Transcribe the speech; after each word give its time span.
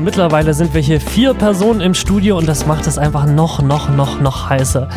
Mittlerweile 0.00 0.54
sind 0.54 0.74
wir 0.74 0.80
hier 0.80 1.00
vier 1.00 1.34
Personen 1.34 1.80
im 1.80 1.92
Studio 1.92 2.38
und 2.38 2.46
das 2.46 2.66
macht 2.66 2.86
es 2.86 2.98
einfach 2.98 3.26
noch, 3.26 3.60
noch, 3.60 3.90
noch, 3.90 4.20
noch 4.20 4.48
heißer. 4.48 4.88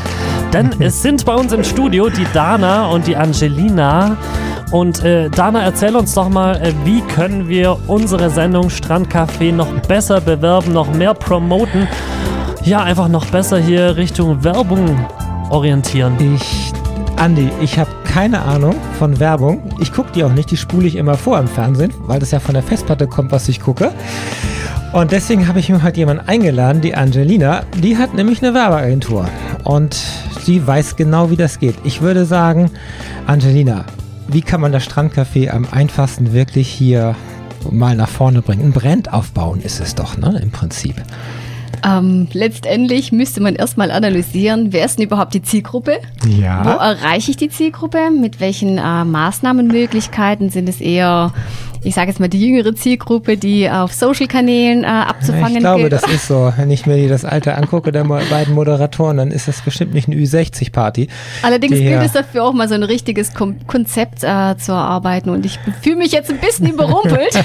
Denn 0.54 0.70
es 0.80 1.02
sind 1.02 1.26
bei 1.26 1.34
uns 1.34 1.52
im 1.54 1.64
Studio 1.64 2.10
die 2.10 2.28
Dana 2.34 2.86
und 2.86 3.08
die 3.08 3.16
Angelina. 3.16 4.18
Und 4.70 5.04
äh, 5.04 5.30
Dana, 5.30 5.64
erzähl 5.64 5.96
uns 5.96 6.14
doch 6.14 6.30
mal, 6.30 6.56
äh, 6.62 6.74
wie 6.86 7.02
können 7.02 7.50
wir 7.50 7.78
unsere 7.88 8.30
Sendung 8.30 8.68
Strandcafé 8.68 9.52
noch 9.52 9.72
besser 9.88 10.22
bewerben, 10.22 10.72
noch 10.72 10.94
mehr 10.94 11.16
promoten? 11.16 11.88
Ja, 12.64 12.84
einfach 12.84 13.08
noch 13.08 13.26
besser 13.26 13.58
hier 13.58 13.98
Richtung 13.98 14.44
Werbung 14.44 15.08
orientieren. 15.50 16.16
Ich, 16.36 16.72
Andi, 17.18 17.50
ich 17.60 17.80
habe 17.80 17.90
keine 18.04 18.44
Ahnung 18.44 18.76
von 19.00 19.20
Werbung. 19.20 19.72
Ich 19.80 19.92
gucke 19.92 20.12
die 20.12 20.24
auch 20.24 20.32
nicht, 20.32 20.52
die 20.52 20.58
spule 20.58 20.88
ich 20.88 20.96
immer 20.96 21.16
vor 21.16 21.40
im 21.40 21.48
Fernsehen, 21.48 21.92
weil 22.02 22.20
das 22.20 22.32
ja 22.32 22.40
von 22.40 22.54
der 22.54 22.64
Festplatte 22.64 23.08
kommt, 23.08 23.32
was 23.32 23.50
ich 23.50 23.60
gucke. 23.60 23.92
Und 24.94 25.14
deswegen 25.14 25.48
habe 25.48 25.60
ich 25.60 25.70
mir 25.70 25.84
heute 25.84 26.00
jemanden 26.00 26.28
eingeladen, 26.28 26.82
die 26.82 26.96
Angelina. 26.96 27.64
Die 27.82 27.98
hat 27.98 28.14
nämlich 28.14 28.44
eine 28.44 28.54
Werbeagentur. 28.54 29.26
Und 29.64 29.94
sie 30.42 30.68
weiß 30.68 30.98
genau, 30.98 31.32
wie 31.32 31.38
das 31.38 31.60
geht. 31.60 31.76
Ich 31.86 32.02
würde 32.02 32.26
sagen, 32.26 32.70
Angelina, 33.26 33.86
wie 34.28 34.42
kann 34.42 34.60
man 34.60 34.74
das 34.74 34.84
Strandcafé 34.84 35.50
am 35.50 35.66
einfachsten 35.72 36.34
wirklich 36.34 36.68
hier 36.68 37.16
mal 37.70 37.96
nach 37.96 38.10
vorne 38.10 38.42
bringen? 38.42 38.66
Ein 38.66 38.74
Brand 38.74 39.14
aufbauen 39.14 39.62
ist 39.62 39.80
es 39.80 39.96
doch, 39.96 40.18
ne? 40.18 40.38
Im 40.44 40.52
Prinzip. 40.52 40.96
Ähm, 41.86 42.28
letztendlich 42.34 43.14
müsste 43.14 43.42
man 43.42 43.56
erstmal 43.56 43.92
analysieren, 43.92 44.74
wer 44.74 44.86
ist 44.86 45.00
denn 45.00 45.06
überhaupt 45.06 45.34
die 45.34 45.42
Zielgruppe? 45.42 46.00
Ja. 46.28 46.66
Wo 46.66 46.70
erreiche 46.70 47.32
ich 47.32 47.38
die 47.38 47.50
Zielgruppe? 47.50 48.12
Mit 48.12 48.42
welchen 48.42 48.78
äh, 48.78 49.06
Maßnahmenmöglichkeiten 49.06 50.50
sind 50.50 50.68
es 50.68 50.82
eher 50.82 51.34
ich 51.84 51.96
sage 51.96 52.10
jetzt 52.10 52.20
mal, 52.20 52.28
die 52.28 52.40
jüngere 52.46 52.76
Zielgruppe, 52.76 53.38
die 53.38 53.70
auf 53.70 53.94
Social-Kanälen 53.94 54.84
äh, 54.84 54.88
abzufangen 54.88 55.54
Ich 55.54 55.60
glaube, 55.60 55.82
gilt. 55.90 55.94
das 55.94 56.04
ist 56.04 56.28
so. 56.28 56.54
Wenn 56.56 56.70
ich 56.70 56.86
mir 56.86 57.08
das 57.10 57.26
Alte 57.26 57.56
angucke, 57.56 57.92
der 57.92 58.04
beiden 58.04 58.54
Moderatoren, 58.54 59.18
dann 59.18 59.32
ist 59.32 59.48
das 59.48 59.62
bestimmt 59.62 59.94
nicht 59.94 60.08
eine 60.08 60.16
Ü60-Party. 60.18 61.08
Allerdings 61.42 61.74
gilt 61.74 61.88
hier- 61.88 62.02
es 62.02 62.12
dafür 62.12 62.44
auch 62.44 62.54
mal 62.54 62.68
so 62.68 62.76
ein 62.76 62.84
richtiges 62.84 63.34
Kom 63.34 63.56
Konzept 63.68 64.24
äh, 64.24 64.56
zu 64.58 64.72
erarbeiten 64.74 65.30
und 65.30 65.46
ich 65.46 65.60
fühle 65.82 65.96
mich 65.98 66.12
jetzt 66.12 66.30
ein 66.30 66.38
bisschen 66.40 66.68
überrumpelt. 66.68 67.32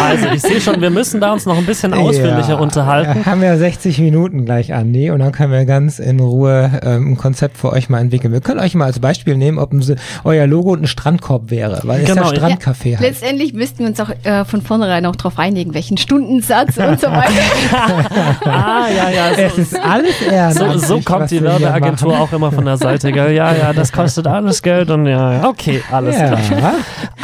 Also 0.00 0.26
ich 0.34 0.42
sehe 0.42 0.60
schon, 0.60 0.80
wir 0.80 0.90
müssen 0.90 1.20
da 1.20 1.32
uns 1.32 1.44
noch 1.46 1.56
ein 1.56 1.66
bisschen 1.66 1.92
ausführlicher 1.94 2.50
Ja, 2.50 2.54
unterhalten. 2.56 3.16
Wir 3.24 3.26
haben 3.26 3.42
ja 3.42 3.56
60 3.56 3.98
Minuten 3.98 4.44
gleich, 4.44 4.72
Andi, 4.72 5.10
und 5.10 5.18
dann 5.20 5.32
können 5.32 5.52
wir 5.52 5.64
ganz 5.64 5.98
in 5.98 6.20
Ruhe 6.20 6.80
ähm, 6.84 7.12
ein 7.12 7.16
Konzept 7.16 7.58
für 7.58 7.72
euch 7.72 7.88
mal 7.88 8.00
entwickeln. 8.00 8.32
Wir 8.32 8.40
können 8.40 8.60
euch 8.60 8.74
mal 8.74 8.84
als 8.86 8.98
Beispiel 9.00 9.36
nehmen, 9.36 9.58
ob 9.58 9.72
ein, 9.72 9.82
euer 10.24 10.46
Logo 10.46 10.74
ein 10.74 10.86
Strandkorb 10.86 11.50
wäre, 11.50 11.80
weil 11.84 12.02
es 12.02 12.08
Genau, 12.08 12.32
ja 12.32 12.38
Strandcafé 12.38 12.92
heißt. 12.92 13.00
Letztendlich 13.02 13.47
müssten 13.52 13.80
wir 13.80 13.86
uns 13.86 14.00
auch 14.00 14.10
äh, 14.24 14.44
von 14.44 14.62
vornherein 14.62 15.04
auch 15.06 15.16
darauf 15.16 15.38
einigen, 15.38 15.74
welchen 15.74 15.96
Stundensatz 15.96 16.76
und 16.78 17.00
so 17.00 17.06
weiter. 17.08 17.30
Ah, 18.44 18.86
ja, 18.88 19.10
ja. 19.10 19.30
Es 19.30 19.54
So, 19.56 19.62
ist 19.62 19.78
alles 19.78 20.20
ehrenamtlich, 20.22 20.82
so, 20.86 20.96
so 20.96 21.00
kommt 21.00 21.30
die 21.30 21.42
Werbeagentur 21.42 22.18
auch 22.18 22.32
immer 22.32 22.50
von 22.52 22.64
der 22.64 22.76
Seite, 22.76 23.12
gell? 23.12 23.32
Ja, 23.34 23.52
ja, 23.54 23.72
das 23.72 23.92
kostet 23.92 24.26
alles 24.26 24.62
Geld 24.62 24.90
und 24.90 25.06
ja, 25.06 25.34
ja, 25.34 25.48
okay, 25.48 25.82
alles 25.90 26.16
klar. 26.16 26.38
Ja, 26.60 26.74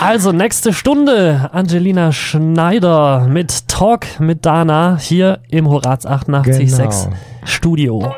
Also, 0.01 0.33
nächste 0.33 0.73
Stunde, 0.73 1.49
Angelina 1.53 2.13
Schneider 2.13 3.27
mit 3.29 3.69
Talk 3.69 4.07
mit 4.21 4.45
Dana 4.45 4.99
hier 5.01 5.41
im 5.49 5.69
Horaz 5.69 6.07
88.6 6.07 6.77
Genau. 7.05 7.17
Studio. 7.45 8.15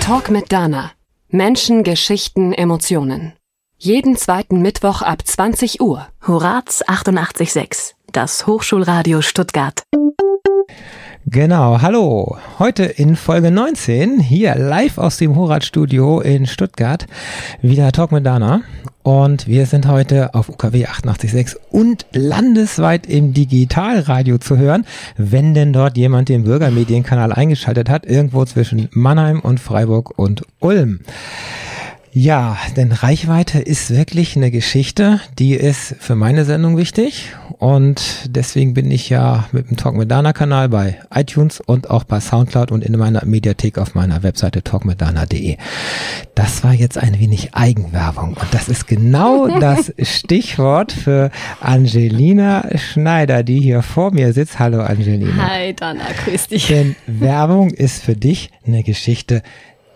Talk 0.00 0.30
mit 0.30 0.52
Dana. 0.52 0.90
Menschen, 1.28 1.82
Geschichten, 1.82 2.52
Emotionen. 2.52 3.32
Jeden 3.78 4.16
zweiten 4.16 4.62
Mittwoch 4.62 5.02
ab 5.02 5.26
20 5.26 5.80
Uhr. 5.80 6.06
Horaz 6.26 6.82
88.6, 6.86 7.94
das 8.12 8.46
Hochschulradio 8.46 9.20
Stuttgart. 9.20 9.82
Genau, 11.26 11.80
hallo. 11.82 12.38
Heute 12.58 12.84
in 12.84 13.16
Folge 13.16 13.50
19, 13.50 14.20
hier 14.20 14.54
live 14.54 14.98
aus 14.98 15.16
dem 15.16 15.34
Horat-Studio 15.34 16.20
in 16.20 16.46
Stuttgart, 16.46 17.06
wieder 17.62 17.90
Talk 17.92 18.12
mit 18.12 18.24
Dana. 18.24 18.62
Und 19.02 19.48
wir 19.48 19.66
sind 19.66 19.88
heute 19.88 20.34
auf 20.34 20.48
UKW 20.48 20.86
88.6 20.86 21.56
und 21.70 22.06
landesweit 22.12 23.06
im 23.06 23.34
Digitalradio 23.34 24.38
zu 24.38 24.56
hören, 24.56 24.86
wenn 25.16 25.52
denn 25.52 25.72
dort 25.72 25.96
jemand 25.96 26.28
den 26.28 26.44
Bürgermedienkanal 26.44 27.32
eingeschaltet 27.32 27.90
hat, 27.90 28.06
irgendwo 28.06 28.44
zwischen 28.44 28.88
Mannheim 28.92 29.40
und 29.40 29.60
Freiburg 29.60 30.16
und 30.18 30.46
Ulm. 30.60 31.00
Ja, 32.16 32.56
denn 32.76 32.92
Reichweite 32.92 33.58
ist 33.58 33.90
wirklich 33.90 34.36
eine 34.36 34.52
Geschichte, 34.52 35.20
die 35.40 35.54
ist 35.54 35.96
für 35.98 36.14
meine 36.14 36.44
Sendung 36.44 36.76
wichtig 36.76 37.32
und 37.58 38.28
deswegen 38.28 38.72
bin 38.72 38.88
ich 38.92 39.10
ja 39.10 39.48
mit 39.50 39.68
dem 39.68 39.76
Talk 39.76 39.96
mit 39.96 40.12
Dana 40.12 40.32
Kanal 40.32 40.68
bei 40.68 41.00
iTunes 41.12 41.58
und 41.58 41.90
auch 41.90 42.04
bei 42.04 42.20
Soundcloud 42.20 42.70
und 42.70 42.84
in 42.84 42.96
meiner 42.96 43.24
Mediathek 43.24 43.78
auf 43.78 43.96
meiner 43.96 44.22
Webseite 44.22 44.62
talkmitdana.de. 44.62 45.56
Das 46.36 46.62
war 46.62 46.72
jetzt 46.72 46.98
ein 46.98 47.18
wenig 47.18 47.56
Eigenwerbung 47.56 48.34
und 48.34 48.46
das 48.52 48.68
ist 48.68 48.86
genau 48.86 49.48
das 49.58 49.92
Stichwort 49.98 50.92
für 50.92 51.32
Angelina 51.60 52.78
Schneider, 52.78 53.42
die 53.42 53.58
hier 53.58 53.82
vor 53.82 54.12
mir 54.12 54.32
sitzt. 54.32 54.60
Hallo 54.60 54.82
Angelina. 54.82 55.48
Hi 55.48 55.74
Dana, 55.74 56.04
grüß 56.24 56.46
dich. 56.46 56.68
Denn 56.68 56.94
Werbung 57.08 57.70
ist 57.70 58.04
für 58.04 58.14
dich 58.14 58.50
eine 58.64 58.84
Geschichte, 58.84 59.42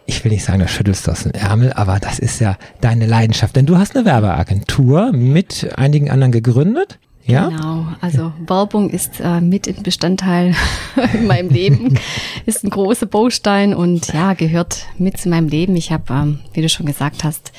ich 0.09 0.25
will 0.25 0.33
nicht 0.33 0.45
sagen, 0.45 0.61
da 0.61 0.67
schüttelst 0.67 1.07
du 1.07 1.11
aus 1.13 1.25
dem 1.25 1.33
Ärmel, 1.33 1.73
aber 1.75 1.99
das 2.01 2.19
ist 2.19 2.41
ja 2.41 2.57
deine 2.81 3.07
Leidenschaft. 3.07 3.55
Denn 3.55 3.67
du 3.67 3.77
hast 3.77 3.95
eine 3.95 4.07
Werbeagentur 4.07 5.13
mit 5.13 5.69
einigen 5.77 6.11
anderen 6.11 6.33
gegründet. 6.33 6.99
Ja? 7.29 7.51
Genau, 7.51 7.87
also 8.01 8.33
Werbung 8.47 8.89
ist 8.89 9.21
äh, 9.21 9.43
mit 9.43 9.69
ein 9.69 9.83
Bestandteil 9.83 10.55
in 11.13 11.27
meinem 11.27 11.51
Leben, 11.51 11.99
ist 12.47 12.65
ein 12.65 12.71
großer 12.71 13.05
Baustein 13.05 13.75
und 13.75 14.15
ja, 14.15 14.33
gehört 14.33 14.87
mit 14.97 15.19
zu 15.19 15.29
meinem 15.29 15.49
Leben. 15.49 15.77
Ich 15.77 15.93
habe, 15.93 16.05
ähm, 16.11 16.41
wie 16.55 16.63
du 16.63 16.71
schon 16.71 16.87
gesagt 16.87 17.25
hast, 17.25 17.53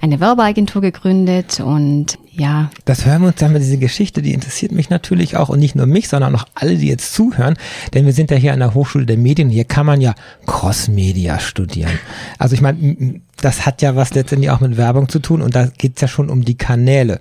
eine 0.00 0.18
Werbeagentur 0.18 0.82
gegründet 0.82 1.60
und 1.60 2.18
ja, 2.34 2.70
Das 2.84 3.06
hören 3.06 3.22
wir 3.22 3.28
uns 3.28 3.36
dann 3.36 3.52
mal 3.52 3.60
diese 3.60 3.78
Geschichte, 3.78 4.22
die 4.22 4.32
interessiert 4.32 4.72
mich 4.72 4.90
natürlich 4.90 5.36
auch 5.36 5.50
und 5.50 5.60
nicht 5.60 5.76
nur 5.76 5.86
mich, 5.86 6.08
sondern 6.08 6.34
auch 6.34 6.46
alle, 6.54 6.76
die 6.76 6.88
jetzt 6.88 7.12
zuhören, 7.12 7.56
denn 7.94 8.06
wir 8.06 8.14
sind 8.14 8.30
ja 8.30 8.38
hier 8.38 8.54
an 8.54 8.58
der 8.58 8.74
Hochschule 8.74 9.06
der 9.06 9.18
Medien, 9.18 9.50
hier 9.50 9.64
kann 9.64 9.86
man 9.86 10.00
ja 10.00 10.14
Crossmedia 10.46 11.38
studieren. 11.38 11.98
Also 12.38 12.54
ich 12.54 12.62
meine, 12.62 13.20
das 13.40 13.66
hat 13.66 13.82
ja 13.82 13.94
was 13.94 14.14
letztendlich 14.14 14.50
auch 14.50 14.60
mit 14.60 14.76
Werbung 14.76 15.08
zu 15.08 15.20
tun 15.20 15.42
und 15.42 15.54
da 15.54 15.66
geht's 15.66 16.00
ja 16.00 16.08
schon 16.08 16.30
um 16.30 16.44
die 16.44 16.56
Kanäle. 16.56 17.20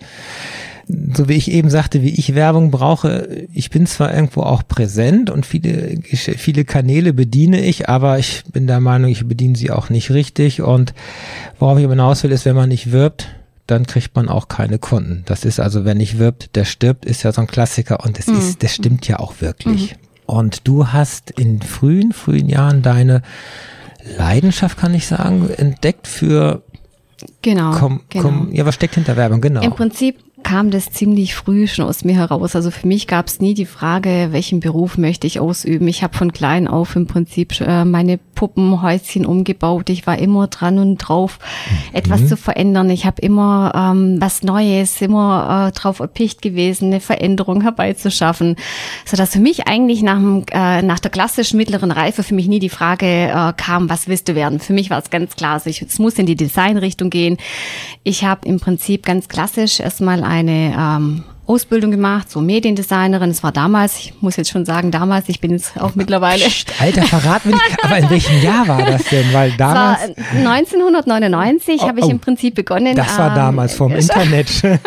So 1.13 1.29
wie 1.29 1.33
ich 1.33 1.51
eben 1.51 1.69
sagte, 1.69 2.01
wie 2.01 2.09
ich 2.09 2.35
Werbung 2.35 2.71
brauche, 2.71 3.47
ich 3.53 3.69
bin 3.69 3.85
zwar 3.85 4.13
irgendwo 4.13 4.41
auch 4.41 4.63
präsent 4.67 5.29
und 5.29 5.45
viele, 5.45 5.97
viele 6.03 6.65
Kanäle 6.65 7.13
bediene 7.13 7.61
ich, 7.61 7.89
aber 7.89 8.19
ich 8.19 8.43
bin 8.51 8.67
der 8.67 8.79
Meinung, 8.79 9.09
ich 9.09 9.27
bediene 9.27 9.55
sie 9.55 9.71
auch 9.71 9.89
nicht 9.89 10.11
richtig 10.11 10.61
und 10.61 10.93
worauf 11.59 11.77
ich 11.77 11.85
aber 11.85 11.93
hinaus 11.93 12.23
will, 12.23 12.31
ist, 12.31 12.45
wenn 12.45 12.55
man 12.55 12.69
nicht 12.69 12.91
wirbt, 12.91 13.27
dann 13.67 13.85
kriegt 13.87 14.15
man 14.15 14.27
auch 14.27 14.47
keine 14.47 14.79
Kunden. 14.79 15.23
Das 15.25 15.45
ist 15.45 15.59
also, 15.59 15.85
wenn 15.85 15.97
nicht 15.97 16.19
wirbt, 16.19 16.55
der 16.55 16.65
stirbt, 16.65 17.05
ist 17.05 17.23
ja 17.23 17.31
so 17.31 17.41
ein 17.41 17.47
Klassiker 17.47 18.03
und 18.03 18.17
das 18.17 18.27
ist, 18.27 18.63
das 18.63 18.75
stimmt 18.75 19.07
ja 19.07 19.19
auch 19.19 19.35
wirklich. 19.39 19.95
Und 20.25 20.67
du 20.67 20.87
hast 20.87 21.31
in 21.31 21.61
frühen, 21.61 22.13
frühen 22.13 22.49
Jahren 22.49 22.81
deine 22.81 23.21
Leidenschaft, 24.17 24.77
kann 24.77 24.93
ich 24.93 25.07
sagen, 25.07 25.49
entdeckt 25.49 26.07
für, 26.07 26.63
genau. 27.41 27.71
kom, 27.71 28.01
genau. 28.09 28.23
kom, 28.23 28.53
ja, 28.53 28.65
was 28.65 28.75
steckt 28.75 28.95
hinter 28.95 29.15
Werbung, 29.15 29.41
genau. 29.41 29.61
Im 29.61 29.73
Prinzip 29.73 30.17
kam 30.43 30.71
das 30.71 30.91
ziemlich 30.91 31.35
früh 31.35 31.67
schon 31.67 31.85
aus 31.85 32.03
mir 32.03 32.15
heraus. 32.15 32.55
Also 32.55 32.71
für 32.71 32.87
mich 32.87 33.07
gab 33.07 33.27
es 33.27 33.39
nie 33.39 33.53
die 33.53 33.65
Frage, 33.65 34.29
welchen 34.31 34.59
Beruf 34.59 34.97
möchte 34.97 35.27
ich 35.27 35.39
ausüben. 35.39 35.87
Ich 35.87 36.03
habe 36.03 36.17
von 36.17 36.33
klein 36.33 36.67
auf 36.67 36.95
im 36.95 37.07
Prinzip 37.07 37.59
äh, 37.61 37.85
meine 37.85 38.19
Puppenhäuschen 38.41 39.27
umgebaut. 39.27 39.91
Ich 39.91 40.07
war 40.07 40.17
immer 40.17 40.47
dran 40.47 40.79
und 40.79 40.97
drauf, 40.97 41.37
etwas 41.93 42.27
zu 42.27 42.35
verändern. 42.35 42.89
Ich 42.89 43.05
habe 43.05 43.21
immer 43.21 43.71
ähm, 43.75 44.19
was 44.19 44.41
Neues, 44.41 44.99
immer 44.99 45.67
äh, 45.67 45.77
drauf 45.77 45.99
erpicht 45.99 46.41
gewesen, 46.41 46.87
eine 46.87 47.01
Veränderung 47.01 47.61
herbeizuschaffen. 47.61 48.55
Sodass 49.05 49.33
für 49.33 49.39
mich 49.39 49.67
eigentlich 49.67 50.01
nach, 50.01 50.15
dem, 50.15 50.43
äh, 50.51 50.81
nach 50.81 50.97
der 50.97 51.11
klassischen 51.11 51.57
mittleren 51.57 51.91
Reife 51.91 52.23
für 52.23 52.33
mich 52.33 52.47
nie 52.47 52.57
die 52.57 52.69
Frage 52.69 53.05
äh, 53.05 53.53
kam, 53.55 53.91
was 53.91 54.07
willst 54.07 54.27
du 54.27 54.33
werden? 54.33 54.59
Für 54.59 54.73
mich 54.73 54.89
war 54.89 54.97
es 54.97 55.11
ganz 55.11 55.35
klar, 55.35 55.53
also 55.53 55.69
ich, 55.69 55.83
es 55.83 55.99
muss 55.99 56.15
in 56.15 56.25
die 56.25 56.35
Designrichtung 56.35 57.11
gehen. 57.11 57.37
Ich 58.01 58.23
habe 58.23 58.47
im 58.47 58.59
Prinzip 58.59 59.05
ganz 59.05 59.27
klassisch 59.27 59.79
erstmal 59.79 60.23
eine 60.23 60.73
ähm, 60.75 61.23
Ausbildung 61.51 61.91
gemacht, 61.91 62.31
so 62.31 62.39
Mediendesignerin. 62.39 63.29
Es 63.29 63.43
war 63.43 63.51
damals, 63.51 63.97
ich 63.99 64.13
muss 64.21 64.37
jetzt 64.37 64.49
schon 64.51 64.63
sagen, 64.65 64.89
damals, 64.91 65.27
ich 65.27 65.41
bin 65.41 65.51
jetzt 65.51 65.79
auch 65.79 65.95
mittlerweile. 65.95 66.45
Psst, 66.45 66.71
Alter, 66.79 67.03
verrat 67.03 67.45
mir 67.45 67.51
nicht, 67.53 67.83
aber 67.83 67.97
in 67.97 68.09
welchem 68.09 68.41
Jahr 68.41 68.67
war 68.69 68.83
das 68.85 69.03
denn? 69.05 69.33
Weil 69.33 69.51
damals, 69.57 69.99
äh, 70.09 70.37
1999 70.37 71.81
habe 71.81 71.99
ich 71.99 72.05
Oh, 72.05 72.09
im 72.09 72.19
Prinzip 72.19 72.55
begonnen. 72.55 72.95
das 72.95 73.17
war 73.17 73.29
ähm, 73.29 73.35
damals 73.35 73.75
vom 73.81 73.91
Internet. 73.93 74.47
Ganz 74.63 74.79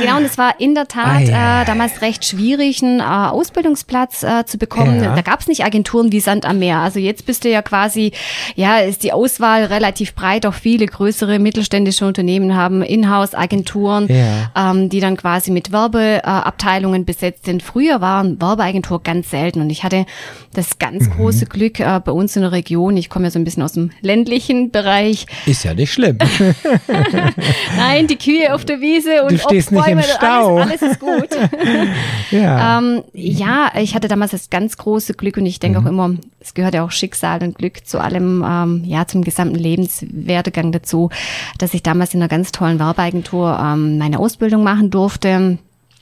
genau. 0.00 0.16
Und 0.18 0.24
es 0.24 0.36
war 0.38 0.54
in 0.60 0.74
der 0.74 0.86
Tat 0.88 1.22
äh, 1.22 1.64
damals 1.66 2.02
recht 2.02 2.24
schwierig, 2.24 2.82
einen 2.82 3.00
äh, 3.00 3.02
Ausbildungsplatz 3.02 4.22
äh, 4.22 4.44
zu 4.44 4.58
bekommen. 4.58 5.02
Ja. 5.02 5.14
Da 5.14 5.22
gab 5.22 5.40
es 5.40 5.46
nicht 5.48 5.64
Agenturen 5.64 6.12
wie 6.12 6.20
Sand 6.20 6.44
am 6.44 6.58
Meer. 6.58 6.78
Also 6.78 6.98
jetzt 6.98 7.24
bist 7.26 7.44
du 7.44 7.48
ja 7.50 7.62
quasi, 7.62 8.12
ja, 8.56 8.78
ist 8.78 9.02
die 9.02 9.12
Auswahl 9.12 9.64
relativ 9.64 10.14
breit. 10.14 10.44
Auch 10.46 10.54
viele 10.54 10.86
größere 10.86 11.38
mittelständische 11.38 12.06
Unternehmen 12.06 12.54
haben 12.56 12.82
Inhouse-Agenturen, 12.82 14.06
Ja. 14.08 14.70
ähm, 14.70 14.88
die 14.88 15.00
dann 15.00 15.16
quasi 15.16 15.29
mit 15.50 15.72
Werbeabteilungen 15.72 17.04
besetzt 17.04 17.44
sind. 17.46 17.62
Früher 17.62 18.00
waren 18.00 18.40
Werbeagentur 18.40 19.02
ganz 19.02 19.30
selten 19.30 19.60
und 19.60 19.70
ich 19.70 19.84
hatte 19.84 20.06
das 20.54 20.78
ganz 20.78 21.06
Mhm. 21.08 21.12
große 21.12 21.46
Glück 21.46 21.80
äh, 21.80 22.00
bei 22.04 22.12
uns 22.12 22.36
in 22.36 22.42
der 22.42 22.52
Region. 22.52 22.96
Ich 22.96 23.08
komme 23.10 23.26
ja 23.26 23.30
so 23.30 23.38
ein 23.38 23.44
bisschen 23.44 23.62
aus 23.62 23.72
dem 23.72 23.90
ländlichen 24.00 24.70
Bereich. 24.70 25.26
Ist 25.46 25.64
ja 25.64 25.74
nicht 25.74 25.92
schlimm. 25.92 26.18
Nein, 27.76 28.06
die 28.06 28.16
Kühe 28.16 28.54
auf 28.54 28.64
der 28.64 28.80
Wiese 28.80 29.22
und 29.22 29.32
Du 29.32 29.38
stehst 29.38 29.72
nicht 29.72 29.86
im 29.86 30.02
Stau. 30.02 30.58
Alles, 30.58 30.82
alles 30.82 30.92
ist 30.92 31.00
gut. 31.00 31.28
ja. 32.30 32.78
ähm, 32.78 33.02
ja, 33.12 33.70
ich 33.78 33.94
hatte 33.94 34.08
damals 34.08 34.32
das 34.32 34.50
ganz 34.50 34.76
große 34.76 35.14
Glück 35.14 35.36
und 35.36 35.46
ich 35.46 35.58
denke 35.60 35.80
Mhm. 35.80 35.86
auch 35.86 35.90
immer, 35.90 36.10
es 36.40 36.54
gehört 36.54 36.74
ja 36.74 36.84
auch 36.84 36.90
Schicksal 36.90 37.42
und 37.42 37.56
Glück 37.58 37.86
zu 37.86 38.00
allem, 38.00 38.44
ähm, 38.46 38.82
ja, 38.86 39.06
zum 39.06 39.22
gesamten 39.22 39.56
Lebenswerdegang 39.56 40.72
dazu, 40.72 41.10
dass 41.58 41.74
ich 41.74 41.82
damals 41.82 42.14
in 42.14 42.20
einer 42.20 42.28
ganz 42.28 42.50
tollen 42.50 42.78
Werbeagentur 42.78 43.58
ähm, 43.62 43.98
meine 43.98 44.18
Ausbildung 44.18 44.62
machen 44.64 44.90
durfte. 44.90 45.19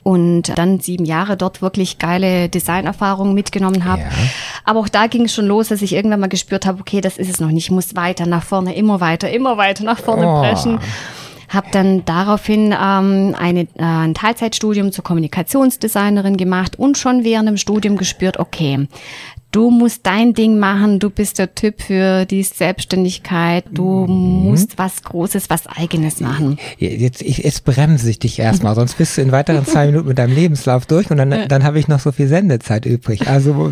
Und 0.01 0.57
dann 0.57 0.79
sieben 0.79 1.03
Jahre 1.03 1.35
dort 1.35 1.61
wirklich 1.61 1.99
geile 1.99 2.47
Designerfahrungen 2.47 3.33
mitgenommen 3.33 3.83
habe. 3.83 4.01
Ja. 4.03 4.07
Aber 4.63 4.79
auch 4.79 4.87
da 4.87 5.07
ging 5.07 5.25
es 5.25 5.33
schon 5.33 5.45
los, 5.45 5.67
dass 5.67 5.81
ich 5.81 5.93
irgendwann 5.93 6.21
mal 6.21 6.27
gespürt 6.29 6.65
habe, 6.65 6.79
okay, 6.79 7.01
das 7.01 7.17
ist 7.17 7.29
es 7.29 7.39
noch 7.41 7.49
nicht. 7.49 7.65
Ich 7.65 7.71
muss 7.71 7.95
weiter 7.97 8.25
nach 8.25 8.43
vorne, 8.43 8.75
immer 8.75 9.01
weiter, 9.01 9.29
immer 9.29 9.57
weiter 9.57 9.83
nach 9.83 9.99
vorne 9.99 10.25
Oh. 10.25 10.39
preschen. 10.39 10.79
Habe 11.49 11.67
dann 11.71 12.05
daraufhin 12.05 12.73
ähm, 12.79 13.35
eine, 13.37 13.61
äh, 13.61 13.83
ein 13.83 14.13
Teilzeitstudium 14.13 14.91
zur 14.93 15.03
Kommunikationsdesignerin 15.03 16.37
gemacht 16.37 16.79
und 16.79 16.97
schon 16.97 17.23
während 17.25 17.49
dem 17.49 17.57
Studium 17.57 17.97
gespürt, 17.97 18.39
okay, 18.39 18.87
du 19.51 19.71
musst 19.71 20.05
dein 20.05 20.33
Ding 20.33 20.59
machen, 20.59 20.99
du 20.99 21.09
bist 21.09 21.39
der 21.39 21.55
Typ 21.55 21.81
für 21.81 22.25
die 22.25 22.43
Selbstständigkeit, 22.43 23.65
du 23.71 24.05
Mhm. 24.05 24.49
musst 24.49 24.77
was 24.77 25.01
Großes, 25.03 25.49
was 25.49 25.65
Eigenes 25.67 26.19
machen. 26.19 26.57
Jetzt, 26.77 27.21
ich, 27.21 27.39
jetzt 27.39 27.65
bremse 27.65 28.09
ich 28.09 28.19
dich 28.19 28.37
erstmal, 28.39 28.75
sonst 28.75 28.97
bist 28.97 29.17
du 29.17 29.21
in 29.21 29.31
weiteren 29.31 29.65
zwei 29.65 29.87
Minuten 29.87 30.07
mit 30.07 30.19
deinem 30.19 30.35
Lebenslauf 30.35 30.85
durch 30.85 31.09
und 31.09 31.17
dann, 31.17 31.47
dann 31.47 31.63
habe 31.63 31.79
ich 31.79 31.87
noch 31.87 31.99
so 31.99 32.11
viel 32.11 32.27
Sendezeit 32.27 32.85
übrig. 32.85 33.27
Also, 33.27 33.71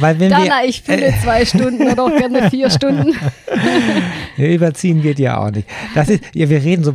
weil 0.00 0.18
wenn 0.18 0.30
Dana, 0.30 0.44
wir, 0.44 0.68
ich 0.68 0.82
fülle 0.82 1.14
zwei 1.22 1.44
Stunden 1.44 1.82
oder 1.90 2.04
auch 2.04 2.16
gerne 2.16 2.50
vier 2.50 2.70
Stunden. 2.70 3.14
Überziehen 4.36 5.02
geht 5.02 5.18
ja 5.18 5.38
auch 5.38 5.50
nicht. 5.50 5.68
Das 5.94 6.08
ist, 6.08 6.22
ja, 6.34 6.48
wir 6.48 6.62
reden 6.62 6.84
so 6.84 6.92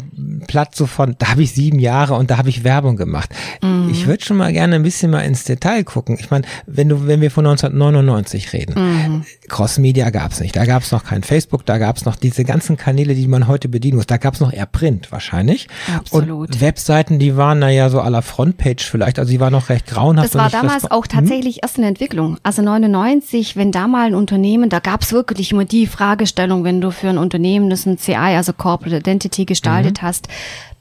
platt 0.47 0.75
so 0.75 0.85
von, 0.85 1.15
da 1.19 1.29
habe 1.29 1.43
ich 1.43 1.51
sieben 1.53 1.79
Jahre 1.79 2.15
und 2.15 2.29
da 2.31 2.37
habe 2.37 2.49
ich 2.49 2.63
Werbung 2.63 2.97
gemacht. 2.97 3.29
Mhm. 3.61 3.89
Ich 3.91 4.07
würde 4.07 4.23
schon 4.25 4.37
mal 4.37 4.51
gerne 4.51 4.75
ein 4.75 4.83
bisschen 4.83 5.11
mal 5.11 5.21
ins 5.21 5.43
Detail 5.43 5.83
gucken. 5.83 6.17
Ich 6.19 6.29
meine, 6.29 6.45
wenn 6.65 6.89
du, 6.89 7.07
wenn 7.07 7.21
wir 7.21 7.31
von 7.37 7.45
1999 7.45 8.53
reden, 8.53 8.73
Mhm. 8.77 9.25
Cross-Media 9.47 10.09
gab 10.09 10.31
es 10.31 10.39
nicht. 10.39 10.55
Da 10.55 10.65
gab 10.65 10.81
es 10.83 10.91
noch 10.91 11.03
kein 11.03 11.21
Facebook, 11.23 11.65
da 11.65 11.77
gab 11.77 11.97
es 11.97 12.05
noch 12.05 12.15
diese 12.15 12.43
ganzen 12.43 12.77
Kanäle, 12.77 13.13
die 13.15 13.27
man 13.27 13.47
heute 13.47 13.69
bedienen 13.69 13.97
muss. 13.97 14.07
Da 14.07 14.17
gab 14.17 14.33
es 14.33 14.39
noch 14.39 14.51
eher 14.51 14.65
Print 14.65 15.11
wahrscheinlich. 15.11 15.67
Absolut. 15.95 16.49
Und 16.49 16.61
Webseiten, 16.61 17.19
die 17.19 17.37
waren 17.37 17.59
naja 17.59 17.89
so 17.89 18.01
à 18.01 18.09
la 18.09 18.21
Frontpage 18.21 18.83
vielleicht, 18.89 19.19
also 19.19 19.31
die 19.31 19.39
waren 19.39 19.51
noch 19.53 19.69
recht 19.69 19.85
grauenhaft. 19.87 20.33
Das 20.33 20.35
war 20.35 20.49
damals 20.49 20.83
respo- 20.85 20.91
auch 20.91 21.05
tatsächlich 21.07 21.59
erst 21.63 21.77
eine 21.77 21.87
Entwicklung. 21.87 22.37
Also 22.43 22.61
99, 22.61 23.55
wenn 23.55 23.71
da 23.71 23.87
mal 23.87 24.07
ein 24.07 24.15
Unternehmen, 24.15 24.69
da 24.69 24.79
gab 24.79 25.01
es 25.03 25.11
wirklich 25.13 25.51
immer 25.51 25.65
die 25.65 25.85
Fragestellung, 25.87 26.63
wenn 26.63 26.81
du 26.81 26.91
für 26.91 27.09
ein 27.09 27.17
Unternehmen, 27.17 27.69
das 27.69 27.85
ein 27.85 27.97
CI, 27.97 28.15
also 28.15 28.53
Corporate 28.53 28.97
Identity 28.97 29.45
gestaltet 29.45 30.01
hast, 30.01 30.27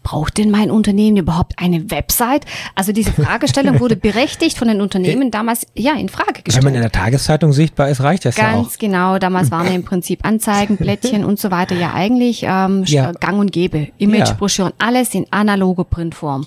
braucht 0.06 0.38
denn 0.38 0.52
mein 0.52 0.70
Unternehmen 0.70 1.16
überhaupt 1.16 1.54
eine 1.56 1.90
Website? 1.90 2.44
Also 2.76 2.92
diese 2.92 3.10
Fragestellung 3.12 3.80
wurde 3.80 3.96
berechtigt 3.96 4.56
von 4.56 4.68
den 4.68 4.80
Unternehmen 4.80 5.32
damals 5.32 5.66
ja 5.74 5.94
in 5.94 6.08
Frage 6.08 6.42
Wenn 6.44 6.62
man 6.62 6.74
in 6.74 6.80
gestellt. 6.80 6.84
der 6.84 6.92
Tageszeitung 6.92 7.52
sichtbar 7.52 7.88
ist, 7.88 8.00
reicht 8.00 8.24
das 8.24 8.36
ja 8.36 8.52
auch. 8.52 8.62
Ganz 8.62 8.78
genau, 8.78 9.18
damals 9.18 9.50
waren 9.50 9.66
ja 9.66 9.72
im 9.72 9.82
Prinzip 9.84 10.24
Anzeigen, 10.24 10.76
Blättchen 10.78 11.24
und 11.24 11.40
so 11.40 11.50
weiter 11.50 11.74
ja 11.74 11.92
eigentlich 11.92 12.44
ähm, 12.48 12.84
Ja. 12.86 13.10
gang 13.10 13.40
und 13.40 13.50
gäbe. 13.50 13.88
Imagebroschüren, 13.98 14.72
alles 14.78 15.12
in 15.12 15.26
analoger 15.32 15.82
Printform. 15.82 16.46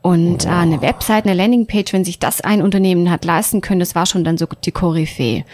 Und 0.00 0.46
äh, 0.46 0.48
eine 0.48 0.80
Website, 0.80 1.26
eine 1.26 1.34
Landingpage, 1.34 1.92
wenn 1.92 2.06
sich 2.06 2.18
das 2.18 2.40
ein 2.40 2.62
Unternehmen 2.62 3.10
hat 3.10 3.26
leisten 3.26 3.60
können, 3.60 3.80
das 3.80 3.94
war 3.94 4.06
schon 4.06 4.24
dann 4.24 4.38
so 4.38 4.46
die 4.64 4.72
Koryphäe. 4.72 5.44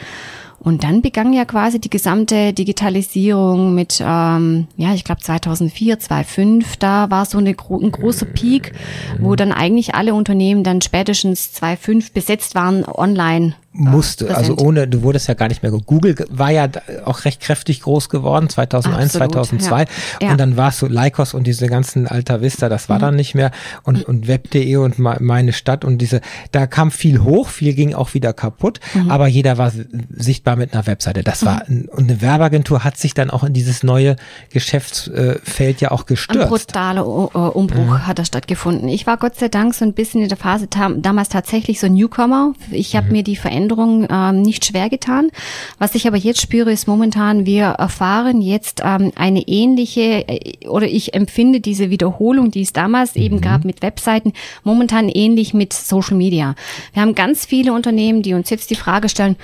Und 0.59 0.85
dann 0.85 1.03
begann 1.03 1.33
ja 1.33 1.45
quasi 1.45 1.79
die 1.79 1.91
gesamte 1.91 2.53
Digitalisierung 2.53 3.75
mit, 3.75 4.03
ähm, 4.05 4.67
ja, 4.77 4.95
ich 4.95 5.05
glaube 5.05 5.21
2004, 5.21 6.01
2005, 6.01 6.77
da 6.77 7.11
war 7.11 7.27
so 7.27 7.39
eine, 7.39 7.51
ein 7.51 7.93
großer 7.93 8.27
Peak, 8.27 8.73
wo 9.21 9.35
dann 9.37 9.53
eigentlich 9.53 9.95
alle 9.95 10.15
Unternehmen 10.15 10.65
dann 10.65 10.81
spätestens 10.81 11.53
2005 11.53 12.13
besetzt 12.13 12.55
waren 12.55 12.85
online. 12.85 13.55
Äh, 13.75 13.79
musste, 13.81 14.29
also 14.35 14.55
präsent. 14.55 14.61
ohne, 14.69 14.89
du 14.89 15.03
wurdest 15.03 15.27
ja 15.29 15.35
gar 15.35 15.49
nicht 15.49 15.63
mehr, 15.63 15.73
Google 15.73 16.15
war 16.31 16.51
ja 16.51 16.69
auch 17.05 17.25
recht 17.25 17.41
kräftig 17.41 17.81
groß 17.83 18.09
geworden, 18.09 18.49
2001, 18.49 19.17
Absolut, 19.17 19.33
2002 19.35 19.85
ja. 20.23 20.31
Und 20.31 20.39
dann 20.39 20.57
war 20.57 20.69
es 20.69 20.79
so 20.79 20.87
Lycos 20.87 21.35
und 21.35 21.47
diese 21.47 21.67
ganzen 21.67 22.07
Alta 22.07 22.41
Vista, 22.41 22.69
das 22.69 22.89
war 22.89 22.99
dann 22.99 23.17
nicht 23.17 23.35
mehr. 23.35 23.51
Und, 23.83 24.05
und 24.05 24.29
Web.de 24.29 24.77
und 24.77 24.99
me- 24.99 25.17
meine 25.21 25.53
Stadt 25.53 25.85
und 25.85 25.99
diese, 25.99 26.21
da 26.53 26.67
kam 26.67 26.91
viel 26.91 27.23
hoch, 27.23 27.49
viel 27.49 27.75
ging 27.75 27.95
auch 27.95 28.15
wieder 28.15 28.33
kaputt, 28.33 28.81
aber 29.09 29.27
jeder 29.27 29.59
war 29.59 29.73
sichtbar 30.11 30.57
mit 30.57 30.73
einer 30.73 30.87
Webseite, 30.87 31.23
das 31.23 31.45
war, 31.45 31.63
ein- 31.69 31.89
und 31.91 32.05
eine 32.11 32.21
Werbeagentur 32.21 32.85
hat 32.85 32.97
sich 32.97 33.15
dann 33.15 33.31
auch 33.31 33.43
in 33.45 33.53
dieses 33.53 33.83
neue 33.83 34.17
Geschäftsfeld 34.53 35.81
ja 35.81 35.91
auch 35.91 36.03
Ein 36.03 36.07
gestürzt. 36.07 36.49
brutaler 36.49 37.07
U- 37.07 37.31
äh, 37.35 37.39
Umbruch 37.39 38.01
hat 38.01 38.19
da 38.19 38.25
stattgefunden. 38.25 38.89
Ich 38.89 39.07
war 39.07 39.17
Gott 39.17 39.37
sei 39.37 39.49
Dank 39.49 39.75
so 39.75 39.85
ein 39.85 39.93
bisschen 39.95 40.23
in 40.23 40.29
der 40.29 40.37
Phase 40.39 40.67
damals 40.99 41.29
tatsächlich 41.29 41.81
so 41.81 41.87
ein 41.87 41.95
Newcomer. 41.95 42.53
Ich 42.71 42.97
habe 42.97 43.11
mir 43.11 43.23
die 43.23 43.37
Veränderung 43.37 43.64
ähm, 43.71 44.43
nicht 44.43 44.65
schwer 44.65 44.89
getan. 44.89 45.31
Was 45.79 45.95
ich 45.95 46.07
aber 46.07 46.17
jetzt 46.17 46.41
spüre, 46.41 46.73
ist 46.73 46.87
momentan, 46.89 47.47
wir 47.47 47.65
erfahren 47.67 48.41
jetzt 48.41 48.83
ähm, 48.85 49.13
eine 49.17 49.41
ähnliche 49.47 50.27
äh, 50.29 50.69
oder 50.69 50.87
ich 50.87 51.15
empfinde 51.15 51.61
diese 51.61 51.91
Wiederholung, 51.91 52.51
die 52.51 52.63
es 52.63 52.73
damals 52.73 53.17
eben 53.17 53.41
gab 53.41 53.65
mit 53.65 53.83
Webseiten, 53.83 54.33
momentan 54.63 55.09
ähnlich 55.09 55.55
mit 55.55 55.73
Social 55.73 56.17
Media. 56.17 56.55
Wir 56.93 57.03
haben 57.03 57.15
ganz 57.15 57.47
viele 57.47 57.73
Unternehmen, 57.73 58.23
die 58.23 58.35
uns 58.35 58.51
jetzt 58.51 58.71
die 58.71 58.75
Frage 58.75 59.09
stellen, 59.09 59.37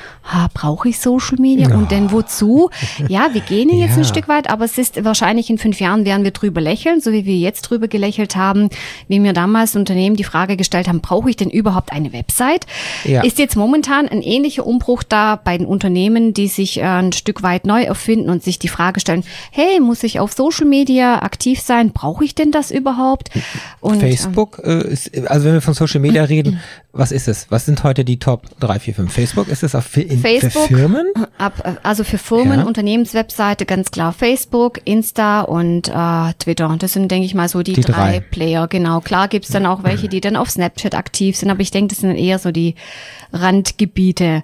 brauche 0.55 0.88
ich 0.88 0.99
Social 1.00 1.38
Media 1.38 1.75
und 1.75 1.90
denn 1.90 2.11
wozu? 2.12 2.70
Ja, 3.08 3.31
wir 3.32 3.40
gehen 3.40 3.70
jetzt 3.70 3.93
Ja. 3.93 3.96
ein 3.99 4.05
Stück 4.05 4.28
weit, 4.28 4.50
aber 4.50 4.64
es 4.64 4.76
ist 4.78 5.05
wahrscheinlich 5.05 5.49
in 5.50 5.58
fünf 5.58 5.81
Jahren 5.81 6.05
werden 6.05 6.23
wir 6.25 6.31
drüber 6.32 6.61
lächeln, 6.61 7.00
so 7.00 7.12
wie 7.12 7.25
wir 7.25 7.37
jetzt 7.37 7.62
drüber 7.62 7.88
gelächelt 7.88 8.37
haben, 8.37 8.69
wie 9.08 9.19
mir 9.20 9.32
damals 9.32 9.75
Unternehmen 9.75 10.16
die 10.16 10.25
Frage 10.25 10.56
gestellt 10.56 10.87
haben, 10.88 11.00
brauche 11.00 11.31
ich 11.31 11.37
denn 11.37 11.50
überhaupt 11.50 11.93
eine 11.93 12.12
Website? 12.12 12.66
Ja. 13.05 13.23
Ist 13.23 13.38
jetzt 13.38 13.56
momentan 13.56 14.06
ein 14.11 14.23
ähnlicher 14.23 14.67
Umbruch 14.67 15.03
da 15.03 15.37
bei 15.37 15.57
den 15.57 15.67
Unternehmen, 15.67 16.35
die 16.35 16.49
sich 16.49 16.79
äh, 16.79 16.83
ein 16.83 17.12
Stück 17.12 17.43
weit 17.43 17.67
neu 17.67 17.83
erfinden 17.83 18.31
und 18.31 18.43
sich 18.43 18.59
die 18.59 18.69
Frage 18.69 19.01
stellen, 19.01 19.25
hey, 19.51 19.81
muss 19.81 20.03
ich 20.03 20.21
auf 20.21 20.33
Social 20.33 20.67
Media 20.67 21.23
aktiv 21.23 21.61
sein? 21.61 21.93
Brauche 21.93 22.25
ich 22.25 22.35
denn 22.35 22.51
das 22.51 22.71
überhaupt? 22.71 23.31
Und, 23.81 23.95
ähm, 23.95 24.01
Facebook, 24.01 24.61
äh, 24.65 24.89
ist, 24.89 25.17
also 25.29 25.47
wenn 25.47 25.55
wir 25.55 25.61
von 25.62 25.75
Social 25.75 26.01
Media 26.01 26.25
reden, 26.25 26.61
was 26.93 27.12
ist 27.12 27.29
es? 27.29 27.47
Was 27.51 27.67
sind 27.67 27.85
heute 27.85 28.05
die 28.05 28.19
Top 28.19 28.47
3, 28.59 28.81
4, 28.81 28.95
5? 28.97 29.12
Facebook, 29.12 29.49
ist 29.49 29.62
es 29.62 29.77
auf, 29.77 29.85
Fi- 29.85 30.02
in, 30.02 30.19
Facebook, 30.19 30.67
für 30.67 30.76
Firmen? 30.76 31.07
Ab, 31.38 31.79
also 31.85 32.02
für 32.02 32.19
Firmen, 32.19 32.61
Ja. 32.61 32.64
Unternehmenswebseite 32.67 33.64
ganz 33.64 33.93
klar 33.93 34.12
Facebook, 34.12 34.81
Insta 34.85 35.43
und 35.43 35.88
äh, 35.88 36.33
Twitter. 36.40 36.75
Das 36.81 36.95
sind, 36.95 37.09
denke 37.11 37.26
ich 37.26 37.35
mal, 37.35 37.49
so 37.49 37.62
die, 37.62 37.75
Die 37.75 37.81
drei, 37.83 37.93
drei. 37.93 38.21
Player. 38.21 38.67
Genau. 38.67 39.00
Klar 39.00 39.29
gibt's 39.29 39.50
dann 39.50 39.67
auch 39.67 39.85
welche, 39.85 40.09
die 40.09 40.21
dann 40.21 40.35
auf 40.35 40.50
Snapchat 40.50 40.95
aktiv 40.97 41.37
sind, 41.37 41.50
aber 41.50 41.61
ich 41.61 41.71
denke, 41.71 41.95
das 41.95 41.99
sind 42.00 42.17
eher 42.17 42.40
so 42.40 42.50
die 42.50 42.75
Randgebiete. 43.32 44.42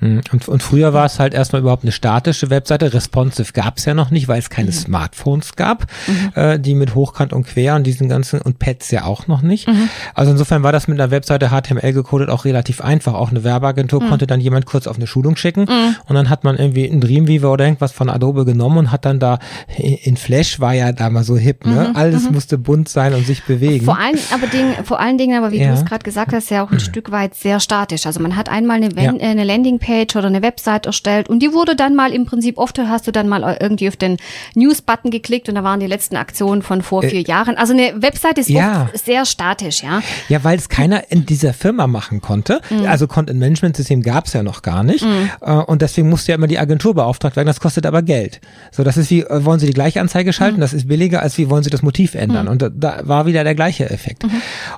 Mhm. 0.00 0.20
Und, 0.32 0.48
und 0.48 0.62
früher 0.62 0.92
war 0.92 1.04
es 1.06 1.18
halt 1.18 1.34
erstmal 1.34 1.62
überhaupt 1.62 1.82
eine 1.84 1.92
statische 1.92 2.50
Webseite. 2.50 2.92
Responsive 2.92 3.52
gab 3.52 3.78
es 3.78 3.84
ja 3.84 3.94
noch 3.94 4.10
nicht, 4.10 4.28
weil 4.28 4.38
es 4.38 4.48
Mhm. 4.50 4.54
keine 4.54 4.72
Smartphones 4.72 5.56
gab, 5.56 5.86
äh, 6.34 6.58
die 6.58 6.74
mit 6.74 6.94
Hochkant 6.94 7.32
und 7.32 7.46
Quer 7.46 7.74
und 7.76 7.84
diesen 7.86 8.08
ganzen 8.08 8.40
und 8.40 8.58
Pads 8.58 8.90
ja 8.90 9.04
auch 9.04 9.26
noch 9.26 9.42
nicht. 9.42 9.68
Mhm. 9.68 9.88
Also 10.14 10.30
insofern 10.32 10.62
war 10.62 10.72
das 10.72 10.88
mit 10.88 11.00
einer 11.00 11.10
Webseite 11.10 11.48
HTML 11.50 11.92
gecodet 11.92 12.30
auch 12.30 12.44
relativ 12.44 12.80
einfach. 12.80 13.14
Auch 13.14 13.30
eine 13.30 13.44
Werbeagentur 13.44 14.02
Mhm. 14.02 14.08
konnte 14.08 14.26
dann 14.26 14.40
jemand 14.40 14.66
kurz 14.66 14.86
auf 14.86 14.96
eine 14.96 15.06
Schulung 15.06 15.36
schicken 15.36 15.62
und 16.06 16.14
dann 16.14 16.30
hat 16.30 16.44
man 16.44 16.56
irgendwie 16.56 16.86
ein 16.86 17.00
Dreamweaver 17.00 17.50
oder 17.52 17.64
irgendwas 17.64 17.92
von 17.92 18.08
Adobe 18.10 18.44
genommen 18.44 18.78
und 18.78 18.92
hat 18.92 19.04
dann 19.04 19.18
da 19.18 19.38
in 19.78 20.16
Flash 20.16 20.60
war 20.60 20.74
ja 20.74 20.92
da 20.92 21.10
mal 21.10 21.24
so 21.24 21.36
hip, 21.36 21.66
ne? 21.66 21.92
Alles 21.94 22.30
musste 22.30 22.58
bunt 22.58 22.88
sein 22.88 23.14
und 23.14 23.26
sich 23.26 23.44
bewegen. 23.44 23.82
Mhm. 23.82 23.86
Vor 23.86 23.98
allen, 23.98 24.18
aber 24.32 24.46
Ding, 24.46 24.74
vor 24.84 25.00
allen 25.00 25.18
Dingen, 25.18 25.36
aber 25.38 25.52
wie 25.52 25.60
Ja. 25.60 25.68
du 25.68 25.74
es 25.74 25.84
gerade 25.84 26.02
gesagt 26.04 26.32
hast, 26.32 26.50
ja 26.50 26.64
auch 26.64 26.70
ein 26.70 26.80
Stück 26.80 27.10
weit 27.10 27.34
sehr 27.34 27.60
statisch. 27.60 28.06
Also 28.06 28.20
man 28.20 28.36
hat 28.36 28.48
einmal 28.48 28.76
eine, 28.76 28.94
Wen- 28.96 29.16
Ja. 29.16 29.22
äh, 29.26 29.30
eine 29.30 29.44
Landingpage 29.84 30.16
oder 30.16 30.26
eine 30.26 30.42
Website 30.42 30.86
erstellt 30.86 31.28
und 31.28 31.40
die 31.40 31.52
wurde 31.52 31.76
dann 31.76 31.94
mal 31.94 32.12
im 32.12 32.26
Prinzip, 32.26 32.58
oft 32.58 32.78
hast 32.78 33.06
du 33.06 33.12
dann 33.12 33.28
mal 33.28 33.56
irgendwie 33.60 33.88
auf 33.88 33.96
den 33.96 34.16
News-Button 34.54 35.10
geklickt 35.10 35.48
und 35.48 35.54
da 35.54 35.64
waren 35.64 35.80
die 35.80 35.86
letzten 35.86 36.16
Aktionen 36.16 36.62
von 36.62 36.82
vor 36.82 37.02
vier 37.02 37.22
Jahren. 37.22 37.56
Also 37.56 37.72
eine 37.72 38.02
Website 38.02 38.38
ist 38.38 38.50
Äh, 38.50 38.54
ja. 38.54 38.82
oft 38.92 39.04
sehr 39.04 39.24
statisch, 39.26 39.82
ja. 39.82 40.02
Ja, 40.28 40.42
weil 40.44 40.58
es 40.58 40.68
keiner 40.68 41.10
in 41.10 41.26
dieser 41.26 41.52
Firma 41.52 41.86
machen 41.86 42.20
konnte. 42.20 42.60
Also 42.86 43.06
Content 43.06 43.38
Management 43.38 43.76
System 43.76 44.02
gab 44.02 44.26
es 44.26 44.32
ja 44.32 44.42
noch 44.42 44.62
gar 44.62 44.82
nicht. 44.82 45.04
Äh, 45.40 45.52
und 45.52 45.82
deswegen 45.82 46.08
musste 46.08 46.32
ja 46.32 46.36
immer 46.36 46.46
die 46.46 46.58
Agentur 46.58 46.94
beauftragt 46.94 47.36
werden. 47.36 47.46
Das 47.46 47.60
kostet 47.60 47.86
aber 47.86 48.02
Geld. 48.02 48.40
So, 48.70 48.84
das 48.84 48.96
ist 48.96 49.10
wie, 49.10 49.22
äh, 49.22 49.44
wollen 49.44 49.60
Sie 49.60 49.66
die 49.66 49.72
gleiche 49.72 50.00
Anzeige 50.00 50.32
schalten? 50.32 50.60
Das 50.60 50.72
ist 50.72 50.88
billiger, 50.88 51.22
als 51.22 51.38
wie 51.38 51.50
wollen 51.50 51.62
Sie 51.62 51.70
das 51.70 51.82
Motiv 51.82 52.14
ändern? 52.14 52.48
Und 52.48 52.62
da, 52.62 52.68
da 52.70 53.00
war 53.04 53.26
wieder 53.26 53.44
der 53.44 53.54
gleiche 53.54 53.88
Effekt. 53.90 54.24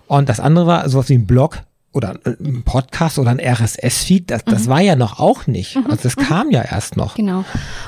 Und 0.07 0.29
das 0.29 0.41
andere 0.41 0.67
war 0.67 0.89
sowas 0.89 1.09
wie 1.09 1.15
ein 1.15 1.27
Blog 1.27 1.59
oder 1.93 2.15
ein 2.27 2.63
Podcast 2.63 3.19
oder 3.19 3.31
ein 3.31 3.41
RSS-Feed, 3.41 4.31
das, 4.31 4.45
das 4.45 4.69
war 4.69 4.81
ja 4.83 4.97
noch 4.97 5.19
auch 5.19 5.47
nicht. 5.47 5.79
Also 5.89 5.97
das 6.03 6.15
kam 6.17 6.51
ja 6.51 6.61
erst 6.63 6.95
noch. 6.99 7.15
Genau. 7.15 7.43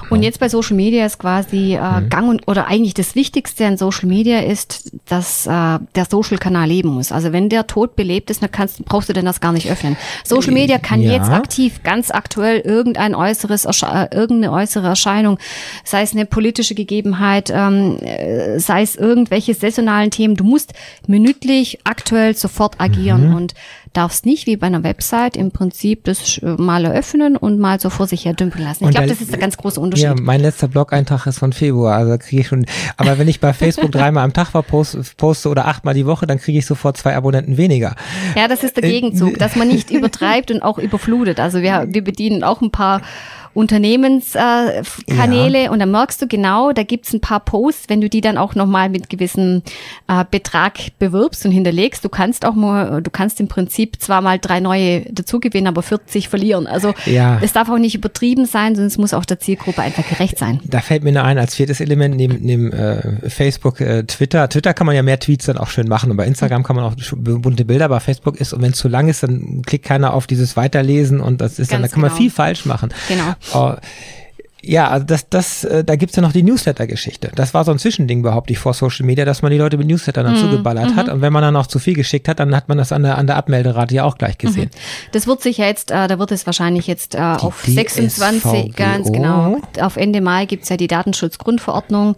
Und 0.08 0.22
jetzt 0.22 0.40
bei 0.40 0.48
Social 0.48 0.76
Media 0.76 1.04
ist 1.04 1.18
quasi 1.18 1.74
äh, 1.74 2.00
Mhm. 2.00 2.08
Gang 2.08 2.28
und 2.30 2.48
oder 2.48 2.68
eigentlich 2.68 2.94
das 2.94 3.14
Wichtigste 3.14 3.66
an 3.66 3.76
Social 3.76 4.08
Media 4.08 4.38
ist, 4.40 4.92
dass 5.04 5.46
äh, 5.46 5.50
der 5.50 6.06
Social-Kanal 6.08 6.68
leben 6.68 6.88
muss. 6.88 7.12
Also 7.12 7.32
wenn 7.34 7.50
der 7.50 7.66
tot 7.66 7.96
belebt 7.96 8.30
ist, 8.30 8.42
dann 8.42 8.50
kannst, 8.50 8.82
brauchst 8.86 9.10
du 9.10 9.12
denn 9.12 9.26
das 9.26 9.40
gar 9.40 9.52
nicht 9.52 9.70
öffnen. 9.70 9.98
Social 10.24 10.52
Media 10.54 10.78
kann 10.78 11.02
Ja. 11.02 11.12
jetzt 11.12 11.28
aktiv, 11.28 11.82
ganz 11.82 12.10
aktuell 12.10 12.60
irgendein 12.60 13.14
äußeres, 13.14 13.66
Ersche- 13.68 14.06
äh, 14.10 14.16
irgendeine 14.16 14.54
äußere 14.54 14.86
Erscheinung, 14.86 15.38
sei 15.84 16.00
es 16.00 16.12
eine 16.12 16.24
politische 16.24 16.74
Gegebenheit, 16.74 17.50
ähm, 17.54 17.98
äh, 18.00 18.58
sei 18.58 18.80
es 18.80 18.96
irgendwelche 18.96 19.52
saisonalen 19.52 20.10
Themen. 20.10 20.34
Du 20.34 20.44
musst 20.44 20.72
minütlich 21.06 21.80
aktuell 21.84 22.34
sofort 22.34 22.80
agieren 22.80 23.28
Mhm. 23.28 23.34
und 23.34 23.54
darfst 23.98 24.24
nicht 24.26 24.46
wie 24.46 24.56
bei 24.56 24.66
einer 24.68 24.82
Website 24.84 25.36
im 25.36 25.50
Prinzip 25.50 26.04
das 26.04 26.38
äh, 26.38 26.46
mal 26.56 26.84
eröffnen 26.84 27.36
und 27.36 27.58
mal 27.58 27.80
so 27.80 27.90
vor 27.90 28.06
sich 28.06 28.24
her 28.24 28.32
dümpeln 28.34 28.64
lassen. 28.64 28.84
Ich 28.84 28.90
glaube, 28.90 29.06
da- 29.08 29.12
das 29.12 29.20
ist 29.20 29.32
der 29.32 29.38
ganz 29.38 29.56
große 29.56 29.80
Unterschied. 29.80 30.04
Ja, 30.06 30.14
mein 30.18 30.40
letzter 30.40 30.68
Blog-Eintrag 30.68 31.26
ist 31.26 31.38
von 31.38 31.52
Februar, 31.52 31.96
also 31.96 32.16
kriege 32.18 32.42
ich 32.42 32.48
schon. 32.48 32.64
Aber 32.96 33.18
wenn 33.18 33.28
ich 33.28 33.40
bei 33.40 33.52
Facebook 33.52 33.90
dreimal 33.92 34.24
am 34.24 34.32
Tag 34.32 34.54
war, 34.54 34.62
poste, 34.62 35.48
oder 35.48 35.66
achtmal 35.66 35.94
die 35.94 36.06
Woche, 36.06 36.26
dann 36.26 36.38
kriege 36.38 36.58
ich 36.58 36.66
sofort 36.66 36.96
zwei 36.96 37.16
Abonnenten 37.16 37.56
weniger. 37.56 37.94
Ja, 38.36 38.48
das 38.48 38.62
ist 38.62 38.76
der 38.76 38.84
Äh, 38.84 38.90
Gegenzug, 38.90 39.38
dass 39.38 39.56
man 39.56 39.68
nicht 39.68 39.90
übertreibt 39.90 40.50
und 40.50 40.62
auch 40.62 40.78
überflutet. 40.78 41.40
Also 41.40 41.60
wir, 41.62 41.86
wir 41.88 42.04
bedienen 42.04 42.44
auch 42.44 42.60
ein 42.62 42.70
paar 42.70 43.02
Unternehmenskanäle 43.58 44.82
äh, 45.06 45.14
Kanäle 45.14 45.70
und 45.72 45.80
da 45.80 45.86
merkst 45.86 46.22
du 46.22 46.28
genau, 46.28 46.72
da 46.72 46.84
gibt's 46.84 47.12
ein 47.12 47.20
paar 47.20 47.40
Posts, 47.40 47.88
wenn 47.88 48.00
du 48.00 48.08
die 48.08 48.20
dann 48.20 48.38
auch 48.38 48.54
nochmal 48.54 48.88
mit 48.88 49.10
gewissem 49.10 49.62
äh, 50.06 50.24
Betrag 50.30 50.78
bewirbst 51.00 51.44
und 51.44 51.50
hinterlegst, 51.50 52.04
du 52.04 52.08
kannst 52.08 52.44
auch 52.44 52.54
mal, 52.54 53.02
du 53.02 53.10
kannst 53.10 53.40
im 53.40 53.48
Prinzip 53.48 54.00
zwar 54.00 54.20
mal 54.20 54.38
drei 54.38 54.60
neue 54.60 55.00
dazugewinnen, 55.12 55.66
aber 55.66 55.82
40 55.82 56.28
verlieren. 56.28 56.68
Also 56.68 56.94
Ja. 57.04 57.40
es 57.42 57.52
darf 57.52 57.68
auch 57.68 57.78
nicht 57.78 57.96
übertrieben 57.96 58.46
sein, 58.46 58.74
sondern 58.76 58.86
es 58.88 58.96
muss 58.98 59.12
auch 59.12 59.24
der 59.24 59.40
Zielgruppe 59.40 59.82
einfach 59.82 60.06
gerecht 60.08 60.38
sein. 60.38 60.60
Da 60.64 60.80
fällt 60.80 61.02
mir 61.02 61.12
nur 61.12 61.24
ein, 61.24 61.38
als 61.38 61.56
viertes 61.56 61.80
Element 61.80 62.14
neben, 62.16 62.38
neben 62.40 62.72
äh, 62.72 63.28
Facebook, 63.28 63.80
äh, 63.80 64.04
Twitter. 64.04 64.48
Twitter 64.48 64.72
kann 64.72 64.86
man 64.86 64.94
ja 64.94 65.02
mehr 65.02 65.18
Tweets 65.18 65.46
dann 65.46 65.58
auch 65.58 65.68
schön 65.68 65.88
machen 65.88 66.12
und 66.12 66.16
bei 66.16 66.26
Instagram 66.26 66.62
kann 66.62 66.76
man 66.76 66.84
auch 66.84 66.94
bunte 67.16 67.64
Bilder, 67.64 67.86
aber 67.86 67.98
Facebook 67.98 68.40
ist, 68.40 68.52
und 68.52 68.62
wenn 68.62 68.70
es 68.70 68.78
zu 68.78 68.86
lang 68.88 69.08
ist, 69.08 69.24
dann 69.24 69.62
klickt 69.66 69.84
keiner 69.84 70.14
auf 70.14 70.28
dieses 70.28 70.56
Weiterlesen 70.56 71.20
und 71.20 71.40
das 71.40 71.58
ist 71.58 71.72
dann, 71.72 71.78
da 71.82 71.88
Ganz 71.88 71.92
kann 71.94 72.02
man 72.02 72.10
genau. 72.10 72.20
viel 72.20 72.30
falsch 72.30 72.64
machen. 72.64 72.90
Genau. 73.08 73.34
Oh, 73.54 73.78
ja, 74.62 74.88
also 74.88 75.06
das, 75.06 75.28
das, 75.28 75.64
äh, 75.64 75.84
da 75.84 75.94
gibt's 75.96 76.16
ja 76.16 76.22
noch 76.22 76.32
die 76.32 76.42
Newsletter-Geschichte. 76.42 77.30
Das 77.34 77.54
war 77.54 77.64
so 77.64 77.70
ein 77.70 77.78
Zwischending, 77.78 78.22
behaupte 78.22 78.52
ich, 78.52 78.58
vor 78.58 78.74
Social 78.74 79.06
Media, 79.06 79.24
dass 79.24 79.40
man 79.42 79.52
die 79.52 79.58
Leute 79.58 79.76
mit 79.78 79.86
Newslettern 79.86 80.26
Mhm, 80.26 80.34
dann 80.34 80.36
zugeballert 80.50 80.96
hat. 80.96 81.08
Und 81.08 81.20
wenn 81.20 81.32
man 81.32 81.42
dann 81.42 81.54
auch 81.56 81.66
zu 81.68 81.78
viel 81.78 81.94
geschickt 81.94 82.28
hat, 82.28 82.40
dann 82.40 82.54
hat 82.56 82.68
man 82.68 82.76
das 82.78 82.90
an 82.92 83.02
der, 83.04 83.18
an 83.18 83.26
der 83.28 83.36
Abmelderate 83.36 83.94
ja 83.94 84.04
auch 84.04 84.18
gleich 84.18 84.36
gesehen. 84.38 84.70
Das 85.12 85.26
wird 85.26 85.42
sich 85.42 85.58
ja 85.58 85.66
jetzt, 85.66 85.90
äh, 85.92 86.08
da 86.08 86.18
wird 86.18 86.32
es 86.32 86.44
wahrscheinlich 86.46 86.86
jetzt 86.88 87.14
äh, 87.14 87.18
auf 87.18 87.62
Die 87.64 87.72
26, 87.72 88.42
DSVGO. 88.42 88.72
ganz 88.76 89.12
genau, 89.12 89.60
auf 89.80 89.96
Ende 89.96 90.20
Mai 90.20 90.44
gibt's 90.46 90.68
ja 90.68 90.76
die 90.76 90.88
Datenschutzgrundverordnung, 90.88 92.16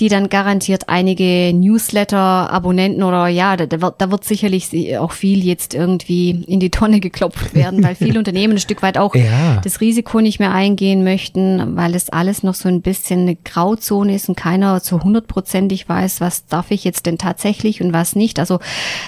die 0.00 0.08
dann 0.08 0.28
garantiert 0.28 0.88
einige 0.88 1.52
Newsletter-Abonnenten 1.54 3.02
oder 3.02 3.28
ja, 3.28 3.56
da, 3.56 3.66
da, 3.66 3.80
wird, 3.80 3.94
da 3.98 4.10
wird 4.10 4.24
sicherlich 4.24 4.98
auch 4.98 5.12
viel 5.12 5.44
jetzt 5.44 5.74
irgendwie 5.74 6.30
in 6.46 6.60
die 6.60 6.70
Tonne 6.70 7.00
geklopft 7.00 7.54
werden, 7.54 7.82
weil 7.82 7.94
viele 7.96 8.18
Unternehmen 8.18 8.54
ein 8.54 8.60
Stück 8.60 8.82
weit 8.82 8.98
auch 8.98 9.14
Ja. 9.14 9.60
das 9.62 9.80
Risiko 9.80 10.20
nicht 10.20 10.38
mehr 10.38 10.52
eingehen 10.52 11.04
möchten, 11.04 11.75
weil 11.76 11.94
es 11.94 12.10
alles 12.10 12.42
noch 12.42 12.54
so 12.54 12.68
ein 12.68 12.80
bisschen 12.80 13.20
eine 13.20 13.36
Grauzone 13.36 14.14
ist 14.14 14.28
und 14.28 14.36
keiner 14.36 14.82
zu 14.82 15.02
hundertprozentig 15.02 15.88
weiß, 15.88 16.20
was 16.20 16.46
darf 16.46 16.70
ich 16.70 16.84
jetzt 16.84 17.06
denn 17.06 17.18
tatsächlich 17.18 17.82
und 17.82 17.92
was 17.92 18.16
nicht. 18.16 18.38
Also 18.40 18.58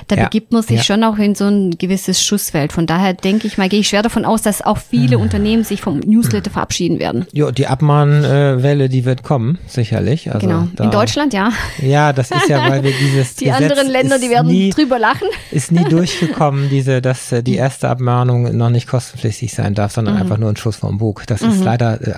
da 0.07 0.17
Ja, 0.17 0.25
begibt 0.25 0.53
man 0.53 0.63
sich 0.63 0.77
ja. 0.79 0.83
schon 0.85 1.03
auch 1.05 1.19
in 1.19 1.35
so 1.35 1.47
ein 1.47 1.73
gewisses 1.79 2.23
Schussfeld. 2.23 2.73
Von 2.73 2.87
daher 2.87 3.15
denke 3.15 3.47
ich 3.47 3.59
mal, 3.59 3.69
gehe 3.69 3.81
ich 3.81 3.89
schwer 3.89 4.03
davon 4.03 4.25
aus, 4.25 4.43
dass 4.43 4.63
auch 4.63 4.79
viele 4.79 5.17
Mhm. 5.17 5.23
Unternehmen 5.23 5.65
sich 5.65 5.81
vom 5.81 5.99
Newsletter 6.01 6.51
verabschieden 6.51 6.99
werden. 7.01 7.27
Jo, 7.33 7.51
die 7.51 7.67
Abmahnwelle, 7.67 8.89
die 8.89 9.05
wird 9.05 9.23
kommen, 9.23 9.59
sicherlich. 9.67 10.33
Also 10.33 10.47
genau. 10.47 10.69
In 10.81 10.91
Deutschland, 10.91 11.33
ja. 11.33 11.51
Ja, 11.83 12.13
das 12.13 12.31
ist 12.31 12.49
ja, 12.49 12.69
weil 12.69 12.83
wir 12.83 12.93
dieses 12.93 13.35
Die 13.37 13.45
Gesetz 13.47 13.63
anderen 13.63 13.89
Länder, 13.89 14.19
die 14.19 14.31
werden 14.31 14.49
nie, 14.49 14.71
drüber 14.71 14.99
lachen. 14.99 15.29
ist 15.51 15.73
nie 15.73 15.85
durchgekommen, 15.89 16.69
diese, 16.69 17.01
dass 17.03 17.33
äh, 17.33 17.43
die 17.43 17.57
erste 17.57 17.89
Abmahnung 17.89 18.57
noch 18.57 18.71
nicht 18.71 18.87
kostenpflichtig 18.89 19.53
sein 19.55 19.75
darf, 19.75 19.93
sondern 19.93 20.15
Mhm. 20.15 20.21
einfach 20.23 20.39
nur 20.39 20.51
ein 20.51 20.57
Schuss 20.57 20.77
vom 20.77 20.99
Bug. 20.99 21.25
Das 21.27 21.43
ist 21.43 21.63
leider 21.63 22.07
äh, 22.07 22.13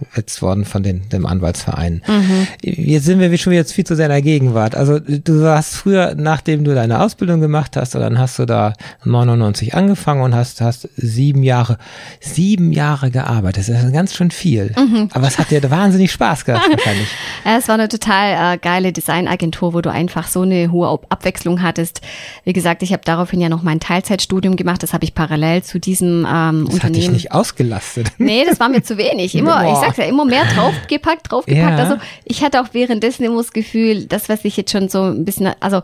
abgewetzt 0.00 0.42
worden 0.42 0.64
von 0.64 0.82
den, 0.82 1.08
dem 1.10 1.26
Anwaltsverein. 1.26 2.02
Mhm. 2.06 2.46
Jetzt 2.62 3.04
sind 3.06 3.20
wir 3.20 3.36
schon 3.38 3.52
jetzt 3.52 3.72
viel 3.72 3.84
zu 3.84 3.96
sehr 3.96 4.06
in 4.06 4.12
der 4.12 4.22
Gegenwart. 4.22 4.74
Also 4.74 4.98
du 4.98 5.42
warst 5.42 5.74
früher, 5.76 6.14
nachdem 6.16 6.64
du 6.64 6.74
deine 6.74 7.00
Ausbildung 7.00 7.40
gemacht 7.40 7.76
hast, 7.76 7.94
dann 7.94 8.18
hast 8.18 8.38
du 8.38 8.44
da 8.46 8.72
99 9.04 9.74
angefangen 9.74 10.22
und 10.22 10.34
hast, 10.34 10.60
hast 10.60 10.88
sieben 10.96 11.42
Jahre, 11.42 11.78
sieben 12.20 12.72
Jahre 12.72 13.10
gearbeitet. 13.10 13.68
Das 13.68 13.82
ist 13.84 13.92
ganz 13.92 14.14
schön 14.14 14.30
viel. 14.30 14.74
Mhm. 14.76 15.08
Aber 15.12 15.26
es 15.26 15.38
hat 15.38 15.50
dir 15.50 15.62
wahnsinnig 15.70 16.12
Spaß 16.12 16.44
gemacht 16.44 16.68
wahrscheinlich. 16.70 17.08
Ja, 17.44 17.58
es 17.58 17.68
war 17.68 17.74
eine 17.74 17.88
total 17.88 18.54
äh, 18.54 18.58
geile 18.58 18.92
Designagentur, 18.92 19.74
wo 19.74 19.80
du 19.80 19.90
einfach 19.90 20.28
so 20.28 20.42
eine 20.42 20.70
hohe 20.70 20.88
Ab- 20.88 21.06
Abwechslung 21.08 21.62
hattest. 21.62 22.00
Wie 22.44 22.52
gesagt, 22.52 22.82
ich 22.82 22.92
habe 22.92 23.02
daraufhin 23.04 23.40
ja 23.40 23.48
noch 23.48 23.62
mein 23.62 23.80
Teilzeitstudium 23.80 24.56
gemacht. 24.56 24.82
Das 24.82 24.92
habe 24.92 25.04
ich 25.04 25.14
parallel 25.14 25.62
zu 25.62 25.78
diesem 25.80 26.26
ähm, 26.26 26.26
Das 26.26 26.28
hat 26.28 26.66
dich 26.66 26.72
Unternehmen. 26.74 27.12
nicht 27.14 27.32
ausgelastet. 27.32 28.12
Nee, 28.18 28.44
das 28.48 28.60
war 28.60 28.68
mir 28.68 28.82
zu 28.82 28.96
wenig. 28.98 29.34
Immer, 29.38 29.64
ich 29.72 29.77
Boah. 29.80 29.86
sag's 29.86 29.98
ja, 29.98 30.04
immer 30.04 30.24
mehr 30.24 30.44
draufgepackt, 30.44 31.30
draufgepackt. 31.30 31.78
Ja. 31.78 31.84
Also 31.84 31.96
ich 32.24 32.42
hatte 32.42 32.60
auch 32.60 32.68
währenddessen 32.72 33.24
immer 33.24 33.38
das 33.38 33.52
Gefühl, 33.52 34.06
das, 34.06 34.28
was 34.28 34.44
ich 34.44 34.56
jetzt 34.56 34.70
schon 34.72 34.88
so 34.88 35.04
ein 35.04 35.24
bisschen, 35.24 35.52
also 35.60 35.82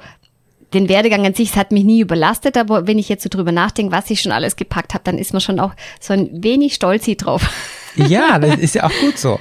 den 0.75 0.89
Werdegang 0.89 1.25
an 1.25 1.35
sich, 1.35 1.51
es 1.51 1.57
hat 1.57 1.73
mich 1.73 1.85
nie 1.85 2.01
überlastet, 2.01 2.57
aber 2.57 2.87
wenn 2.87 2.99
ich 2.99 3.09
jetzt 3.09 3.23
so 3.23 3.29
drüber 3.29 3.53
nachdenke, 3.53 3.93
was 3.93 4.11
ich 4.11 4.21
schon 4.21 4.33
alles 4.33 4.57
gepackt 4.57 4.93
habe, 4.93 5.05
dann 5.05 5.19
ist 5.19 5.33
man 5.33 5.41
schon 5.41 5.61
auch 5.61 5.73
so 6.01 6.13
ein 6.13 6.29
wenig 6.43 6.75
stolzi 6.75 7.17
drauf. 7.17 7.49
Ja, 7.95 8.39
das 8.39 8.57
ist 8.59 8.75
ja 8.75 8.85
auch 8.85 9.01
gut 9.01 9.19
so. 9.19 9.39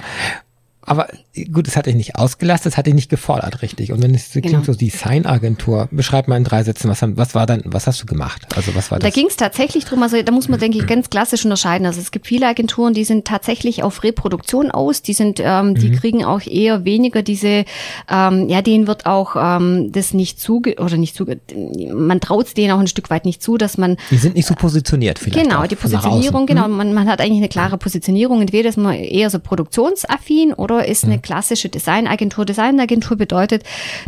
Aber 0.86 1.08
gut, 1.52 1.66
es 1.68 1.76
hat 1.76 1.86
dich 1.86 1.94
nicht 1.94 2.16
ausgelastet, 2.16 2.72
es 2.72 2.76
hat 2.78 2.86
dich 2.86 2.94
nicht 2.94 3.08
gefordert, 3.10 3.62
richtig. 3.62 3.92
Und 3.92 4.02
wenn 4.02 4.14
es 4.14 4.30
klingt 4.30 4.46
Genau. 4.46 4.62
so 4.62 4.74
Designagentur, 4.74 5.88
beschreib 5.90 6.28
mal 6.28 6.36
in 6.36 6.44
drei 6.44 6.62
Sätzen, 6.62 6.88
was, 6.90 7.00
was 7.02 7.34
war 7.34 7.46
dann, 7.46 7.62
was 7.64 7.86
hast 7.86 8.02
du 8.02 8.06
gemacht? 8.06 8.46
Also 8.56 8.74
was 8.74 8.90
war 8.90 8.98
Da 8.98 9.06
das? 9.06 9.14
ging 9.14 9.26
es 9.28 9.36
tatsächlich 9.36 9.84
drum, 9.84 10.02
also 10.02 10.20
da 10.22 10.32
muss 10.32 10.48
man, 10.48 10.60
denke 10.60 10.78
ich, 10.78 10.86
ganz 10.86 11.10
klassisch 11.10 11.44
unterscheiden. 11.44 11.86
Also 11.86 12.00
es 12.00 12.10
gibt 12.10 12.26
viele 12.26 12.46
Agenturen, 12.46 12.94
die 12.94 13.04
sind 13.04 13.24
tatsächlich 13.26 13.82
auf 13.82 14.02
Reproduktion 14.02 14.70
aus, 14.70 15.02
die 15.02 15.12
sind, 15.14 15.40
ähm, 15.42 15.74
die 15.74 15.92
kriegen 15.92 16.24
auch 16.24 16.42
eher 16.46 16.84
weniger 16.84 17.22
diese, 17.22 17.64
ähm, 18.10 18.48
ja, 18.48 18.62
denen 18.62 18.86
wird 18.86 19.06
auch 19.06 19.36
ähm, 19.38 19.92
das 19.92 20.12
nicht 20.14 20.40
zuge 20.40 20.76
oder 20.76 20.96
nicht 20.96 21.14
zuge, 21.16 21.40
man 21.94 22.20
traut 22.20 22.46
es 22.48 22.54
denen 22.54 22.72
auch 22.72 22.78
ein 22.80 22.86
Stück 22.86 23.10
weit 23.10 23.24
nicht 23.24 23.42
zu, 23.42 23.56
dass 23.56 23.78
man 23.78 23.96
Die 24.10 24.16
sind 24.16 24.34
nicht 24.34 24.46
so 24.46 24.54
positioniert 24.54 25.18
vielleicht. 25.18 25.44
Genau, 25.48 25.62
auch 25.62 25.66
die 25.66 25.76
Positionierung, 25.76 26.46
genau. 26.46 26.68
Man, 26.68 26.92
man 26.92 27.08
hat 27.08 27.20
eigentlich 27.20 27.38
eine 27.38 27.48
klare 27.48 27.78
Positionierung. 27.78 28.40
Entweder 28.40 28.68
ist 28.68 28.78
man 28.78 28.94
eher 28.94 29.30
so 29.30 29.38
produktionsaffin 29.38 30.52
oder 30.52 30.73
ist 30.78 31.04
eine 31.04 31.18
klassische 31.18 31.68
Designagentur. 31.68 32.44
Designagentur 32.44 33.16
bedeutet, 33.16 33.62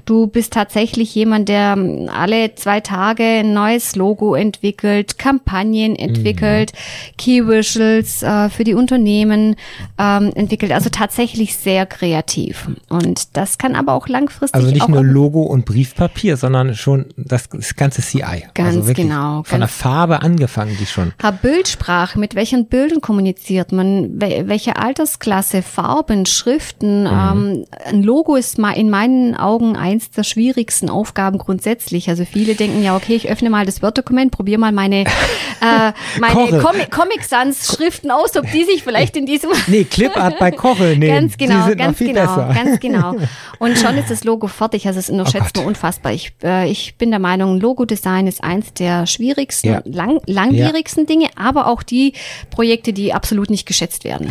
du 0.05 0.27
bist 0.27 0.53
tatsächlich 0.53 1.15
jemand, 1.15 1.49
der 1.49 1.75
ähm, 1.77 2.09
alle 2.13 2.55
zwei 2.55 2.81
Tage 2.81 3.23
ein 3.23 3.53
neues 3.53 3.97
Logo 3.97 4.35
entwickelt, 4.35 5.19
Kampagnen 5.19 5.97
entwickelt, 5.97 6.73
Key 7.19 7.47
Visuals 7.47 8.23
äh, 8.23 8.49
für 8.49 8.65
die 8.65 8.75
Unternehmen 8.75 9.57
ähm, 9.99 10.33
entwickelt. 10.35 10.73
Also 10.73 10.91
tatsächlich 10.91 11.57
sehr 11.57 11.87
kreativ. 11.87 12.69
Und 12.89 13.37
das 13.37 13.59
kann 13.59 13.75
aber 13.77 13.93
auch 13.95 14.09
langfristig 14.09 14.55
Also 14.55 14.71
nicht 14.73 14.89
nur 14.89 15.03
Logo 15.05 15.43
und 15.43 15.65
Briefpapier, 15.65 16.37
sondern 16.37 16.75
schon 16.75 17.07
das, 17.17 17.49
das 17.49 17.77
ganze 17.77 18.03
CI. 18.03 18.45
Ganz 18.55 18.77
also 18.77 18.95
genau, 18.95 19.43
Von 19.45 19.61
der 19.61 19.69
Farbe 19.69 20.23
angefangen, 20.23 20.77
die 20.79 20.87
schon. 20.87 21.13
Hab 21.23 21.43
Bildsprache, 21.43 22.19
mit 22.19 22.35
welchen 22.35 22.67
Bildern 22.67 23.01
kommuniziert 23.01 23.73
man, 23.73 24.19
wel- 24.19 24.49
welche 24.49 24.77
Altersklasse, 24.77 25.63
Farben, 25.63 26.27
Schriften. 26.57 27.03
Mhm. 27.03 27.07
Ähm, 27.07 27.65
ein 27.85 28.03
Logo 28.03 28.35
ist 28.37 28.59
mal 28.59 28.73
in 28.73 28.89
meinen 28.89 29.35
Augen 29.37 29.77
eins 29.77 30.11
der 30.11 30.25
schwierigsten 30.25 30.89
Aufgaben 30.89 31.39
grundsätzlich. 31.39 32.09
Also 32.09 32.25
viele 32.25 32.55
denken 32.55 32.83
ja, 32.83 32.97
okay, 32.97 33.15
ich 33.15 33.29
öffne 33.29 33.51
mal 33.51 33.67
das 33.67 33.83
Word-Dokument, 33.83 34.31
probiere 34.33 34.59
mal 34.59 34.73
meine, 34.73 35.01
äh, 35.61 35.93
meine 36.19 36.61
Koche. 36.61 36.89
Comic, 36.91 37.25
Sans 37.25 37.75
Schriften 37.75 38.11
aus, 38.11 38.37
ob 38.37 38.51
die 38.51 38.65
sich 38.65 38.83
vielleicht 38.83 39.17
in 39.17 39.27
diesem 39.27 39.51
Nee, 39.67 39.85
Clipart 39.85 40.39
bei 40.39 40.51
Kochel 40.51 40.97
nehmen. 40.97 41.15
Ganz 41.29 41.37
genau, 41.37 41.67
ganz 41.67 41.79
noch 41.79 41.95
viel 41.97 42.09
genau, 42.09 42.21
besser. 42.21 42.55
ganz 42.55 42.81
genau. 42.81 43.17
Und 43.59 43.79
schon 43.79 43.97
ist 43.99 44.11
das 44.11 44.25
Logo 44.25 44.47
fertig. 44.49 44.87
Also 44.87 44.99
es 44.99 45.11
unterschätzt 45.11 45.55
Gott. 45.55 45.57
man 45.65 45.67
unfassbar. 45.67 46.13
Ich, 46.13 46.33
äh, 46.43 46.71
ich 46.71 46.97
bin 46.97 47.11
der 47.11 47.21
Meinung, 47.21 47.61
Logodesign 47.61 48.27
ist 48.27 48.43
eins 48.43 48.73
der 48.75 49.07
schwierigsten, 49.07 49.69
Ja. 49.69 49.83
lang, 49.85 50.21
langwierigsten 50.27 51.07
Dinge, 51.07 51.29
aber 51.37 51.67
auch 51.67 51.83
die 51.83 52.13
Projekte, 52.51 52.93
die 52.93 53.13
absolut 53.13 53.51
nicht 53.51 53.67
geschätzt 53.67 54.05
werden. 54.05 54.31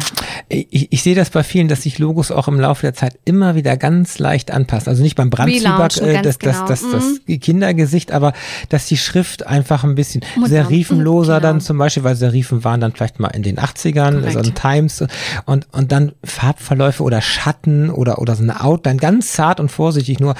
Ich, 0.49 0.91
ich 0.91 1.03
sehe 1.03 1.15
das 1.15 1.29
bei 1.29 1.43
vielen, 1.43 1.67
dass 1.67 1.83
sich 1.83 1.99
Logos 2.15 2.31
auch 2.31 2.47
im 2.47 2.59
Laufe 2.59 2.83
der 2.83 2.93
Zeit 2.93 3.19
immer 3.25 3.55
wieder 3.55 3.75
ganz 3.75 4.19
leicht 4.19 4.49
anpassen. 4.49 4.87
Also 4.89 5.03
nicht 5.03 5.15
beim 5.15 5.27
Relaunchen, 5.29 6.05
äh, 6.05 6.21
das, 6.21 6.37
das, 6.37 6.63
das, 6.65 6.81
genau. 6.81 6.93
das 6.93 7.41
Kindergesicht, 7.41 8.13
aber 8.13 8.31
dass 8.69 8.85
die 8.85 8.95
Schrift 8.95 9.45
einfach 9.45 9.83
ein 9.83 9.95
bisschen 9.95 10.23
Modern. 10.35 10.49
serifenloser 10.49 11.39
Mhm, 11.39 11.43
dann 11.43 11.55
genau. 11.57 11.65
zum 11.65 11.77
Beispiel, 11.77 12.05
weil 12.05 12.15
Serifen 12.15 12.63
waren 12.63 12.79
dann 12.79 12.93
vielleicht 12.93 13.19
mal 13.19 13.27
in 13.29 13.43
den 13.43 13.57
80ern, 13.57 14.19
Korrekt. 14.19 14.33
so 14.33 14.39
ein 14.39 14.55
Times 14.55 15.03
und, 15.45 15.67
und 15.73 15.91
dann 15.91 16.13
Farbverläufe 16.23 17.03
oder 17.03 17.21
Schatten 17.21 17.89
oder, 17.89 18.19
oder 18.19 18.35
so 18.35 18.43
eine 18.43 18.63
Outline, 18.63 18.97
ganz 18.97 19.33
zart 19.33 19.59
und 19.59 19.69
vorsichtig 19.69 20.21
nur, 20.21 20.35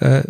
äh, 0.00 0.22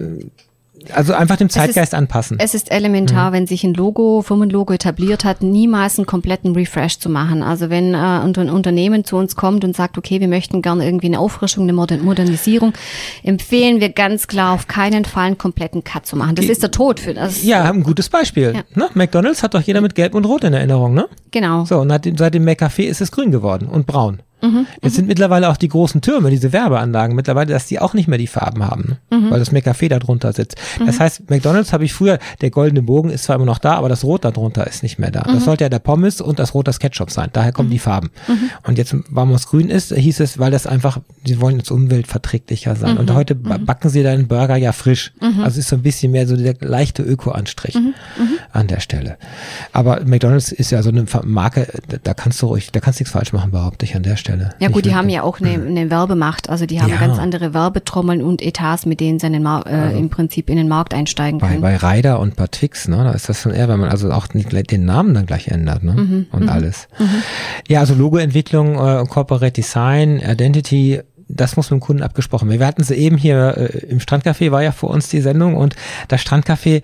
also 0.94 1.12
einfach 1.14 1.36
dem 1.36 1.50
Zeitgeist 1.50 1.94
anpassen. 1.94 2.38
Es 2.40 2.54
ist 2.54 2.70
Mhm. 2.70 2.76
elementar, 2.76 3.32
wenn 3.32 3.46
sich 3.46 3.64
ein 3.64 3.74
Logo, 3.74 4.22
Firmenlogo 4.22 4.72
etabliert 4.72 5.24
hat, 5.24 5.42
niemals 5.42 5.98
einen 5.98 6.06
kompletten 6.06 6.54
Refresh 6.54 6.98
zu 6.98 7.08
machen. 7.08 7.42
Also 7.42 7.70
wenn 7.70 7.94
äh, 7.94 7.96
ein 7.96 8.50
Unternehmen 8.50 9.04
zu 9.04 9.16
uns 9.16 9.36
kommt 9.36 9.64
und 9.64 9.76
sagt, 9.76 9.98
okay, 9.98 10.20
wir 10.20 10.28
möchten 10.28 10.62
gerne 10.62 10.84
irgendwie 10.84 11.06
eine 11.06 11.18
Auffrischung, 11.18 11.64
eine 11.64 11.72
Modern 11.72 12.04
Modernisierung, 12.04 12.72
empfehlen 13.22 13.80
wir 13.80 13.90
ganz 13.90 14.26
klar 14.26 14.54
auf 14.54 14.66
keinen 14.68 15.04
Fall 15.04 15.26
einen 15.26 15.38
kompletten 15.38 15.84
Cut 15.84 16.06
zu 16.06 16.16
machen. 16.16 16.34
Das 16.36 16.46
ist 16.46 16.62
der 16.62 16.70
Tod 16.70 17.00
für 17.00 17.14
das. 17.14 17.42
Ja, 17.42 17.64
ein 17.64 17.82
gutes 17.82 18.08
Beispiel. 18.08 18.54
Ja. 18.54 18.62
Ne? 18.74 18.88
McDonalds 18.94 19.42
hat 19.42 19.54
doch 19.54 19.60
jeder 19.62 19.80
mit 19.80 19.94
Gelb 19.94 20.14
und 20.14 20.24
Rot 20.24 20.44
in 20.44 20.52
Erinnerung, 20.52 20.94
ne? 20.94 21.06
Genau. 21.30 21.64
So, 21.64 21.78
und 21.78 21.88
seit 21.90 22.04
dem, 22.04 22.16
seit 22.16 22.34
dem 22.34 22.44
McCafé 22.46 22.84
ist 22.84 23.00
es 23.00 23.10
grün 23.12 23.30
geworden 23.30 23.68
und 23.68 23.86
braun. 23.86 24.20
Mhm, 24.40 24.66
Jetzt 24.82 24.94
sind 24.96 25.08
mittlerweile 25.08 25.48
auch 25.48 25.56
die 25.56 25.68
großen 25.68 26.00
Türme, 26.00 26.30
diese 26.30 26.52
Werbeanlagen 26.52 27.16
mittlerweile, 27.16 27.52
dass 27.52 27.66
die 27.66 27.80
auch 27.80 27.94
nicht 27.94 28.06
mehr 28.08 28.18
die 28.18 28.26
Farben 28.26 28.64
haben? 28.64 28.96
Mhm. 29.10 29.30
weil 29.30 29.38
das 29.40 29.52
McCafé 29.52 29.88
da 29.88 29.98
drunter 29.98 30.32
sitzt. 30.32 30.56
Das 30.86 31.00
heißt, 31.00 31.28
McDonalds 31.28 31.72
habe 31.72 31.84
ich 31.84 31.92
früher, 31.92 32.18
der 32.40 32.50
goldene 32.50 32.82
Bogen 32.82 33.10
ist 33.10 33.24
zwar 33.24 33.36
immer 33.36 33.44
noch 33.46 33.58
da, 33.58 33.74
aber 33.74 33.88
das 33.88 34.04
Rot 34.04 34.24
da 34.24 34.30
drunter 34.30 34.66
ist 34.66 34.82
nicht 34.82 34.98
mehr 34.98 35.10
da. 35.10 35.24
Mhm. 35.28 35.34
Das 35.34 35.44
sollte 35.44 35.64
ja 35.64 35.68
der 35.68 35.78
Pommes 35.80 36.20
und 36.20 36.38
das 36.38 36.54
Rot 36.54 36.68
das 36.68 36.78
Ketchup 36.78 37.10
sein. 37.10 37.30
Daher 37.32 37.52
kommen 37.52 37.68
die 37.70 37.78
Farben. 37.78 38.10
Mhm. 38.28 38.50
Und 38.66 38.78
jetzt, 38.78 38.94
warum 39.10 39.32
es 39.32 39.46
grün 39.48 39.70
ist, 39.70 39.92
hieß 39.94 40.20
es, 40.20 40.38
weil 40.38 40.50
das 40.50 40.66
einfach, 40.66 41.00
sie 41.24 41.40
wollen 41.40 41.56
jetzt 41.56 41.70
umweltverträglicher 41.70 42.76
sein. 42.76 42.92
Mhm. 42.94 42.98
Und 43.00 43.14
heute 43.14 43.34
ba- 43.34 43.58
backen 43.58 43.88
sie 43.90 44.02
deinen 44.02 44.28
Burger 44.28 44.56
ja 44.56 44.72
frisch. 44.72 45.12
Also 45.42 45.58
ist 45.58 45.68
so 45.68 45.76
ein 45.76 45.82
bisschen 45.82 46.12
mehr 46.12 46.26
so 46.26 46.36
der 46.36 46.54
leichte 46.60 47.02
Öko-Anstrich 47.02 47.74
Mhm. 47.74 47.94
an 48.52 48.66
der 48.68 48.80
Stelle. 48.80 49.16
Aber 49.72 50.00
McDonalds 50.04 50.52
ist 50.52 50.70
ja 50.70 50.82
so 50.82 50.90
eine 50.90 51.04
Marke, 51.24 51.66
da 52.04 52.14
kannst 52.14 52.40
du 52.42 52.46
ruhig, 52.46 52.70
da 52.72 52.80
kannst 52.80 53.00
du 53.00 53.02
nichts 53.02 53.12
falsch 53.12 53.32
machen, 53.32 53.50
behaupte 53.50 53.84
ich 53.84 53.96
an 53.96 54.02
der 54.02 54.16
Stelle. 54.16 54.27
Ja 54.28 54.68
Nicht 54.68 54.72
gut, 54.72 54.84
die 54.84 54.94
haben 54.94 55.08
ja 55.08 55.22
auch 55.22 55.40
eine, 55.40 55.50
eine 55.54 55.90
Werbemacht. 55.90 56.48
Also 56.50 56.66
die 56.66 56.80
haben 56.80 56.90
Ja. 56.90 56.96
ganz 56.96 57.18
andere 57.18 57.54
Werbetrommeln 57.54 58.22
und 58.22 58.42
Etats, 58.42 58.86
mit 58.86 59.00
denen 59.00 59.18
sie 59.18 59.26
in 59.26 59.32
den 59.32 59.42
Mar 59.42 59.66
äh, 59.66 59.98
im 59.98 60.10
Prinzip 60.10 60.50
in 60.50 60.56
den 60.56 60.68
Markt 60.68 60.94
einsteigen 60.94 61.38
bei, 61.40 61.48
können. 61.48 61.60
bei 61.60 61.76
Ryder 61.76 62.20
und 62.20 62.36
bei 62.36 62.46
Twix, 62.46 62.88
ne, 62.88 62.96
da 62.98 63.12
ist 63.12 63.28
das 63.28 63.40
schon 63.42 63.52
eher, 63.52 63.68
wenn 63.68 63.80
man 63.80 63.90
also 63.90 64.10
auch 64.10 64.26
den 64.26 64.84
Namen 64.84 65.14
dann 65.14 65.26
gleich 65.26 65.48
ändert, 65.48 65.82
ne, 65.82 65.92
Mhm, 65.92 66.26
und 66.32 66.48
alles. 66.48 66.88
Ja, 67.68 67.80
also 67.80 67.94
Logoentwicklung, 67.94 68.74
äh, 68.74 69.04
Corporate 69.08 69.52
Design, 69.52 70.18
Identity, 70.20 71.00
das 71.30 71.56
muss 71.56 71.70
mit 71.70 71.80
dem 71.80 71.84
Kunden 71.84 72.02
abgesprochen 72.02 72.48
werden. 72.48 72.60
Wir 72.60 72.66
hatten 72.66 72.82
sie 72.84 72.94
eben 72.94 73.16
hier 73.18 73.54
äh, 73.56 73.78
im 73.86 73.98
Strandcafé, 73.98 74.50
war 74.50 74.62
ja 74.62 74.72
vor 74.72 74.90
uns 74.90 75.08
die 75.08 75.20
Sendung 75.20 75.54
und 75.56 75.76
das 76.08 76.22
Strandcafé 76.22 76.82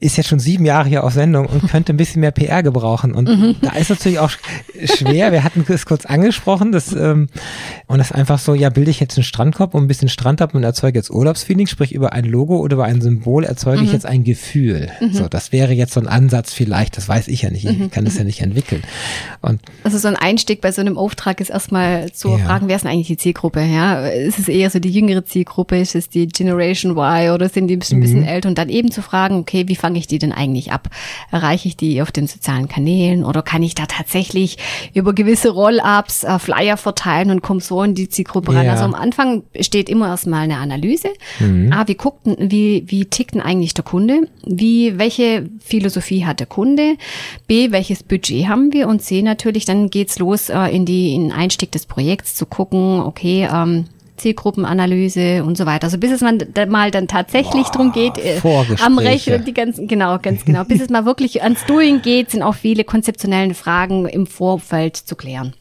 ist 0.00 0.16
jetzt 0.16 0.28
schon 0.28 0.38
sieben 0.38 0.64
Jahre 0.64 0.88
hier 0.88 1.04
auf 1.04 1.12
Sendung 1.12 1.44
und 1.46 1.68
könnte 1.68 1.92
ein 1.92 1.98
bisschen 1.98 2.20
mehr 2.20 2.30
PR 2.30 2.62
gebrauchen. 2.62 3.12
Und 3.12 3.28
Mhm. 3.28 3.56
da 3.60 3.72
ist 3.72 3.90
natürlich 3.90 4.18
auch 4.18 4.30
sch- 4.30 4.96
schwer, 4.96 5.32
wir 5.32 5.44
hatten 5.44 5.64
es 5.68 5.84
kurz 5.84 6.06
angesprochen, 6.06 6.72
das, 6.72 6.94
ähm, 6.94 7.28
und 7.86 7.98
das 7.98 8.08
ist 8.10 8.16
einfach 8.16 8.38
so, 8.38 8.54
ja, 8.54 8.70
bilde 8.70 8.90
ich 8.90 9.00
jetzt 9.00 9.18
einen 9.18 9.24
Strandkorb 9.24 9.74
und 9.74 9.84
ein 9.84 9.88
bisschen 9.88 10.08
Strand 10.08 10.40
ab 10.40 10.54
und 10.54 10.64
erzeuge 10.64 10.98
jetzt 10.98 11.10
Urlaubsfeeling, 11.10 11.66
sprich 11.66 11.92
über 11.92 12.14
ein 12.14 12.24
Logo 12.24 12.56
oder 12.58 12.74
über 12.76 12.84
ein 12.84 13.02
Symbol 13.02 13.44
erzeuge 13.44 13.80
Mhm. 13.80 13.84
ich 13.84 13.92
jetzt 13.92 14.06
ein 14.06 14.24
Gefühl. 14.24 14.88
So, 15.12 15.28
das 15.28 15.52
wäre 15.52 15.72
jetzt 15.74 15.92
so 15.92 16.00
ein 16.00 16.08
Ansatz 16.08 16.54
vielleicht, 16.54 16.96
das 16.96 17.06
weiß 17.08 17.28
ich 17.28 17.42
ja 17.42 17.50
nicht, 17.50 17.66
ich 17.66 17.90
kann 17.90 18.06
das 18.06 18.16
ja 18.16 18.24
nicht 18.24 18.40
entwickeln. 18.40 18.82
Und 19.42 19.60
Also 19.84 19.98
so 19.98 20.08
ein 20.08 20.16
Einstieg 20.16 20.62
bei 20.62 20.72
so 20.72 20.80
einem 20.80 20.96
Auftrag 20.96 21.40
ist 21.40 21.50
erstmal 21.50 22.10
zu 22.12 22.30
Ja. 22.30 22.38
fragen, 22.38 22.68
wer 22.68 22.76
ist 22.76 22.82
denn 22.82 22.92
eigentlich 22.92 23.08
die 23.08 23.16
Zielgruppe? 23.18 23.60
Ja, 23.62 24.06
ist 24.08 24.38
es 24.38 24.48
eher 24.48 24.70
so 24.70 24.78
die 24.78 24.90
jüngere 24.90 25.24
Zielgruppe? 25.26 25.78
Ist 25.78 25.94
es 25.94 26.08
die 26.08 26.26
Generation 26.28 26.92
Y 26.96 27.30
oder 27.34 27.48
sind 27.50 27.68
die 27.68 27.76
ein 27.76 27.80
bisschen, 27.80 27.98
Mhm. 27.98 28.02
bisschen 28.02 28.24
älter? 28.24 28.48
Und 28.48 28.56
dann 28.56 28.70
eben 28.70 28.90
zu 28.90 29.02
fragen, 29.02 29.36
okay, 29.36 29.65
wie 29.68 29.76
fange 29.76 29.98
ich 29.98 30.06
die 30.06 30.18
denn 30.18 30.32
eigentlich 30.32 30.72
ab? 30.72 30.88
Erreiche 31.30 31.68
ich 31.68 31.76
die 31.76 32.02
auf 32.02 32.12
den 32.12 32.26
sozialen 32.26 32.68
Kanälen 32.68 33.24
oder 33.24 33.42
kann 33.42 33.62
ich 33.62 33.74
da 33.74 33.86
tatsächlich 33.86 34.58
über 34.94 35.12
gewisse 35.12 35.50
Roll-ups 35.50 36.24
äh, 36.24 36.38
Flyer 36.38 36.76
verteilen 36.76 37.30
und 37.30 37.42
komme 37.42 37.60
so 37.60 37.82
in 37.82 37.94
die 37.94 38.08
Zielgruppe 38.08 38.54
ran? 38.54 38.66
Ja. 38.66 38.72
Also 38.72 38.84
am 38.84 38.94
Anfang 38.94 39.42
steht 39.60 39.88
immer 39.88 40.08
erstmal 40.08 40.42
eine 40.42 40.58
Analyse. 40.58 41.08
Mhm. 41.38 41.72
Ah, 41.72 41.84
wie 41.86 41.94
guckt, 41.94 42.26
wie, 42.38 42.84
wie 42.86 43.04
tickt 43.04 43.34
denn 43.34 43.42
eigentlich 43.42 43.74
der 43.74 43.84
Kunde? 43.84 44.28
Wie, 44.44 44.98
welche 44.98 45.48
Philosophie 45.60 46.24
hat 46.24 46.40
der 46.40 46.46
Kunde? 46.46 46.96
B, 47.46 47.70
welches 47.72 48.02
Budget 48.02 48.48
haben 48.48 48.72
wir? 48.72 48.88
Und 48.88 49.02
C, 49.02 49.22
natürlich, 49.22 49.64
dann 49.64 49.90
geht's 49.90 50.18
los 50.18 50.48
äh, 50.48 50.68
in 50.68 50.84
die, 50.84 51.14
in 51.14 51.28
den 51.28 51.32
Einstieg 51.32 51.72
des 51.72 51.86
Projekts 51.86 52.34
zu 52.34 52.46
gucken, 52.46 53.00
okay, 53.00 53.48
ähm, 53.52 53.86
Zielgruppenanalyse 54.16 55.44
und 55.44 55.56
so 55.56 55.66
weiter. 55.66 55.84
Also 55.84 55.98
bis 55.98 56.10
es 56.10 56.20
man 56.20 56.42
da 56.52 56.66
mal 56.66 56.90
dann 56.90 57.08
tatsächlich 57.08 57.68
drum 57.68 57.92
geht, 57.92 58.18
äh, 58.18 58.40
am 58.82 58.98
Rechnen, 58.98 59.44
die 59.44 59.54
ganzen, 59.54 59.88
genau, 59.88 60.18
ganz 60.18 60.44
genau. 60.44 60.64
Bis 60.64 60.80
es 60.80 60.88
mal 60.88 61.04
wirklich 61.04 61.42
ans 61.42 61.64
Doing 61.66 62.02
geht, 62.02 62.30
sind 62.30 62.42
auch 62.42 62.54
viele 62.54 62.84
konzeptionellen 62.84 63.54
Fragen 63.54 64.06
im 64.06 64.26
Vorfeld 64.26 64.96
zu 64.96 65.16
klären. 65.16 65.54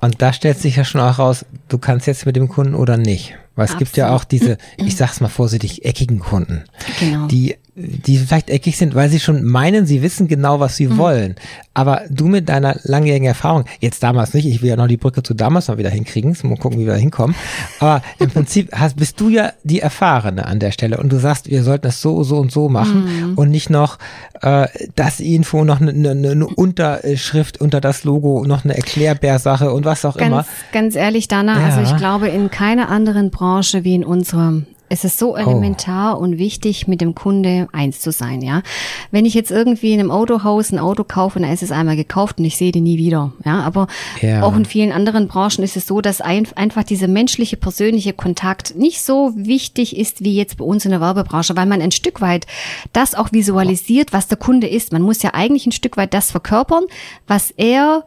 Und 0.00 0.22
da 0.22 0.32
stellt 0.32 0.58
sich 0.58 0.76
ja 0.76 0.84
schon 0.84 1.00
auch 1.00 1.18
raus, 1.18 1.44
du 1.68 1.78
kannst 1.78 2.06
jetzt 2.06 2.24
mit 2.24 2.36
dem 2.36 2.48
Kunden 2.48 2.74
oder 2.74 2.96
nicht. 2.96 3.34
Weil 3.56 3.66
es 3.66 3.76
gibt 3.76 3.96
ja 3.96 4.04
Absolut. 4.04 4.20
auch 4.20 4.24
diese, 4.24 4.58
ich 4.86 4.96
sag's 4.96 5.20
mal 5.20 5.28
vorsichtig, 5.28 5.84
eckigen 5.84 6.20
Kunden. 6.20 6.64
Genau. 7.00 7.26
Die, 7.26 7.56
die 7.80 8.18
vielleicht 8.18 8.50
eckig 8.50 8.76
sind, 8.76 8.94
weil 8.96 9.08
sie 9.08 9.20
schon 9.20 9.44
meinen, 9.44 9.86
sie 9.86 10.02
wissen 10.02 10.26
genau, 10.26 10.58
was 10.60 10.76
sie 10.76 10.88
Mhm. 10.88 10.98
wollen. 10.98 11.34
Aber 11.74 12.02
du 12.10 12.26
mit 12.26 12.48
deiner 12.48 12.76
langjährigen 12.82 13.28
Erfahrung, 13.28 13.64
jetzt 13.78 14.02
damals 14.02 14.34
nicht, 14.34 14.46
ich 14.46 14.62
will 14.62 14.70
ja 14.70 14.76
noch 14.76 14.88
die 14.88 14.96
Brücke 14.96 15.22
zu 15.22 15.32
damals 15.32 15.68
mal 15.68 15.78
wieder 15.78 15.90
hinkriegen, 15.90 16.36
mal 16.42 16.56
gucken, 16.56 16.80
wie 16.80 16.86
wir 16.86 16.94
da 16.94 16.98
hinkommen. 16.98 17.36
Aber 17.78 18.02
im 18.18 18.30
Prinzip 18.30 18.70
hast, 18.72 18.96
bist 18.96 19.20
du 19.20 19.28
ja 19.28 19.52
die 19.62 19.78
Erfahrene 19.78 20.44
an 20.46 20.58
der 20.58 20.72
Stelle 20.72 20.96
und 20.98 21.12
du 21.12 21.18
sagst, 21.20 21.48
wir 21.48 21.62
sollten 21.62 21.86
es 21.86 22.00
so, 22.00 22.24
so 22.24 22.38
und 22.38 22.50
so 22.50 22.68
machen 22.68 23.04
Mhm. 23.30 23.34
und 23.38 23.50
nicht 23.50 23.70
noch 23.70 23.98
äh, 24.42 24.66
das 24.96 25.20
Info, 25.20 25.64
noch 25.64 25.80
eine, 25.80 25.90
eine, 25.92 26.30
eine 26.30 26.46
Unterschrift 26.46 27.60
unter 27.60 27.80
das 27.80 28.02
Logo, 28.04 28.44
noch 28.44 28.64
eine 28.64 28.76
Erklärbärsache 28.76 29.72
und 29.72 29.84
was 29.84 30.04
auch 30.04 30.16
immer. 30.16 30.38
Ganz, 30.38 30.48
ganz 30.72 30.96
ehrlich, 30.96 31.28
Dana, 31.28 31.58
Ja. 31.60 31.66
also 31.76 31.80
ich 31.92 31.96
glaube, 31.96 32.28
in 32.28 32.50
keiner 32.50 32.88
anderen 32.88 33.30
Branche 33.30 33.84
wie 33.84 33.94
in 33.94 34.04
unserer 34.04 34.62
es 34.88 35.04
ist 35.04 35.22
Oh. 35.22 35.32
so 35.32 35.36
elementar 35.36 36.18
und 36.18 36.38
wichtig, 36.38 36.88
mit 36.88 37.00
dem 37.00 37.14
Kunde 37.14 37.68
eins 37.72 38.00
zu 38.00 38.10
sein, 38.12 38.40
ja. 38.42 38.62
Wenn 39.10 39.24
ich 39.26 39.34
jetzt 39.34 39.50
irgendwie 39.50 39.92
in 39.92 40.00
einem 40.00 40.10
Autohaus 40.10 40.72
ein 40.72 40.78
Auto 40.78 41.04
kaufe, 41.04 41.40
dann 41.40 41.50
ist 41.52 41.62
es 41.62 41.70
einmal 41.72 41.96
gekauft 41.96 42.38
und 42.38 42.44
ich 42.44 42.56
sehe 42.56 42.72
den 42.72 42.84
nie 42.84 42.98
wieder, 42.98 43.32
ja. 43.44 43.60
Aber 43.60 43.86
Ja. 44.20 44.42
auch 44.42 44.56
in 44.56 44.64
vielen 44.64 44.92
anderen 44.92 45.28
Branchen 45.28 45.62
ist 45.64 45.76
es 45.76 45.86
so, 45.86 46.00
dass 46.00 46.20
ein, 46.20 46.46
einfach 46.56 46.84
dieser 46.84 47.08
menschliche, 47.08 47.56
persönliche 47.56 48.12
Kontakt 48.12 48.76
nicht 48.76 49.02
so 49.02 49.32
wichtig 49.36 49.96
ist 49.96 50.24
wie 50.24 50.34
jetzt 50.36 50.56
bei 50.58 50.64
uns 50.64 50.84
in 50.84 50.90
der 50.90 51.00
Werbebranche, 51.00 51.56
weil 51.56 51.66
man 51.66 51.82
ein 51.82 51.90
Stück 51.92 52.20
weit 52.20 52.46
das 52.92 53.14
auch 53.14 53.32
visualisiert, 53.32 54.12
was 54.12 54.28
der 54.28 54.38
Kunde 54.38 54.66
ist. 54.68 54.92
Man 54.92 55.02
muss 55.02 55.22
ja 55.22 55.34
eigentlich 55.34 55.66
ein 55.66 55.72
Stück 55.72 55.96
weit 55.96 56.14
das 56.14 56.30
verkörpern, 56.30 56.84
was 57.26 57.50
er 57.56 58.04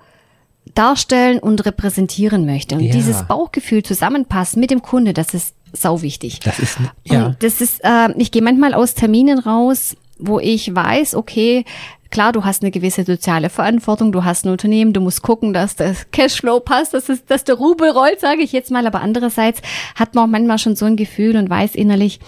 darstellen 0.75 1.39
und 1.39 1.65
repräsentieren 1.65 2.45
möchte. 2.45 2.75
Und 2.75 2.81
Ja. 2.83 2.93
dieses 2.93 3.23
Bauchgefühl 3.23 3.83
zusammenpassen 3.83 4.59
mit 4.59 4.71
dem 4.71 4.81
Kunde, 4.81 5.13
das 5.13 5.33
ist 5.33 5.55
sau 5.73 6.01
wichtig. 6.01 6.39
Das 6.41 6.59
ist, 6.59 6.77
ja. 7.03 7.27
Und 7.27 7.43
das 7.43 7.61
ist, 7.61 7.81
äh, 7.83 8.11
ich 8.17 8.31
gehe 8.31 8.41
manchmal 8.41 8.73
aus 8.73 8.93
Terminen 8.93 9.39
raus, 9.39 9.95
wo 10.17 10.39
ich 10.39 10.73
weiß, 10.73 11.15
okay, 11.15 11.65
klar, 12.11 12.31
du 12.31 12.43
hast 12.45 12.61
eine 12.61 12.71
gewisse 12.71 13.03
soziale 13.03 13.49
Verantwortung, 13.49 14.11
du 14.11 14.23
hast 14.23 14.45
ein 14.45 14.51
Unternehmen, 14.51 14.93
du 14.93 15.01
musst 15.01 15.23
gucken, 15.23 15.53
dass 15.53 15.75
das 15.75 16.11
Cashflow 16.11 16.59
passt, 16.59 16.93
dass, 16.93 17.09
es, 17.09 17.25
dass 17.25 17.43
der 17.43 17.55
Rubel 17.55 17.89
rollt, 17.89 18.19
sage 18.19 18.41
ich 18.41 18.51
jetzt 18.51 18.69
mal. 18.69 18.85
Aber 18.85 19.01
andererseits 19.01 19.61
hat 19.95 20.13
man 20.13 20.25
auch 20.25 20.31
manchmal 20.31 20.59
schon 20.59 20.75
so 20.75 20.85
ein 20.85 20.97
Gefühl 20.97 21.37
und 21.37 21.49
weiß 21.49 21.75
innerlich, 21.75 22.19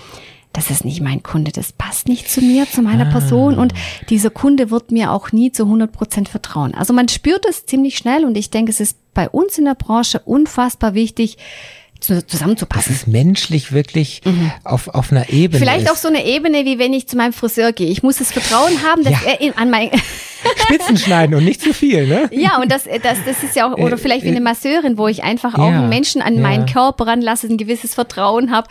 das 0.54 0.70
ist 0.70 0.86
nicht 0.86 1.02
mein 1.02 1.24
Kunde, 1.24 1.52
das 1.52 1.72
passt 1.72 2.08
nicht 2.08 2.30
zu 2.30 2.40
mir, 2.40 2.70
zu 2.70 2.84
meiner 2.84 3.06
Person 3.06 3.58
und 3.58 3.74
dieser 4.10 4.30
Kunde 4.30 4.70
wird 4.70 4.92
mir 4.92 5.12
auch 5.12 5.32
nie 5.32 5.52
zu 5.52 5.64
100 5.64 5.92
Prozent 5.92 6.30
vertrauen. 6.30 6.76
Also 6.76 6.94
man 6.94 7.08
spürt 7.08 7.48
es 7.50 7.66
ziemlich 7.66 7.98
schnell 7.98 8.24
und 8.24 8.38
ich 8.38 8.52
denke, 8.52 8.70
es 8.70 8.80
ist 8.80 9.00
bei 9.16 9.28
uns 9.28 9.58
in 9.58 9.66
der 9.66 9.74
Branche 9.74 10.20
unfassbar 10.20 10.94
wichtig, 10.94 11.38
zu, 12.04 12.14
Das 12.14 12.28
zusammenzupassen. 12.28 12.94
ist 12.94 13.08
menschlich 13.08 13.72
wirklich 13.72 14.22
auf, 14.64 14.88
auf 14.90 15.12
einer 15.12 15.30
Ebene. 15.30 15.60
Mhm. 15.60 15.64
Vielleicht 15.64 15.86
ist. 15.86 15.92
auch 15.92 15.96
so 15.98 16.08
eine 16.08 16.26
Ebene, 16.26 16.66
wie 16.66 16.78
wenn 16.80 16.94
ich 16.94 17.08
zu 17.08 17.18
meinem 17.18 17.34
Friseur 17.34 17.72
gehe. 17.74 17.88
Ich 17.90 18.04
muss 18.04 18.18
das 18.18 18.32
Vertrauen 18.32 18.84
haben, 18.84 19.04
dass 19.04 19.14
Ja. 19.14 19.20
er 19.32 19.42
in, 19.42 19.58
an 19.58 19.70
mein, 19.70 19.90
Spitzen 20.58 20.98
schneiden 20.98 21.36
und 21.36 21.46
nicht 21.46 21.62
zu 21.62 21.74
viel, 21.74 22.06
ne? 22.06 22.30
ja, 22.34 22.58
und 22.62 22.70
das, 22.70 22.84
das, 22.84 23.18
das 23.26 23.44
ist 23.44 23.56
ja 23.56 23.66
auch, 23.72 23.78
oder 23.78 23.98
vielleicht 23.98 24.24
wie 24.26 24.30
eine 24.30 24.42
Masseurin, 24.42 24.98
wo 24.98 25.08
ich 25.08 25.24
einfach 25.24 25.54
auch 25.56 25.70
Ja, 25.70 25.80
einen 25.80 25.90
Menschen 25.90 26.22
an 26.22 26.36
ja. 26.36 26.42
meinen 26.42 26.66
Körper 26.66 27.08
ranlasse, 27.08 27.48
ein 27.48 27.58
gewisses 27.58 27.94
Vertrauen 27.94 28.52
habe. 28.52 28.68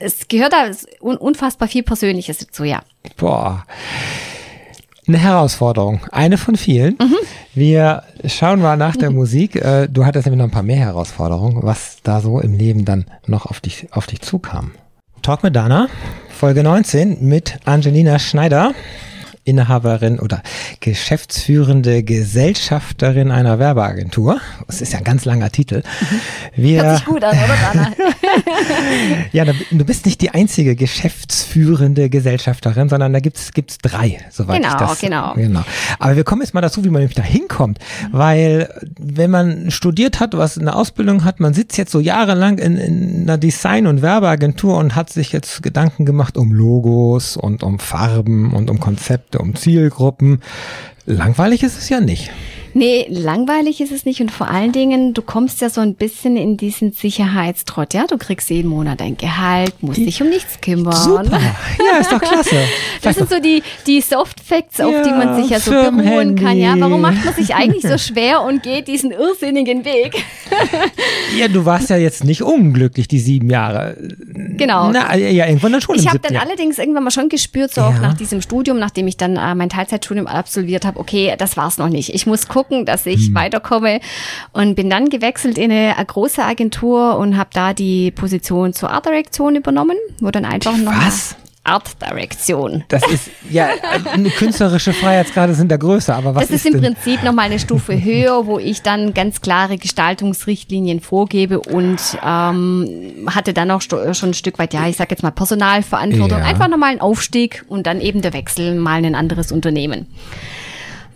Es 0.00 0.28
gehört 0.28 0.54
da 0.54 0.70
un, 1.02 1.16
unfassbar 1.18 1.68
viel 1.68 1.82
Persönliches 1.82 2.38
dazu, 2.38 2.64
ja. 2.64 2.80
Boah. 3.18 3.66
Eine 5.08 5.16
Herausforderung. 5.16 6.00
Eine 6.12 6.36
von 6.36 6.56
vielen. 6.56 6.98
Mhm. 7.00 7.16
Wir 7.54 8.02
schauen 8.26 8.60
mal 8.60 8.76
nach 8.76 8.94
der 8.94 9.10
Musik. 9.10 9.56
Äh, 9.56 9.88
Du 9.88 10.04
hattest 10.04 10.26
nämlich 10.26 10.36
noch 10.38 10.44
ein 10.44 10.50
paar 10.50 10.62
mehr 10.62 10.76
Herausforderungen, 10.76 11.62
was 11.62 11.96
da 12.02 12.20
so 12.20 12.40
im 12.40 12.52
Leben 12.58 12.84
dann 12.84 13.06
noch 13.26 13.46
auf 13.46 13.60
dich, 13.60 13.86
auf 13.90 14.06
dich 14.06 14.20
zukam. 14.20 14.72
Talk 15.22 15.42
mit 15.42 15.56
Dana, 15.56 15.88
Folge 16.28 16.62
19 16.62 17.26
mit 17.26 17.58
Angelina 17.64 18.18
Schneider. 18.18 18.72
Inhaberin 19.48 20.18
oder 20.20 20.42
geschäftsführende 20.80 22.02
Gesellschafterin 22.02 23.30
einer 23.30 23.58
Werbeagentur. 23.58 24.40
Das 24.66 24.80
ist 24.80 24.92
ja 24.92 24.98
ein 24.98 25.04
ganz 25.04 25.24
langer 25.24 25.50
Titel. 25.50 25.82
Wir, 26.54 26.82
Hört 26.84 26.96
sich 26.98 27.06
gut 27.06 27.24
an, 27.24 27.36
oder 27.36 27.56
Dana? 27.72 27.92
ja, 29.32 29.44
du 29.44 29.84
bist 29.84 30.06
nicht 30.06 30.20
die 30.20 30.30
einzige 30.30 30.76
geschäftsführende 30.76 32.10
Gesellschafterin, 32.10 32.88
sondern 32.88 33.12
da 33.12 33.20
gibt's 33.20 33.52
gibt's 33.52 33.78
drei, 33.78 34.18
soweit 34.30 34.62
Genau, 34.62 34.74
ich 34.74 34.80
das. 34.80 35.00
genau. 35.00 35.34
genau. 35.34 35.62
Aber 35.98 36.16
wir 36.16 36.24
kommen 36.24 36.42
jetzt 36.42 36.54
mal 36.54 36.60
dazu, 36.60 36.84
wie 36.84 36.90
man 36.90 37.00
nämlich 37.00 37.16
da 37.16 37.22
hinkommt, 37.22 37.78
weil 38.12 38.68
wenn 38.98 39.30
man 39.30 39.70
studiert 39.70 40.20
hat, 40.20 40.36
was 40.36 40.58
eine 40.58 40.74
Ausbildung 40.74 41.24
hat, 41.24 41.40
man 41.40 41.54
sitzt 41.54 41.78
jetzt 41.78 41.92
so 41.92 42.00
jahrelang 42.00 42.58
in, 42.58 42.76
in 42.76 43.22
einer 43.22 43.38
Design- 43.38 43.86
und 43.86 44.02
Werbeagentur 44.02 44.76
und 44.76 44.94
hat 44.94 45.10
sich 45.10 45.32
jetzt 45.32 45.62
Gedanken 45.62 46.04
gemacht 46.04 46.36
um 46.36 46.52
Logos 46.52 47.36
und 47.36 47.62
um 47.62 47.78
Farben 47.78 48.52
und 48.52 48.70
um 48.70 48.80
Konzepte, 48.80 49.37
um 49.40 49.54
Zielgruppen. 49.54 50.42
Langweilig 51.06 51.62
ist 51.62 51.78
es 51.78 51.88
ja 51.88 52.00
nicht. 52.00 52.30
Nee, 52.74 53.06
langweilig 53.10 53.80
ist 53.80 53.92
es 53.92 54.04
nicht 54.04 54.20
und 54.20 54.30
vor 54.30 54.48
allen 54.48 54.72
Dingen, 54.72 55.14
du 55.14 55.22
kommst 55.22 55.60
ja 55.60 55.70
so 55.70 55.80
ein 55.80 55.94
bisschen 55.94 56.36
in 56.36 56.56
diesen 56.56 56.92
Sicherheitstrott, 56.92 57.94
ja? 57.94 58.06
Du 58.06 58.18
kriegst 58.18 58.50
jeden 58.50 58.68
Monat 58.68 59.00
dein 59.00 59.16
Gehalt, 59.16 59.74
musst 59.82 59.98
dich 59.98 60.22
um 60.22 60.28
nichts 60.28 60.60
kümmern. 60.60 60.92
Super. 60.94 61.40
Ja, 61.92 61.98
ist 62.00 62.12
doch 62.12 62.20
klasse. 62.20 62.56
Das 63.02 63.14
sind 63.16 63.30
so 63.30 63.38
die, 63.40 63.62
die 63.86 64.00
Soft 64.00 64.40
Facts, 64.40 64.80
auf 64.80 64.92
die 65.04 65.10
man 65.10 65.28
Ja, 65.28 65.34
sich 65.36 65.50
ja 65.50 65.60
so 65.60 65.70
beruhen 65.70 66.34
kann. 66.34 66.58
Ja, 66.58 66.74
warum 66.78 67.00
macht 67.00 67.24
man 67.24 67.32
sich 67.34 67.54
eigentlich 67.54 67.82
so 67.82 67.96
schwer 68.12 68.42
und 68.42 68.62
geht 68.64 68.88
diesen 68.88 69.12
irrsinnigen 69.12 69.84
Weg? 69.84 70.24
Ja, 71.38 71.46
du 71.46 71.64
warst 71.64 71.90
ja 71.90 71.96
jetzt 71.96 72.24
nicht 72.24 72.42
unglücklich, 72.42 73.06
die 73.06 73.18
sieben 73.18 73.50
Jahre. 73.50 73.96
Genau. 74.56 74.90
Na, 74.90 75.14
ja, 75.16 75.46
irgendwann 75.46 75.72
dann 75.72 75.80
schon 75.80 75.94
Ich 75.96 76.08
habe 76.08 76.18
dann 76.20 76.32
Jahr. 76.34 76.42
allerdings 76.44 76.78
irgendwann 76.78 77.04
mal 77.04 77.10
schon 77.10 77.28
gespürt, 77.28 77.72
so 77.74 77.82
auch 77.82 77.92
Ja. 77.92 78.00
nach 78.00 78.14
diesem 78.14 78.40
Studium, 78.40 78.78
nachdem 78.78 79.06
ich 79.06 79.16
dann 79.16 79.36
äh, 79.36 79.54
mein 79.54 79.68
Teilzeitstudium 79.68 80.26
absolviert 80.26 80.84
habe, 80.86 80.98
okay, 80.98 81.34
das 81.38 81.56
war's 81.56 81.76
noch 81.78 81.88
nicht. 81.90 82.14
Ich 82.14 82.26
muss 82.26 82.48
gucken, 82.48 82.57
dass 82.84 83.06
ich 83.06 83.28
Hm. 83.28 83.34
weiterkomme 83.34 84.00
und 84.52 84.74
bin 84.74 84.90
dann 84.90 85.08
gewechselt 85.10 85.58
in 85.58 85.70
eine, 85.70 85.96
äh, 85.98 86.04
große 86.04 86.42
Agentur 86.42 87.16
und 87.18 87.36
habe 87.36 87.50
da 87.52 87.74
die 87.74 88.10
Position 88.10 88.72
zur 88.72 88.90
Art 88.90 89.06
Direction 89.06 89.56
übernommen, 89.56 89.96
wo 90.20 90.30
dann 90.30 90.44
einfach 90.44 90.76
noch 90.76 90.92
Was? 90.92 91.36
Art 91.64 91.96
Direction. 92.00 92.84
Das 92.88 93.02
ist, 93.10 93.30
ja, 93.50 93.68
eine 94.10 94.30
künstlerische 94.30 94.94
Freiheitsgrade 94.94 95.54
sind 95.54 95.70
da 95.70 95.76
größer, 95.76 96.16
aber 96.16 96.34
was 96.34 96.44
Das 96.44 96.50
ist, 96.50 96.66
im 96.66 96.80
denn? 96.80 96.94
Prinzip 96.94 97.22
nochmal 97.22 97.46
eine 97.46 97.58
Stufe 97.58 98.02
höher, 98.02 98.46
wo 98.46 98.58
ich 98.58 98.80
dann 98.80 99.12
ganz 99.12 99.42
klare 99.42 99.76
Gestaltungsrichtlinien 99.76 101.00
vorgebe 101.00 101.60
und 101.60 102.00
ähm, 102.24 103.28
hatte 103.34 103.52
dann 103.52 103.70
auch 103.70 103.82
schon 103.82 104.00
ein 104.30 104.34
Stück 104.34 104.58
weit, 104.58 104.72
ja, 104.72 104.88
ich 104.88 104.96
sag 104.96 105.10
jetzt 105.10 105.22
mal 105.22 105.30
Personalverantwortung. 105.30 106.38
Ja. 106.38 106.44
Einfach 106.44 106.68
nochmal 106.68 106.92
ein 106.92 107.00
Aufstieg 107.02 107.64
und 107.68 107.86
dann 107.86 108.00
eben 108.00 108.22
der 108.22 108.32
Wechsel 108.32 108.74
mal 108.74 108.98
in 109.00 109.06
ein 109.06 109.14
anderes 109.14 109.52
Unternehmen. 109.52 110.06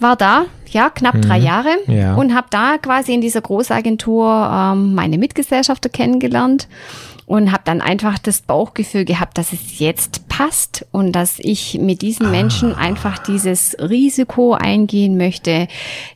War 0.02 0.16
da, 0.16 0.46
ja, 0.70 0.90
knapp 0.90 1.20
drei 1.22 1.38
Jahre 1.38 1.68
Mhm. 1.86 1.94
Ja. 1.94 2.14
und 2.14 2.34
habe 2.34 2.46
da 2.50 2.76
quasi 2.78 3.12
in 3.14 3.20
dieser 3.20 3.40
Großagentur 3.40 4.50
ähm, 4.52 4.94
meine 4.94 5.18
Mitgesellschafter 5.18 5.88
kennengelernt 5.88 6.66
und 7.26 7.52
habe 7.52 7.62
dann 7.64 7.80
einfach 7.80 8.18
das 8.18 8.40
Bauchgefühl 8.42 9.04
gehabt, 9.04 9.38
dass 9.38 9.52
es 9.52 9.78
jetzt 9.78 10.28
passt 10.32 10.86
und 10.92 11.12
dass 11.12 11.34
ich 11.38 11.78
mit 11.78 12.00
diesen 12.00 12.24
Ah. 12.26 12.30
Menschen 12.30 12.74
einfach 12.74 13.18
dieses 13.18 13.76
Risiko 13.78 14.54
eingehen 14.54 15.18
möchte, 15.18 15.68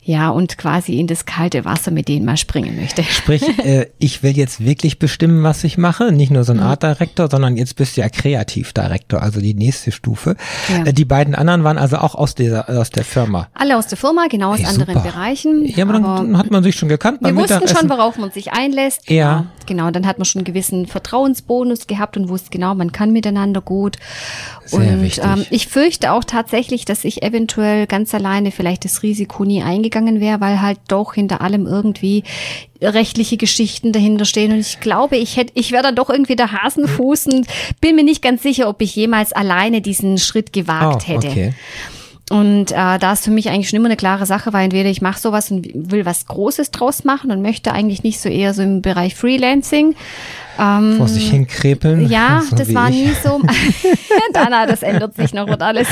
ja, 0.03 0.29
und 0.31 0.57
quasi 0.57 0.99
in 0.99 1.05
das 1.05 1.27
kalte 1.27 1.65
Wasser 1.65 1.91
mit 1.91 2.07
denen 2.07 2.25
mal 2.25 2.35
springen 2.35 2.75
möchte. 2.77 3.03
Sprich, 3.03 3.43
äh, 3.63 3.85
ich 3.99 4.23
will 4.23 4.35
jetzt 4.35 4.65
wirklich 4.65 4.97
bestimmen, 4.97 5.43
was 5.43 5.63
ich 5.63 5.77
mache. 5.77 6.11
Nicht 6.11 6.31
nur 6.31 6.43
so 6.43 6.53
Mhm. 6.53 6.61
ein 6.61 6.65
Art 6.65 6.81
Director, 6.81 7.29
sondern 7.29 7.57
jetzt 7.57 7.75
bist 7.75 7.95
du 7.95 8.01
ja 8.01 8.09
Kreativdirektor, 8.09 9.21
also 9.21 9.39
die 9.39 9.53
nächste 9.53 9.91
Stufe. 9.91 10.35
Ja. 10.69 10.85
Äh, 10.85 10.93
die 10.93 11.05
beiden 11.05 11.35
anderen 11.35 11.63
waren 11.63 11.77
also 11.77 11.97
auch 11.97 12.15
aus 12.15 12.33
dieser, 12.33 12.67
aus 12.69 12.89
der 12.89 13.03
Firma. 13.03 13.49
Alle 13.53 13.77
aus 13.77 13.85
der 13.85 13.99
Firma, 13.99 14.25
genau 14.31 14.53
aus 14.53 14.59
Ey, 14.61 14.65
anderen 14.65 14.95
super. 14.95 15.07
Bereichen. 15.11 15.63
Ja, 15.65 15.83
aber 15.83 15.93
dann, 15.93 16.03
dann 16.03 16.37
hat 16.39 16.49
man 16.49 16.63
sich 16.63 16.75
schon 16.75 16.89
gekannt. 16.89 17.19
Wir 17.21 17.35
wussten 17.35 17.67
schon, 17.67 17.87
worauf 17.87 18.17
man 18.17 18.31
sich 18.31 18.51
einlässt. 18.51 19.07
Ja. 19.11 19.45
Genau. 19.67 19.91
Dann 19.91 20.07
hat 20.07 20.17
man 20.17 20.25
schon 20.25 20.39
einen 20.39 20.45
gewissen 20.45 20.87
Vertrauensbonus 20.87 21.85
gehabt 21.85 22.17
und 22.17 22.29
wusste 22.29 22.49
genau, 22.49 22.73
man 22.73 22.91
kann 22.91 23.11
miteinander 23.11 23.61
gut. 23.61 23.97
Sehr 24.65 24.79
und 24.79 25.01
wichtig. 25.01 25.23
Ähm, 25.23 25.45
ich 25.49 25.67
fürchte 25.67 26.11
auch 26.11 26.23
tatsächlich, 26.23 26.85
dass 26.85 27.05
ich 27.05 27.23
eventuell 27.23 27.87
ganz 27.87 28.13
alleine 28.13 28.51
vielleicht 28.51 28.85
das 28.85 29.01
Risiko 29.01 29.45
nie 29.45 29.63
eingegangen 29.63 30.19
wäre, 30.19 30.41
weil 30.41 30.61
halt 30.61 30.79
doch 30.87 31.13
hinter 31.13 31.41
allem 31.41 31.65
irgendwie 31.65 32.23
rechtliche 32.81 33.37
Geschichten 33.37 33.91
dahinter 33.91 34.25
stehen. 34.25 34.51
Und 34.51 34.59
ich 34.59 34.79
glaube, 34.79 35.17
ich 35.17 35.37
hätte, 35.37 35.53
ich 35.55 35.71
wäre 35.71 35.83
dann 35.83 35.95
doch 35.95 36.09
irgendwie 36.09 36.35
der 36.35 36.51
Hasenfuß 36.51 37.27
und 37.27 37.47
bin 37.81 37.95
mir 37.95 38.03
nicht 38.03 38.21
ganz 38.21 38.43
sicher, 38.43 38.67
ob 38.67 38.81
ich 38.81 38.95
jemals 38.95 39.31
alleine 39.31 39.81
diesen 39.81 40.17
Schritt 40.17 40.51
gewagt 40.53 41.03
oh, 41.05 41.07
hätte. 41.07 41.27
okay. 41.27 41.53
Und 42.29 42.73
äh, 42.73 42.99
da 42.99 43.13
ist 43.13 43.23
für 43.23 43.31
mich 43.31 43.49
eigentlich 43.49 43.69
schon 43.69 43.77
immer 43.77 43.87
eine 43.87 43.95
klare 43.95 44.25
Sache, 44.25 44.51
weil 44.51 44.65
entweder 44.65 44.89
ich 44.89 45.01
mache 45.01 45.19
sowas 45.19 45.49
und 45.49 45.65
will 45.73 46.05
was 46.05 46.25
Großes 46.25 46.71
draus 46.71 47.05
machen 47.05 47.31
und 47.31 47.41
möchte 47.41 47.71
eigentlich 47.71 48.03
nicht 48.03 48.19
so 48.19 48.27
eher 48.27 48.53
so 48.53 48.63
im 48.63 48.81
Bereich 48.81 49.15
Freelancing. 49.15 49.95
Ähm, 50.59 50.97
Vor 50.97 51.07
sich 51.07 51.29
hinkrepeln. 51.29 52.09
ja, 52.09 52.41
so 52.49 52.55
das 52.55 52.73
war 52.73 52.89
ich. 52.89 52.95
nie 52.95 53.11
so. 53.23 53.41
Dana, 54.33 54.65
das 54.65 54.83
ändert 54.83 55.15
sich 55.15 55.33
noch 55.33 55.47
und 55.47 55.61
alles. 55.61 55.87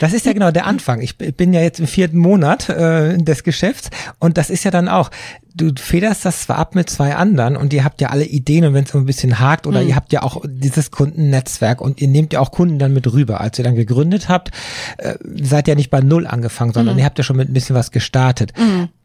Das 0.00 0.12
ist 0.12 0.26
ja 0.26 0.32
genau 0.32 0.50
der 0.50 0.66
Anfang. 0.66 1.00
Ich 1.00 1.16
bin 1.16 1.52
ja 1.52 1.60
jetzt 1.60 1.80
im 1.80 1.86
vierten 1.86 2.18
Monat 2.18 2.68
äh, 2.68 3.16
des 3.18 3.44
Geschäfts 3.44 3.90
und 4.18 4.38
das 4.38 4.50
ist 4.50 4.64
ja 4.64 4.70
dann 4.70 4.88
auch, 4.88 5.10
du 5.54 5.72
federst 5.76 6.24
das 6.24 6.42
zwar 6.42 6.58
ab 6.58 6.74
mit 6.74 6.88
zwei 6.88 7.14
anderen 7.14 7.56
und 7.56 7.72
ihr 7.72 7.84
habt 7.84 8.00
ja 8.00 8.08
alle 8.08 8.24
Ideen 8.24 8.64
und 8.64 8.74
wenn 8.74 8.84
es 8.84 8.90
so 8.90 8.98
ein 8.98 9.06
bisschen 9.06 9.38
hakt 9.38 9.66
oder 9.66 9.82
ihr 9.82 9.96
habt 9.96 10.12
ja 10.12 10.22
auch 10.22 10.42
dieses 10.46 10.90
Kundennetzwerk 10.90 11.80
und 11.80 12.00
ihr 12.00 12.08
nehmt 12.08 12.32
ja 12.32 12.40
auch 12.40 12.52
Kunden 12.52 12.78
dann 12.78 12.92
mit 12.94 13.12
rüber. 13.12 13.40
Als 13.40 13.58
ihr 13.58 13.64
dann 13.64 13.74
gegründet 13.74 14.28
habt, 14.28 14.50
äh, 14.98 15.14
seid 15.42 15.68
ihr 15.68 15.76
nicht 15.76 15.90
bei 15.90 16.00
Null 16.00 16.26
angefangen, 16.26 16.72
sondern 16.72 16.98
ihr 16.98 17.04
habt 17.04 17.18
ja 17.18 17.24
schon 17.24 17.36
mit 17.36 17.48
ein 17.48 17.54
bisschen 17.54 17.76
was 17.76 17.90
gestartet. 17.90 18.52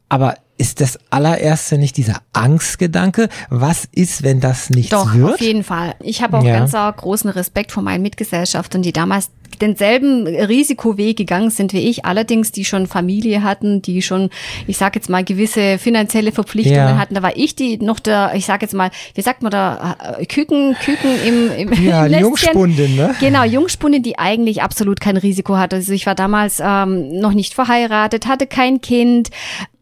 Aber 0.09 0.35
ist 0.57 0.81
das 0.81 0.99
allererste 1.09 1.77
nicht 1.77 1.97
dieser 1.97 2.21
Angstgedanke? 2.33 3.29
Was 3.49 3.87
ist, 3.93 4.23
wenn 4.23 4.39
das 4.39 4.69
nichts 4.69 4.89
Doch, 4.91 5.13
wird? 5.13 5.35
auf 5.35 5.41
jeden 5.41 5.63
Fall. 5.63 5.95
Ich 6.01 6.21
habe 6.21 6.37
auch 6.37 6.43
Ja. 6.43 6.65
ganz 6.65 6.71
großen 6.97 7.29
Respekt 7.29 7.71
vor 7.71 7.83
meinen 7.83 8.01
Mitgesellschaftern, 8.01 8.81
die 8.81 8.93
damals 8.93 9.29
denselben 9.61 10.27
Risikoweg 10.27 11.17
gegangen 11.17 11.49
sind 11.49 11.73
wie 11.73 11.79
ich, 11.89 12.05
allerdings 12.05 12.51
die 12.51 12.63
schon 12.65 12.85
Familie 12.85 13.41
hatten, 13.41 13.81
die 13.81 14.01
schon, 14.03 14.29
ich 14.67 14.77
sage 14.77 14.99
jetzt 14.99 15.09
mal, 15.09 15.23
gewisse 15.23 15.79
finanzielle 15.79 16.31
Verpflichtungen 16.31 16.77
Ja. 16.89 16.97
hatten. 16.97 17.15
Da 17.15 17.23
war 17.23 17.35
ich 17.35 17.55
die 17.55 17.77
noch 17.77 17.99
der, 17.99 18.33
ich 18.35 18.45
sage 18.45 18.65
jetzt 18.65 18.73
mal, 18.73 18.91
wie 19.15 19.21
sagt 19.21 19.41
man 19.41 19.51
da, 19.51 19.95
äh, 20.19 20.25
Küken, 20.27 20.75
Küken 20.83 21.09
im, 21.25 21.51
im 21.69 21.83
Ja, 21.83 22.03
Nestchen. 22.03 22.21
Jungspundin, 22.21 22.95
ne? 22.95 23.15
Genau, 23.19 23.43
Jungspundin, 23.43 24.03
die 24.03 24.19
eigentlich 24.19 24.61
absolut 24.61 24.99
kein 24.99 25.17
Risiko 25.17 25.57
hatte. 25.57 25.77
Also 25.77 25.91
ich 25.91 26.05
war 26.05 26.13
damals 26.15 26.61
ähm, 26.63 27.19
noch 27.19 27.33
nicht 27.33 27.53
verheiratet, 27.55 28.27
hatte 28.27 28.45
kein 28.45 28.81
Kind, 28.81 29.29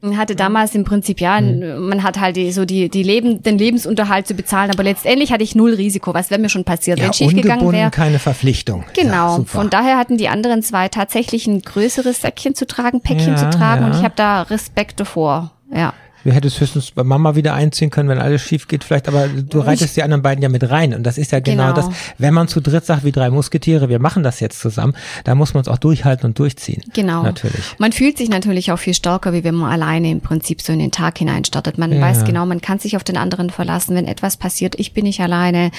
hatte 0.03 0.35
damals 0.35 0.75
im 0.75 0.83
Prinzip 0.83 1.19
ja, 1.19 1.37
Hm. 1.39 1.87
man 1.89 2.03
hat 2.03 2.19
halt 2.19 2.35
die, 2.35 2.51
so 2.51 2.63
die, 2.65 2.89
die 2.89 3.01
Leben, 3.01 3.41
den 3.41 3.57
Lebensunterhalt 3.57 4.27
zu 4.27 4.33
bezahlen, 4.35 4.69
aber 4.71 4.83
letztendlich 4.83 5.31
hatte 5.31 5.43
ich 5.43 5.55
null 5.55 5.73
Risiko. 5.73 6.13
Was 6.13 6.29
wäre 6.29 6.39
mir 6.39 6.49
schon 6.49 6.63
passiert, 6.63 6.99
Ja, 6.99 7.05
wenn 7.05 7.13
schief 7.13 7.33
gegangen 7.33 7.71
wäre? 7.71 7.89
keine 7.91 8.19
Verpflichtung. 8.19 8.83
Genau. 8.95 9.39
Ja. 9.39 9.43
Von 9.45 9.69
daher 9.71 9.97
hatten 9.97 10.17
die 10.17 10.27
anderen 10.29 10.61
zwei 10.61 10.89
tatsächlich 10.89 11.47
ein 11.47 11.61
größeres 11.61 12.21
Säckchen 12.21 12.53
zu 12.55 12.67
tragen, 12.67 13.01
Päckchen 13.01 13.35
Ja, 13.35 13.37
zu 13.37 13.57
tragen 13.57 13.85
und 13.85 13.91
ich 13.95 14.03
habe 14.03 14.13
da 14.15 14.43
Respekt 14.43 14.99
davor. 14.99 15.51
Ja. 15.73 15.93
Du 16.25 16.31
hättest 16.31 16.59
höchstens 16.59 16.89
bei 16.89 17.03
Mama 17.03 17.35
wieder 17.35 17.53
einziehen 17.53 17.91
können, 17.91 18.09
wenn 18.09 18.17
alles 18.17 18.41
schief 18.41 18.67
geht 18.67 18.83
vielleicht, 18.83 19.07
aber 19.07 19.27
du 19.27 19.59
reitest 19.59 19.95
die 19.95 20.01
anderen 20.01 20.23
beiden 20.23 20.41
ja 20.41 20.49
mit 20.49 20.67
rein 20.69 20.95
und 20.95 21.03
das 21.03 21.19
ist 21.19 21.31
ja 21.31 21.39
genau, 21.39 21.67
Genau. 21.73 21.75
das, 21.75 21.95
wenn 22.17 22.33
man 22.33 22.47
zu 22.47 22.61
dritt 22.61 22.83
sagt, 22.83 23.03
wie 23.05 23.11
drei 23.11 23.29
Musketiere, 23.29 23.89
wir 23.89 23.99
machen 23.99 24.23
das 24.23 24.39
jetzt 24.39 24.59
zusammen, 24.59 24.95
da 25.23 25.35
muss 25.35 25.53
man 25.53 25.61
es 25.61 25.67
auch 25.67 25.77
durchhalten 25.77 26.25
und 26.25 26.39
durchziehen. 26.39 26.81
Genau. 26.95 27.21
Natürlich. 27.21 27.61
Man 27.77 27.91
fühlt 27.91 28.17
sich 28.17 28.29
natürlich 28.29 28.71
auch 28.71 28.79
viel 28.79 28.95
stärker, 28.95 29.33
wie 29.33 29.43
wenn 29.43 29.53
man 29.53 29.71
alleine 29.71 30.09
im 30.09 30.19
Prinzip 30.21 30.63
so 30.63 30.73
in 30.73 30.79
den 30.79 30.89
Tag 30.91 31.19
hineinstartet. 31.19 31.77
Man 31.77 31.91
Ja. 31.93 32.01
weiß 32.01 32.23
genau, 32.25 32.47
man 32.47 32.59
kann 32.59 32.79
sich 32.79 32.95
auf 32.97 33.03
den 33.03 33.17
anderen 33.17 33.51
verlassen, 33.51 33.95
wenn 33.95 34.07
etwas 34.07 34.35
passiert. 34.35 34.73
Ich 34.79 34.93
bin 34.93 35.03
nicht 35.03 35.19
alleine. 35.21 35.69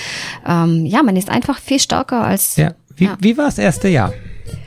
Ähm, 0.46 0.86
ja, 0.86 1.02
man 1.02 1.16
ist 1.16 1.28
einfach 1.28 1.58
viel 1.58 1.80
stärker 1.80 2.24
als. 2.24 2.54
Ja. 2.54 2.72
Wie, 2.94 3.06
Ja. 3.06 3.16
wie 3.20 3.36
war 3.36 3.46
das 3.46 3.58
erste 3.58 3.88
Jahr? 3.88 4.12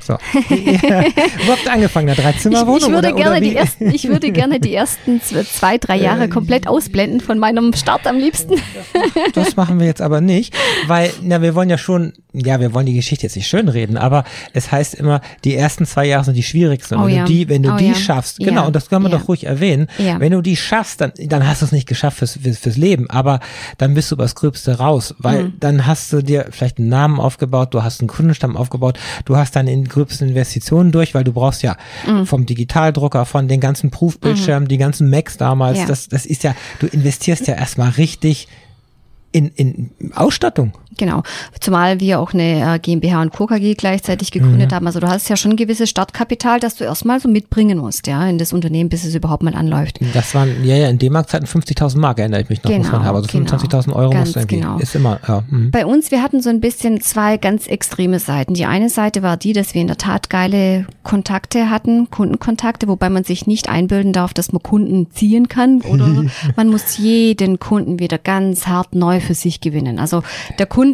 So. 0.10 0.16
Wo 0.34 1.52
habt 1.52 1.66
ihr 1.66 1.72
angefangen? 1.72 2.10
Eine 2.10 2.18
Ich, 2.18 2.24
Dreizimmerwohnung? 2.24 2.78
ich, 2.80 2.88
würde 2.88 3.08
oder, 3.10 3.16
gerne 3.16 3.30
oder 3.38 3.42
die 3.42 3.56
ersten, 3.56 3.92
ich 3.94 4.08
würde 4.08 4.32
gerne 4.32 4.60
die 4.60 4.74
ersten 4.74 5.22
zwei, 5.22 5.78
drei 5.78 5.98
Jahre 5.98 6.30
komplett 6.30 6.68
ausblenden 6.68 7.22
von 7.22 7.38
meinem 7.38 7.74
Start 7.74 8.08
am 8.08 8.18
liebsten. 8.18 8.56
Das 9.34 9.56
machen 9.56 9.80
wir 9.80 9.86
jetzt 9.86 10.02
aber 10.02 10.22
nicht, 10.22 10.56
weil, 10.88 11.12
na, 11.22 11.42
wir 11.42 11.54
wollen 11.56 11.70
ja 11.70 11.78
schon, 11.78 12.14
ja, 12.34 12.60
wir 12.60 12.74
wollen 12.74 12.86
die 12.88 12.94
Geschichte 12.96 13.26
jetzt 13.26 13.36
nicht 13.36 13.48
schönreden, 13.48 13.98
aber 13.98 14.24
es 14.54 14.72
heißt 14.72 14.96
immer, 14.96 15.22
die 15.44 15.56
ersten 15.56 15.86
zwei 15.86 16.06
Jahre 16.06 16.26
sind 16.26 16.36
die 16.36 16.44
schwierigsten. 16.44 16.96
Und 16.96 17.04
Oh 17.04 17.08
wenn 17.08 17.16
ja. 17.16 17.26
du 17.26 17.32
die, 17.32 17.48
wenn 17.50 17.62
du 17.64 17.74
Oh 17.74 17.78
die 17.78 17.90
ja. 17.90 17.96
schaffst, 17.96 18.40
Ja. 18.40 18.48
genau, 18.50 18.68
und 18.68 18.76
das 18.76 18.90
kann 18.90 19.02
man 19.04 19.12
Ja. 19.12 19.18
doch 19.20 19.28
ruhig 19.28 19.46
erwähnen, 19.46 19.88
Ja. 19.98 20.20
wenn 20.20 20.32
du 20.32 20.42
die 20.42 20.56
schaffst, 20.56 21.02
dann, 21.02 21.12
dann 21.18 21.48
hast 21.48 21.62
du 21.62 21.66
es 21.66 21.72
nicht 21.72 21.88
geschafft 21.88 22.18
fürs, 22.18 22.40
fürs, 22.42 22.58
fürs 22.58 22.78
Leben, 22.78 23.10
aber 23.10 23.40
dann 23.78 23.94
bist 23.94 24.10
du 24.12 24.16
übers 24.16 24.36
Gröbste 24.36 24.78
raus, 24.80 25.14
weil 25.20 25.44
Mhm. 25.46 25.54
dann 25.60 25.86
hast 25.86 26.12
du 26.12 26.22
dir 26.24 26.48
vielleicht 26.52 26.80
einen 26.80 26.90
Namen 26.90 27.20
aufgebaut, 27.20 27.74
du 27.74 27.84
hast 27.84 28.02
einen 28.02 28.08
Kundenstamm 28.10 28.58
aufgebaut, 28.58 28.98
du 29.26 29.38
hast 29.38 29.56
deine 29.56 29.72
in- 29.72 29.88
gröbsten 30.00 30.30
Investitionen 30.30 30.92
durch, 30.92 31.14
weil 31.14 31.24
du 31.24 31.34
brauchst 31.34 31.62
ja 31.64 31.76
Mhm. 32.08 32.26
vom 32.26 32.46
Digitaldrucker, 32.46 33.26
von 33.26 33.48
den 33.48 33.60
ganzen 33.60 33.92
Prüfbildschirmen, 33.92 34.68
die 34.70 34.78
ganzen 34.78 35.10
Macs 35.10 35.38
damals, 35.38 35.80
Ja. 35.80 35.86
das, 35.86 36.08
das 36.08 36.26
ist 36.26 36.44
ja, 36.44 36.56
du 36.80 36.88
investierst 36.88 37.48
ja 37.48 37.56
erstmal 37.56 37.90
richtig 37.92 38.48
in, 39.32 39.50
in 39.50 39.92
Ausstattung. 40.16 40.74
Genau. 41.00 41.24
Zumal 41.62 42.00
wir 42.02 42.20
auch 42.20 42.34
eine 42.34 42.76
äh, 42.76 42.80
GmbH 42.80 43.22
und 43.22 43.32
Co. 43.32 43.48
KG 43.48 43.74
gleichzeitig 43.74 44.32
gegründet 44.32 44.70
Mhm. 44.72 44.76
haben. 44.76 44.88
Also 44.88 45.00
du 45.00 45.08
hast 45.08 45.30
ja 45.30 45.38
schon 45.38 45.52
ein 45.52 45.56
gewisses 45.56 45.90
Startkapital, 45.90 46.60
das 46.60 46.76
du 46.76 46.84
erstmal 46.84 47.20
so 47.22 47.30
mitbringen 47.30 47.78
musst, 47.78 48.06
ja, 48.06 48.28
in 48.28 48.38
das 48.38 48.52
Unternehmen, 48.54 48.90
bis 48.90 49.06
es 49.06 49.16
überhaupt 49.16 49.42
mal 49.42 49.56
anläuft. 49.56 50.00
Das 50.14 50.36
waren, 50.36 50.64
ja, 50.66 50.76
ja, 50.76 50.90
in 50.90 51.00
D-Mark-Zeiten 51.00 51.46
50.000 51.46 51.98
Mark, 52.00 52.20
erinnere 52.20 52.42
ich 52.42 52.50
mich 52.50 52.62
noch, 52.64 52.70
muss 52.72 52.92
man 52.92 52.92
Genau, 52.92 53.04
haben. 53.06 53.16
Also 53.16 53.28
genau. 53.32 53.50
25.000 53.56 53.94
Euro 53.96 54.10
Ganz 54.12 54.28
muss 54.28 54.36
irgendwie, 54.36 54.56
genau. 54.60 54.78
ist 54.78 54.94
immer, 54.96 55.20
ja. 55.28 55.44
mhm. 55.50 55.72
Bei 55.72 55.86
uns, 55.86 56.12
wir 56.12 56.22
hatten 56.22 56.42
so 56.42 56.50
ein 56.50 56.60
bisschen 56.60 57.00
zwei 57.00 57.38
ganz 57.38 57.66
extreme 57.68 58.20
Seiten. 58.20 58.54
Die 58.54 58.66
eine 58.66 58.90
Seite 58.90 59.24
war 59.24 59.38
die, 59.38 59.54
dass 59.54 59.74
wir 59.74 59.80
in 59.82 59.88
der 59.88 59.98
Tat 59.98 60.30
geile 60.30 60.86
Kontakte 61.04 61.70
hatten, 61.70 62.10
Kundenkontakte, 62.10 62.88
wobei 62.90 63.10
man 63.10 63.24
sich 63.24 63.48
nicht 63.48 63.70
einbilden 63.70 64.12
darf, 64.14 64.34
dass 64.34 64.52
man 64.52 64.62
Kunden 64.62 65.10
ziehen 65.12 65.48
kann 65.48 65.82
oder 65.82 66.26
man 66.58 66.68
muss 66.68 66.98
jeden 66.98 67.58
Kunden 67.60 68.00
wieder 68.00 68.18
ganz 68.18 68.68
hart 68.68 68.96
neu 68.96 69.20
für 69.22 69.34
sich 69.34 69.62
gewinnen. 69.62 69.98
Also 70.00 70.24
der 70.58 70.66
Kunde 70.66 70.89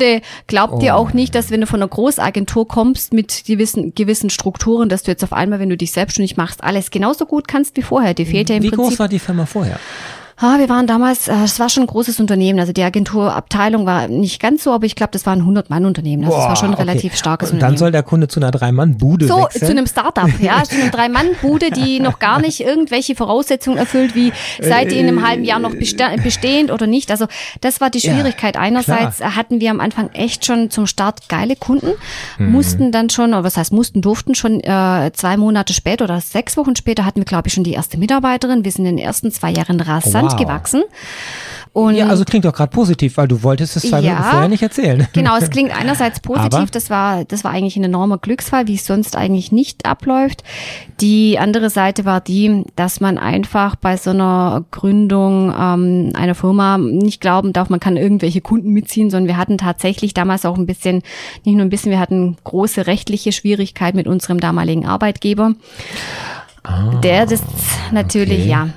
glaubt 0.47 0.81
dir 0.81 0.95
Oh. 0.95 0.97
auch 0.97 1.13
nicht, 1.13 1.35
dass 1.35 1.51
wenn 1.51 1.61
du 1.61 1.67
von 1.67 1.81
einer 1.81 1.87
Großagentur 1.89 2.67
kommst 2.67 3.13
mit 3.13 3.43
gewissen, 3.45 3.93
gewissen 3.95 4.29
Strukturen, 4.29 4.89
dass 4.89 5.03
du 5.03 5.11
jetzt 5.11 5.23
auf 5.23 5.33
einmal, 5.33 5.59
wenn 5.59 5.69
du 5.69 5.77
dich 5.77 5.91
selbstständig 5.91 6.37
machst, 6.37 6.63
alles 6.63 6.91
genauso 6.91 7.25
gut 7.25 7.47
kannst 7.47 7.75
wie 7.77 7.81
vorher. 7.81 8.13
Die 8.13 8.25
fehlt 8.25 8.49
ja 8.49 8.55
im 8.57 8.63
Wie 8.63 8.69
Prinzip 8.69 8.89
groß 8.89 8.99
war 8.99 9.07
die 9.07 9.19
Firma 9.19 9.45
vorher? 9.45 9.79
Ah, 10.37 10.59
wir 10.59 10.67
waren 10.67 10.85
damals, 10.85 11.29
äh, 11.29 11.33
es 11.45 11.59
war 11.61 11.69
schon 11.69 11.83
ein 11.83 11.87
großes 11.87 12.19
Unternehmen. 12.19 12.59
Also 12.59 12.73
die 12.73 12.83
Agenturabteilung 12.83 13.85
war 13.85 14.09
nicht 14.09 14.41
ganz 14.41 14.63
so, 14.65 14.73
aber 14.73 14.85
ich 14.85 14.95
glaube, 14.95 15.11
das 15.13 15.25
war 15.25 15.33
ein 15.33 15.43
100-Mann-Unternehmen. 15.43 16.25
Also 16.25 16.37
es 16.37 16.43
war 16.43 16.55
schon 16.57 16.69
ein 16.69 16.73
okay. 16.73 16.83
relativ 16.83 17.15
starkes 17.15 17.51
Und 17.51 17.59
dann 17.59 17.71
Unternehmen. 17.71 17.77
soll 17.77 17.91
der 17.93 18.03
Kunde 18.03 18.27
zu 18.27 18.41
einer 18.41 18.51
Drei-Mann-Bude 18.51 19.27
so, 19.27 19.43
wechseln. 19.45 19.65
zu 19.65 19.71
einem 19.71 19.87
Startup, 19.87 20.29
ja, 20.41 20.61
zu 20.63 20.75
einer 20.75 20.91
Drei-Mann-Bude, 20.91 21.71
die 21.71 22.01
noch 22.01 22.19
gar 22.19 22.41
nicht 22.41 22.59
irgendwelche 22.59 23.15
Voraussetzungen 23.15 23.77
erfüllt, 23.77 24.13
wie 24.13 24.33
seid 24.61 24.91
ihr 24.91 24.99
in 24.99 25.07
einem 25.07 25.25
halben 25.25 25.45
Jahr 25.45 25.59
noch 25.59 25.73
beste 25.73 26.03
bestehend 26.21 26.69
oder 26.69 26.85
nicht. 26.85 27.11
Also 27.11 27.27
das 27.61 27.79
war 27.79 27.89
die 27.89 27.99
Ja, 27.99 28.13
Schwierigkeit. 28.13 28.57
Einerseits 28.57 29.21
hatten 29.21 29.61
wir 29.61 29.71
am 29.71 29.79
Anfang 29.79 30.09
echt 30.11 30.45
schon 30.45 30.69
zum 30.69 30.85
Start 30.85 31.29
geile 31.29 31.55
Kunden, 31.55 31.91
mussten 32.37 32.91
dann 32.91 33.09
schon, 33.09 33.29
oder 33.29 33.45
was 33.45 33.55
heißt 33.55 33.71
mussten, 33.71 34.01
durften 34.01 34.35
schon 34.35 34.59
äh, 34.59 35.11
zwei 35.13 35.37
Monate 35.37 35.73
später 35.73 36.03
oder 36.05 36.19
sechs 36.19 36.57
Wochen 36.57 36.75
später 36.75 37.05
hatten 37.05 37.21
wir, 37.21 37.25
glaube 37.25 37.47
ich, 37.47 37.53
schon 37.53 37.63
die 37.63 37.71
erste 37.73 37.97
Mitarbeiterin. 37.97 38.65
Wir 38.65 38.71
sind 38.71 38.85
in 38.85 38.97
den 38.97 39.05
ersten 39.05 39.31
zwei 39.31 39.51
Jahren 39.51 39.79
rasant 39.79 40.24
Wow. 40.33 40.39
gewachsen. 40.39 40.83
Und 41.73 41.95
ja, 41.95 42.07
also 42.07 42.23
klingt 42.23 42.45
doch 42.45 42.53
gerade 42.53 42.71
positiv, 42.71 43.17
weil 43.17 43.27
du 43.27 43.43
wolltest 43.43 43.75
es 43.75 43.83
zwei 43.83 43.99
Ja. 43.99 44.11
Minuten 44.13 44.29
vorher 44.29 44.47
nicht 44.47 44.63
erzählen. 44.63 45.07
Genau, 45.13 45.35
es 45.35 45.49
klingt 45.49 45.77
einerseits 45.77 46.21
positiv, 46.21 46.53
Aber? 46.53 46.65
das 46.67 46.89
war, 46.89 47.25
das 47.25 47.43
war 47.43 47.51
eigentlich 47.51 47.75
ein 47.75 47.83
enormer 47.83 48.17
Glücksfall, 48.17 48.67
wie 48.67 48.75
es 48.75 48.85
sonst 48.85 49.17
eigentlich 49.17 49.51
nicht 49.51 49.85
abläuft. 49.85 50.45
Die 51.01 51.37
andere 51.37 51.69
Seite 51.69 52.05
war 52.05 52.21
die, 52.21 52.63
dass 52.77 53.01
man 53.01 53.17
einfach 53.17 53.75
bei 53.75 53.97
so 53.97 54.11
einer 54.11 54.63
Gründung 54.71 55.53
ähm, 55.53 56.13
einer 56.15 56.33
Firma 56.35 56.77
nicht 56.77 57.19
glauben 57.19 57.51
darf, 57.51 57.69
man 57.69 57.81
kann 57.81 57.97
irgendwelche 57.97 58.39
Kunden 58.39 58.69
mitziehen, 58.71 59.09
sondern 59.09 59.27
wir 59.27 59.35
hatten 59.37 59.57
tatsächlich 59.57 60.13
damals 60.13 60.45
auch 60.45 60.57
ein 60.57 60.65
bisschen, 60.65 61.01
nicht 61.43 61.55
nur 61.55 61.65
ein 61.65 61.69
bisschen, 61.69 61.91
wir 61.91 61.99
hatten 61.99 62.37
große 62.45 62.87
rechtliche 62.87 63.33
Schwierigkeiten 63.33 63.97
mit 63.97 64.07
unserem 64.07 64.39
damaligen 64.39 64.85
Arbeitgeber. 64.85 65.55
der 67.03 67.25
das 67.25 67.41
natürlich, 67.91 68.39
Ah, 68.39 68.41
okay. 68.43 68.49
ja, 68.49 68.69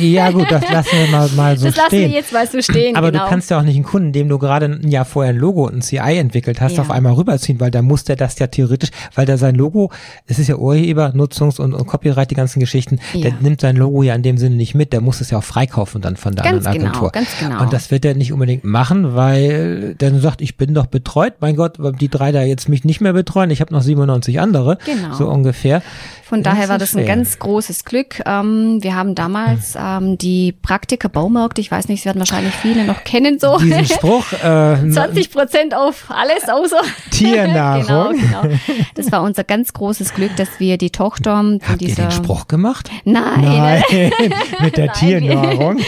Ja 0.00 0.30
gut, 0.32 0.50
das 0.50 0.68
lassen 0.70 0.90
wir 0.98 1.06
mal, 1.08 1.28
mal 1.36 1.56
so 1.56 1.66
das 1.66 1.76
lassen 1.76 1.88
stehen. 1.88 2.10
wir 2.10 2.16
jetzt 2.18 2.32
mal 2.32 2.46
so 2.46 2.60
stehen. 2.60 2.96
Aber 2.96 3.12
genau. 3.12 3.24
du 3.24 3.30
kannst 3.30 3.50
ja 3.50 3.58
auch 3.58 3.62
nicht 3.62 3.76
einen 3.76 3.84
Kunden, 3.84 4.12
dem 4.12 4.28
du 4.28 4.38
gerade 4.38 4.66
ein 4.66 4.88
Jahr 4.88 5.04
vorher 5.04 5.32
ein 5.32 5.38
Logo 5.38 5.66
und 5.66 5.76
ein 5.76 5.82
CI 5.82 6.18
entwickelt 6.18 6.60
hast, 6.60 6.72
Ja. 6.76 6.82
auf 6.82 6.90
einmal 6.90 7.12
rüberziehen, 7.12 7.60
weil 7.60 7.70
da 7.70 7.82
muss 7.82 8.04
der 8.04 8.16
das 8.16 8.38
ja 8.38 8.48
theoretisch, 8.48 8.90
weil 9.14 9.26
der 9.26 9.38
sein 9.38 9.54
Logo, 9.54 9.90
es 10.26 10.38
ist 10.40 10.48
ja 10.48 10.56
Urheber, 10.56 11.12
Nutzungs- 11.14 11.60
und, 11.60 11.74
und 11.74 11.86
Copyright, 11.86 12.30
die 12.30 12.34
ganzen 12.34 12.58
Geschichten, 12.60 12.98
der 13.14 13.30
Ja. 13.30 13.36
nimmt 13.40 13.60
sein 13.60 13.76
Logo 13.76 14.02
ja 14.02 14.14
in 14.14 14.22
dem 14.22 14.38
Sinne 14.38 14.56
nicht 14.56 14.74
mit, 14.74 14.92
der 14.92 15.00
muss 15.00 15.20
es 15.20 15.30
ja 15.30 15.38
auch 15.38 15.44
freikaufen 15.44 16.00
dann 16.02 16.16
von 16.16 16.34
der 16.34 16.44
Ganz 16.44 16.66
anderen 16.66 16.78
genau, 16.78 16.90
Agentur. 16.90 17.12
ganz 17.12 17.28
genau. 17.38 17.62
Und 17.62 17.72
das 17.72 17.90
wird 17.92 18.04
er 18.04 18.14
nicht 18.14 18.32
unbedingt 18.32 18.64
machen, 18.64 19.14
weil 19.14 19.94
der 19.94 20.10
dann 20.10 20.20
sagt, 20.20 20.40
ich 20.40 20.56
bin 20.56 20.74
doch 20.74 20.86
betreut, 20.86 21.34
mein 21.40 21.54
Gott, 21.54 21.78
die 22.00 22.08
drei 22.08 22.32
da 22.32 22.42
jetzt 22.42 22.68
mich 22.68 22.84
nicht 22.84 23.00
mehr 23.00 23.12
betreuen, 23.12 23.50
ich 23.50 23.60
habe 23.60 23.72
noch 23.72 23.82
97 23.82 24.40
andere, 24.40 24.78
Genau. 24.84 25.14
so 25.14 25.28
ungefähr. 25.28 25.82
Von 26.28 26.42
Das 26.42 26.52
daher 26.52 26.68
war 26.68 26.76
das 26.76 26.94
ein 26.94 27.04
schwer. 27.04 27.16
ganz 27.16 27.38
großes 27.38 27.84
Glück. 27.86 28.20
Ähm, 28.26 28.82
wir 28.82 28.94
haben 28.94 29.14
damals 29.14 29.74
ähm, 29.80 30.18
die 30.18 30.52
Praktiker 30.52 31.08
Baumärkte, 31.08 31.62
ich 31.62 31.70
weiß 31.70 31.88
nicht, 31.88 32.02
Sie 32.02 32.06
werden 32.06 32.18
wahrscheinlich 32.18 32.54
viele 32.54 32.84
noch 32.84 33.02
kennen, 33.04 33.38
so 33.38 33.56
Diesen 33.58 33.86
Spruch, 33.96 34.30
äh, 34.34 34.90
20 34.90 35.30
Prozent 35.32 35.74
auf 35.74 36.04
alles 36.10 36.48
außer 36.50 36.82
Tiernahrung. 37.10 38.16
genau, 38.20 38.42
genau. 38.42 38.56
Das 38.94 39.10
war 39.10 39.22
unser 39.22 39.44
ganz 39.44 39.72
großes 39.72 40.12
Glück, 40.12 40.36
dass 40.36 40.48
wir 40.58 40.76
die 40.76 40.90
Tochter 40.90 41.36
von 41.38 41.60
Habt 41.66 41.80
ihr 41.80 41.88
dieser 41.88 42.02
den 42.08 42.10
Spruch 42.10 42.46
gemacht? 42.46 42.90
Nein, 43.04 43.40
Nein, 43.40 43.82
mit 44.60 44.76
der 44.76 44.86
Nein, 44.86 44.94
Tiernahrung. 44.94 45.78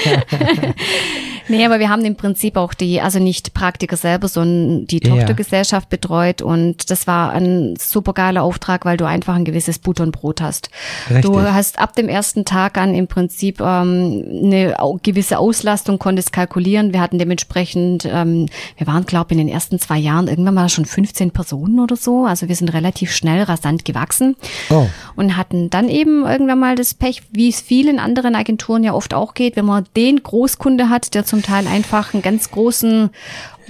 Nee, 1.50 1.64
aber 1.66 1.78
wir 1.80 1.88
haben 1.88 2.04
im 2.04 2.14
Prinzip 2.16 2.56
auch 2.56 2.72
die, 2.74 3.00
also 3.00 3.18
nicht 3.18 3.52
Praktiker 3.54 3.96
selber, 3.96 4.28
sondern 4.28 4.86
die 4.86 5.00
Ja. 5.02 5.10
Tochtergesellschaft 5.10 5.88
betreut 5.88 6.42
und 6.42 6.90
das 6.90 7.06
war 7.06 7.32
ein 7.32 7.74
super 7.78 8.12
geiler 8.12 8.42
Auftrag, 8.42 8.84
weil 8.84 8.96
du 8.96 9.04
einfach 9.04 9.34
ein 9.34 9.44
gewisses 9.44 9.78
Butter 9.78 10.04
und 10.04 10.12
Brot 10.12 10.40
hast. 10.40 10.70
Richtig. 11.08 11.24
Du 11.24 11.40
hast 11.40 11.78
ab 11.78 11.94
dem 11.96 12.08
ersten 12.08 12.44
Tag 12.44 12.78
an 12.78 12.94
im 12.94 13.06
Prinzip 13.08 13.60
ähm, 13.60 14.24
eine 14.44 14.76
gewisse 15.02 15.38
Auslastung, 15.38 15.98
konntest 15.98 16.32
kalkulieren. 16.32 16.92
Wir 16.92 17.00
hatten 17.00 17.18
dementsprechend, 17.18 18.04
ähm, 18.10 18.46
wir 18.76 18.86
waren 18.86 19.04
glaube 19.04 19.26
ich 19.34 19.38
in 19.40 19.46
den 19.46 19.52
ersten 19.52 19.78
zwei 19.78 19.98
Jahren 19.98 20.28
irgendwann 20.28 20.54
mal 20.54 20.68
schon 20.68 20.84
15 20.84 21.30
Personen 21.32 21.80
oder 21.80 21.96
so. 21.96 22.24
Also 22.24 22.48
wir 22.48 22.54
sind 22.56 22.72
relativ 22.72 23.12
schnell, 23.12 23.42
rasant 23.42 23.84
gewachsen 23.84 24.36
Oh. 24.70 24.86
und 25.16 25.36
hatten 25.36 25.70
dann 25.70 25.88
eben 25.88 26.24
irgendwann 26.24 26.58
mal 26.60 26.74
das 26.76 26.94
Pech, 26.94 27.22
wie 27.32 27.48
es 27.48 27.60
vielen 27.60 27.98
anderen 27.98 28.34
Agenturen 28.34 28.84
ja 28.84 28.94
oft 28.94 29.14
auch 29.14 29.34
geht, 29.34 29.56
wenn 29.56 29.64
man 29.64 29.84
den 29.96 30.22
Großkunde 30.22 30.88
hat, 30.88 31.14
der 31.14 31.24
zum 31.24 31.39
Teil 31.42 31.66
einfach 31.66 32.14
einen 32.14 32.22
ganz 32.22 32.50
großen 32.50 33.10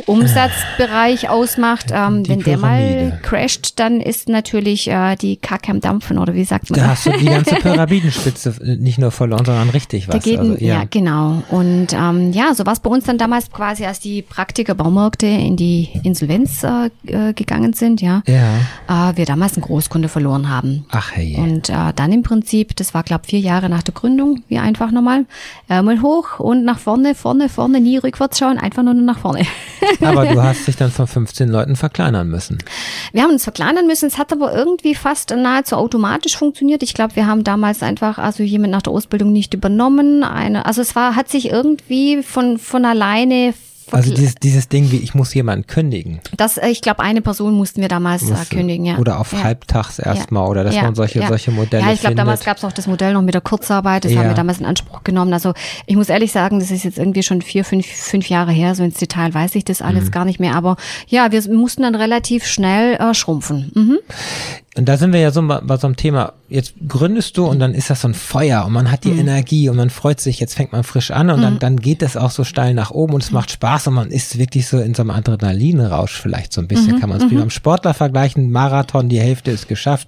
Umsatzbereich 0.07 1.29
ausmacht. 1.29 1.87
Ähm, 1.93 2.29
wenn 2.29 2.41
der 2.41 2.59
mal 2.59 3.19
crasht, 3.23 3.79
dann 3.79 4.01
ist 4.01 4.29
natürlich 4.29 4.89
äh, 4.89 5.17
die 5.17 5.37
Kacke 5.37 5.71
am 5.71 5.81
Dampfen 5.81 6.19
oder 6.19 6.35
wie 6.35 6.45
sagt 6.45 6.71
man? 6.71 6.81
Da 6.81 6.89
hast 6.89 7.07
du 7.07 7.13
die 7.13 7.27
ganze 7.27 7.55
Pyramidenspitze 7.57 8.55
äh, 8.63 8.77
nicht 8.77 8.99
nur 8.99 9.11
verloren, 9.11 9.45
sondern 9.45 9.71
richtig 9.71 10.09
was. 10.09 10.15
Da 10.15 10.19
geht, 10.21 10.39
also, 10.39 10.57
ja. 10.59 10.85
genau. 10.91 11.43
Und 11.51 11.89
ähm, 11.93 12.33
ja, 12.33 12.55
so 12.55 12.67
war 12.67 12.73
es 12.73 12.81
bei 12.81 12.91
uns 12.91 13.05
dann 13.05 13.19
damals 13.19 13.51
quasi, 13.51 13.85
als 13.85 14.01
die 14.01 14.23
Praktiker 14.23 14.75
Baumärkte 14.75 15.27
in 15.27 15.57
die 15.57 15.89
Insolvenz 16.03 16.63
äh, 16.65 16.91
äh, 17.07 17.33
gegangen 17.33 17.73
sind, 17.73 18.01
ja, 18.01 18.23
Ja. 18.27 19.11
äh, 19.11 19.17
wir 19.17 19.27
damals 19.27 19.55
einen 19.55 19.63
Großkunde 19.63 20.09
verloren 20.09 20.49
haben. 20.49 20.85
Ach 20.91 21.13
hey. 21.13 21.37
Und 21.37 21.69
äh, 21.71 21.93
dann 21.95 22.13
im 22.13 22.23
Prinzip, 22.23 22.77
das 22.77 22.95
war 22.95 23.03
glaube 23.03 23.25
vier 23.27 23.41
Jahre 23.41 23.69
nach 23.69 23.83
der 23.83 23.95
Gründung, 23.95 24.43
wir 24.49 24.63
einfach 24.63 24.91
nochmal 24.91 25.27
Ärmel 25.69 26.03
hoch 26.03 26.39
und 26.41 26.65
nach 26.65 26.79
vorne, 26.79 27.15
vorne, 27.15 27.49
vorne, 27.49 27.81
nie 27.81 27.99
rückwärts 27.99 28.39
schauen, 28.39 28.59
einfach 28.59 28.83
nur 28.83 28.95
nach 28.95 29.19
vorne. 29.19 29.41
Aber 30.01 30.27
du 30.27 30.43
hast 30.43 30.67
dich 30.67 30.77
dann 30.77 30.91
von 30.91 31.07
15 31.07 31.49
Leuten 31.49 31.77
verkleinern 31.77 32.29
müssen. 32.29 32.59
Wir 33.13 33.23
haben 33.23 33.31
uns 33.31 33.45
verkleinern 33.45 33.87
müssen, 33.87 34.07
es 34.07 34.19
hat 34.19 34.33
aber 34.33 34.55
irgendwie 34.55 34.95
fast 34.95 35.31
nahezu 35.31 35.77
automatisch 35.77 36.37
funktioniert. 36.37 36.83
Ich 36.83 36.95
glaube, 36.95 37.17
wir 37.17 37.27
haben 37.27 37.45
damals 37.45 37.83
einfach 37.83 38.19
also 38.19 38.43
jemand 38.43 38.73
nach 38.73 38.83
der 38.83 38.93
Ausbildung 38.93 39.33
nicht 39.33 39.55
übernommen. 39.55 40.25
Eine, 40.25 40.67
also 40.67 40.81
es 40.81 40.95
war, 40.97 41.17
hat 41.17 41.29
sich 41.29 41.51
irgendwie 41.51 42.23
von, 42.23 42.59
von 42.59 42.85
alleine 42.85 43.55
Also 43.93 44.15
dieses, 44.15 44.35
dieses 44.37 44.69
Ding 44.69 44.91
wie, 44.91 44.97
ich 44.99 45.15
muss 45.15 45.33
jemanden 45.35 45.67
kündigen. 45.67 46.21
das, 46.37 46.57
äh, 46.59 46.69
ich 46.69 46.81
glaube, 46.81 47.01
eine 47.01 47.21
Person 47.23 47.55
mussten 47.55 47.81
wir 47.81 47.89
damals 47.89 48.23
äh, 48.23 48.27
Musste. 48.27 48.55
kündigen, 48.57 48.85
ja. 48.85 48.99
Oder 48.99 49.19
auf 49.21 49.33
ja. 49.33 49.43
halbtags 49.45 49.99
erstmal. 49.99 50.49
Oder 50.49 50.65
dass 50.65 50.75
Ja, 50.75 50.83
man 50.83 50.95
solche, 50.95 51.21
ja. 51.21 51.29
solche 51.29 51.51
Modelle 51.51 51.85
Ja, 51.85 51.93
ich 51.93 52.01
glaube, 52.01 52.17
damals 52.17 52.45
gab 52.45 52.57
es 52.57 52.65
auch 52.65 52.73
das 52.73 52.87
Modell 52.87 53.13
noch 53.13 53.23
mit 53.23 53.35
der 53.35 53.41
Kurzarbeit. 53.41 54.05
Das 54.05 54.13
Ja. 54.13 54.21
haben 54.21 54.29
wir 54.29 54.35
damals 54.35 54.59
in 54.61 54.67
Anspruch 54.67 55.03
genommen. 55.05 55.33
Also 55.33 55.53
ich 55.87 55.97
muss 55.97 56.09
ehrlich 56.09 56.33
sagen, 56.33 56.59
das 56.61 56.71
ist 56.71 56.85
jetzt 56.85 56.99
irgendwie 56.99 57.23
schon 57.23 57.43
vier, 57.43 57.65
fünf, 57.65 57.87
fünf 57.87 58.29
Jahre 58.29 58.53
her. 58.53 58.75
So 58.75 58.83
ins 58.83 58.99
Detail 58.99 59.33
weiß 59.35 59.55
ich 59.55 59.65
das 59.65 59.83
alles 59.83 60.07
Mhm. 60.07 60.11
gar 60.11 60.25
nicht 60.25 60.41
mehr. 60.41 60.55
Aber 60.55 60.77
ja, 61.09 61.33
wir 61.33 61.43
mussten 61.53 61.83
dann 61.83 61.95
relativ 61.95 62.47
schnell 62.47 62.95
äh, 62.97 63.15
schrumpfen. 63.15 63.73
Mhm. 63.75 63.99
Und 64.77 64.89
da 64.89 64.97
sind 64.97 65.13
wir 65.13 65.19
ja 65.19 65.33
so 65.33 65.43
bei 65.43 65.77
so 65.79 65.89
einem 65.89 65.97
Thema. 65.97 66.33
Jetzt 66.49 66.75
gründest 66.87 67.37
du 67.37 67.45
und 67.47 67.59
dann 67.59 67.75
ist 67.75 67.91
das 67.91 68.03
so 68.03 68.09
ein 68.09 68.15
Feuer 68.15 68.65
und 68.65 68.73
man 68.73 68.91
hat 68.93 69.05
Mhm. 69.05 69.11
die 69.15 69.19
Energie 69.19 69.69
und 69.69 69.77
man 69.77 69.91
freut 69.91 70.21
sich, 70.21 70.39
jetzt 70.39 70.55
fängt 70.55 70.71
man 70.71 70.85
frisch 70.85 71.11
an 71.11 71.29
und 71.31 71.43
dann, 71.43 71.59
dann 71.59 71.77
geht 71.81 72.03
es 72.03 72.17
auch 72.17 72.31
so 72.31 72.45
steil 72.45 72.73
nach 72.75 72.93
oben 72.93 73.15
und 73.15 73.23
es 73.25 73.33
macht 73.33 73.51
Spaß 73.51 73.89
und 73.89 73.95
man 73.95 74.11
ist 74.13 74.39
wirklich 74.39 74.69
so 74.69 74.79
in 74.79 74.95
so 74.95 75.03
einem 75.03 75.11
Adrenalinrausch 75.11 76.21
vielleicht 76.21 76.53
so 76.53 76.61
ein 76.61 76.69
bisschen, 76.69 76.95
Mhm. 76.97 77.01
kann 77.01 77.09
man 77.09 77.21
es 77.21 77.31
wie 77.31 77.35
beim 77.35 77.51
Sportler 77.51 77.95
vergleichen, 77.95 78.53
Marathon, 78.53 79.09
die 79.09 79.19
Hälfte 79.21 79.51
ist 79.51 79.67
geschafft, 79.69 80.07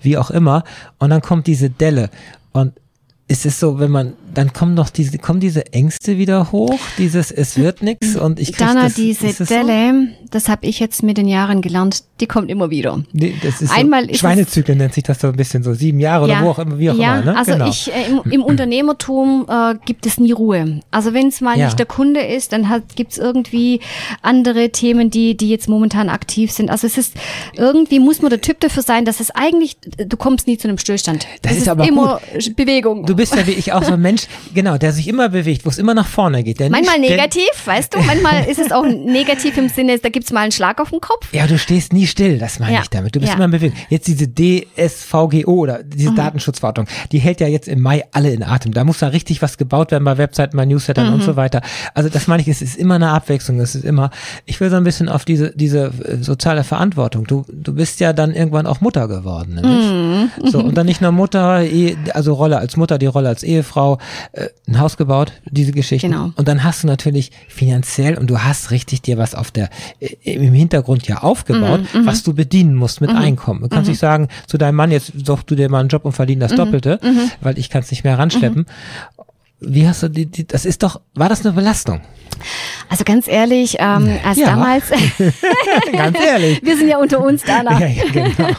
wie 0.00 0.16
auch 0.16 0.30
immer. 0.30 0.62
Und 0.98 1.10
dann 1.10 1.20
kommt 1.20 1.48
diese 1.48 1.68
Delle 1.68 2.10
und 2.52 2.74
es 3.30 3.44
ist 3.44 3.60
so, 3.60 3.78
wenn 3.78 3.90
man, 3.90 4.14
dann 4.32 4.54
kommen 4.54 4.72
noch 4.72 4.88
diese, 4.88 5.18
kommen 5.18 5.38
diese 5.38 5.70
Ängste 5.74 6.16
wieder 6.16 6.50
hoch, 6.50 6.78
dieses, 6.96 7.30
es 7.30 7.58
wird 7.58 7.82
nix 7.82 8.16
und 8.16 8.40
ich 8.40 8.52
krieg 8.54 8.66
Dana, 8.68 8.84
das, 8.84 8.94
diese 8.94 9.26
es 9.26 9.36
so? 9.36 9.44
Das 10.30 10.48
habe 10.48 10.66
ich 10.66 10.80
jetzt 10.80 11.02
mit 11.02 11.16
den 11.16 11.28
Jahren 11.28 11.62
gelernt, 11.62 12.02
die 12.20 12.26
kommt 12.26 12.50
immer 12.50 12.70
wieder. 12.70 13.02
Nee, 13.12 13.34
das 13.42 13.62
ist 13.62 13.72
Einmal 13.72 14.02
so, 14.02 14.08
ist 14.08 14.14
es- 14.14 14.20
Schweinezyklen 14.20 14.78
nennt 14.78 14.94
sich 14.94 15.04
das 15.04 15.20
so 15.20 15.28
ein 15.28 15.36
bisschen 15.36 15.62
so 15.62 15.72
sieben 15.72 16.00
Jahre 16.00 16.24
oder 16.24 16.42
wo 16.42 16.50
auch 16.50 16.58
immer, 16.58 16.78
wie 16.78 16.90
auch 16.90 16.96
ja, 16.96 17.20
immer. 17.20 17.32
Ne? 17.32 17.38
also 17.38 17.52
genau. 17.52 17.68
ich, 17.68 17.92
äh, 17.92 18.10
im, 18.10 18.30
im 18.30 18.42
Unternehmertum 18.44 19.46
äh, 19.48 19.74
gibt 19.84 20.04
es 20.06 20.18
nie 20.18 20.32
Ruhe. 20.32 20.80
Also 20.90 21.14
wenn 21.14 21.28
es 21.28 21.40
mal 21.40 21.56
Ja. 21.58 21.66
nicht 21.66 21.78
der 21.78 21.86
Kunde 21.86 22.20
ist, 22.20 22.52
dann 22.52 22.66
gibt 22.96 23.12
es 23.12 23.18
irgendwie 23.18 23.80
andere 24.22 24.70
Themen, 24.70 25.10
die, 25.10 25.36
die 25.36 25.48
jetzt 25.48 25.68
momentan 25.68 26.08
aktiv 26.08 26.50
sind. 26.52 26.70
Also 26.70 26.86
es 26.86 26.98
ist, 26.98 27.14
irgendwie 27.56 28.00
muss 28.00 28.20
man 28.20 28.30
der 28.30 28.40
Typ 28.40 28.60
dafür 28.60 28.82
sein, 28.82 29.04
dass 29.04 29.20
es 29.20 29.30
eigentlich, 29.30 29.76
du 29.96 30.16
kommst 30.16 30.46
nie 30.46 30.58
zu 30.58 30.68
einem 30.68 30.78
Stillstand. 30.78 31.26
Das 31.42 31.52
es 31.52 31.58
ist 31.58 31.68
aber 31.68 31.86
immer 31.86 32.20
Bewegung. 32.56 33.06
Du 33.06 33.14
bist 33.16 33.34
ja 33.34 33.46
wie 33.46 33.52
ich 33.52 33.72
auch 33.72 33.82
so 33.84 33.92
ein 33.94 34.00
Mensch, 34.00 34.08
Mensch, 34.08 34.26
genau, 34.54 34.78
der 34.78 34.92
sich 34.92 35.06
immer 35.06 35.28
bewegt, 35.28 35.64
wo 35.66 35.68
es 35.70 35.78
immer 35.78 35.92
nach 35.94 36.06
vorne 36.06 36.42
geht. 36.42 36.60
Der 36.60 36.70
Manchmal 36.70 36.98
nicht, 36.98 37.10
negativ, 37.10 37.48
weißt 37.64 37.94
du? 37.94 37.98
Manchmal 38.00 38.44
ist 38.48 38.58
es 38.58 38.72
auch 38.72 38.86
negativ 38.86 39.56
im 39.58 39.68
Sinne, 39.68 39.98
da 39.98 40.08
gibt's 40.18 40.32
mal 40.32 40.40
einen 40.40 40.50
Schlag 40.52 40.80
auf 40.80 40.90
den 40.90 41.00
Kopf. 41.00 41.32
Ja, 41.32 41.46
du 41.46 41.56
stehst 41.58 41.92
nie 41.92 42.06
still, 42.08 42.38
das 42.38 42.58
meine 42.58 42.74
Ja. 42.74 42.80
ich 42.82 42.88
damit. 42.90 43.14
Du 43.14 43.20
bist 43.20 43.30
Ja. 43.30 43.36
immer 43.36 43.44
in 43.44 43.52
Bewegung. 43.52 43.76
Jetzt 43.88 44.08
diese 44.08 44.26
DSVGO 44.26 45.52
oder 45.52 45.78
Mhm. 45.78 45.90
diese 45.90 46.12
Datenschutzverordnung, 46.14 46.86
die 47.12 47.18
hält 47.20 47.40
ja 47.40 47.46
jetzt 47.46 47.68
im 47.68 47.80
Mai 47.80 48.04
alle 48.12 48.30
in 48.32 48.42
Atem. 48.42 48.72
Da 48.72 48.82
muss 48.84 48.98
da 48.98 49.08
richtig 49.08 49.42
was 49.42 49.58
gebaut 49.58 49.90
werden 49.92 50.02
bei 50.04 50.18
Webseiten, 50.18 50.56
bei 50.56 50.64
Newslettern 50.66 51.06
Mhm. 51.08 51.14
und 51.14 51.22
so 51.22 51.36
weiter. 51.36 51.60
Also 51.94 52.08
das 52.10 52.26
meine 52.26 52.42
ich, 52.42 52.48
es 52.48 52.62
ist 52.62 52.76
immer 52.76 52.96
eine 52.96 53.10
Abwechslung. 53.10 53.60
Es 53.60 53.74
ist 53.76 53.84
immer, 53.84 54.10
ich 54.44 54.58
will 54.60 54.70
so 54.70 54.76
ein 54.76 54.84
bisschen 54.84 55.08
auf 55.08 55.24
diese, 55.24 55.52
diese 55.56 55.92
äh, 56.04 56.16
soziale 56.20 56.64
Verantwortung. 56.64 57.24
Du, 57.26 57.44
du 57.48 57.72
bist 57.74 58.00
ja 58.00 58.12
dann 58.12 58.34
irgendwann 58.34 58.66
auch 58.66 58.80
Mutter 58.80 59.06
geworden, 59.06 59.54
nämlich. 59.54 59.86
Mhm. 60.42 60.50
So, 60.50 60.58
und 60.58 60.74
dann 60.76 60.86
nicht 60.86 61.00
nur 61.00 61.12
Mutter, 61.12 61.62
Ehe- 61.62 61.96
also 62.14 62.34
Rolle 62.34 62.58
als 62.58 62.76
Mutter, 62.76 62.98
die 62.98 63.06
Rolle 63.06 63.28
als 63.28 63.42
Ehefrau, 63.44 63.98
äh, 64.32 64.48
ein 64.66 64.80
Haus 64.80 64.96
gebaut, 64.96 65.32
diese 65.48 65.70
Geschichten. 65.72 66.10
Genau. 66.10 66.32
Und 66.36 66.48
dann 66.48 66.64
hast 66.64 66.82
du 66.82 66.86
natürlich 66.88 67.30
finanziell 67.48 68.18
und 68.18 68.28
du 68.28 68.38
hast 68.40 68.70
richtig 68.70 69.02
dir 69.02 69.18
was 69.18 69.34
auf 69.34 69.50
der, 69.50 69.68
im 70.22 70.52
Hintergrund 70.52 71.06
ja 71.08 71.18
aufgebaut, 71.18 71.80
Mhm, 71.92 72.06
was 72.06 72.22
du 72.22 72.34
bedienen 72.34 72.74
musst 72.74 73.00
mit 73.00 73.10
Einkommen. 73.10 73.62
Du 73.62 73.68
kannst 73.68 73.88
nicht 73.88 73.98
sagen 73.98 74.28
zu 74.46 74.58
deinem 74.58 74.76
Mann, 74.76 74.90
jetzt 74.90 75.12
such 75.26 75.42
du 75.44 75.54
dir 75.54 75.68
mal 75.70 75.80
einen 75.80 75.88
Job 75.88 76.04
und 76.04 76.12
verdien 76.12 76.38
Mhm, 76.38 76.40
das 76.40 76.54
Doppelte, 76.54 77.00
weil 77.40 77.58
ich 77.58 77.70
kann 77.70 77.82
es 77.82 77.90
nicht 77.90 78.04
mehr 78.04 78.18
ranschleppen. 78.18 78.66
Wie 79.60 79.86
hast 79.88 80.02
du 80.02 80.08
die, 80.08 80.26
die, 80.26 80.46
das 80.46 80.64
ist 80.64 80.82
doch, 80.82 81.00
war 81.14 81.28
das 81.28 81.44
eine 81.44 81.52
Belastung? 81.54 82.00
Also 82.88 83.02
ganz 83.04 83.26
ehrlich, 83.26 83.76
ähm, 83.80 84.16
als 84.24 84.38
Ja. 84.38 84.46
damals, 84.50 84.84
Ganz 85.92 86.16
ehrlich. 86.24 86.60
wir 86.62 86.76
sind 86.76 86.86
ja 86.88 86.98
unter 86.98 87.20
uns, 87.20 87.42
Dana. 87.42 87.80
ja, 87.80 87.86
ja, 87.86 88.04
genau. 88.12 88.48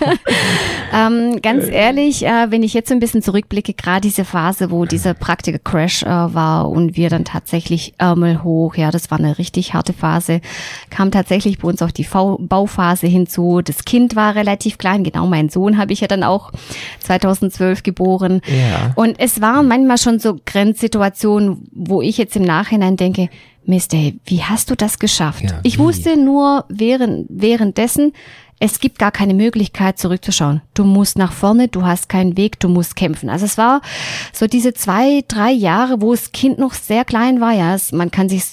Ähm, 0.92 1.40
ganz 1.44 1.66
ehrlich, 1.68 2.26
äh, 2.26 2.48
wenn 2.50 2.64
ich 2.64 2.74
jetzt 2.74 2.90
so 2.90 2.96
ein 2.96 3.00
bisschen 3.00 3.22
zurückblicke, 3.22 3.76
gerade 3.76 4.02
diese 4.02 4.26
Phase, 4.26 4.72
wo 4.72 4.86
dieser 4.86 5.14
Praktiker-Crash 5.14 6.02
äh, 6.02 6.08
war 6.08 6.68
und 6.68 6.98
wir 6.98 7.12
dann 7.12 7.26
tatsächlich 7.26 7.94
Ärmel 8.00 8.44
hoch, 8.44 8.74
ja, 8.76 8.90
das 8.90 9.12
war 9.12 9.20
eine 9.20 9.38
richtig 9.38 9.76
harte 9.76 9.94
Phase, 9.94 10.42
kam 10.90 11.12
tatsächlich 11.12 11.60
bei 11.60 11.68
uns 11.68 11.84
auch 11.84 11.92
die 11.92 12.06
V 12.06 12.40
Bauphase 12.42 13.06
hinzu. 13.06 13.62
Das 13.62 13.86
Kind 13.86 14.16
war 14.16 14.34
relativ 14.34 14.80
klein, 14.80 15.04
genau 15.04 15.28
mein 15.28 15.50
Sohn 15.50 15.78
habe 15.78 15.94
ich 15.94 16.00
ja 16.00 16.08
dann 16.08 16.24
auch 16.24 16.52
2012 17.02 17.84
geboren. 17.84 18.42
Ja. 18.48 18.92
Und 18.96 19.20
es 19.20 19.42
waren 19.42 19.68
manchmal 19.68 20.00
schon 20.00 20.18
so 20.20 20.38
Grenzsituationen, 20.90 21.68
wo 21.72 22.02
ich 22.02 22.18
jetzt 22.18 22.36
im 22.36 22.44
Nachhinein 22.44 22.98
denke, 22.98 23.30
Mist, 23.66 23.94
ey, 23.94 24.20
wie 24.26 24.42
hast 24.42 24.72
du 24.72 24.76
das 24.76 24.98
geschafft? 24.98 25.44
Ja, 25.44 25.60
ich 25.64 25.78
wusste 25.78 26.18
nur 26.18 26.66
während, 26.70 27.28
währenddessen, 27.30 28.14
es 28.62 28.80
gibt 28.82 29.00
gar 29.00 29.12
keine 29.12 29.34
Möglichkeit 29.34 29.98
zurückzuschauen. 29.98 30.62
Du 30.74 30.84
musst 30.84 31.18
nach 31.18 31.32
vorne, 31.32 31.70
du 31.70 31.86
hast 31.86 32.10
keinen 32.10 32.36
Weg, 32.36 32.60
du 32.60 32.68
musst 32.68 32.98
kämpfen. 32.98 33.30
Also 33.30 33.46
es 33.46 33.58
war 33.58 33.82
so 34.34 34.48
diese 34.48 34.74
zwei, 34.74 35.24
drei 35.28 35.52
Jahre, 35.52 36.02
wo 36.02 36.12
das 36.12 36.34
Kind 36.34 36.60
noch 36.60 36.74
sehr 36.74 37.06
klein 37.06 37.40
war. 37.40 37.54
Ja, 37.54 37.76
es, 37.76 37.94
man 37.94 38.12
kann 38.12 38.28
sich 38.28 38.44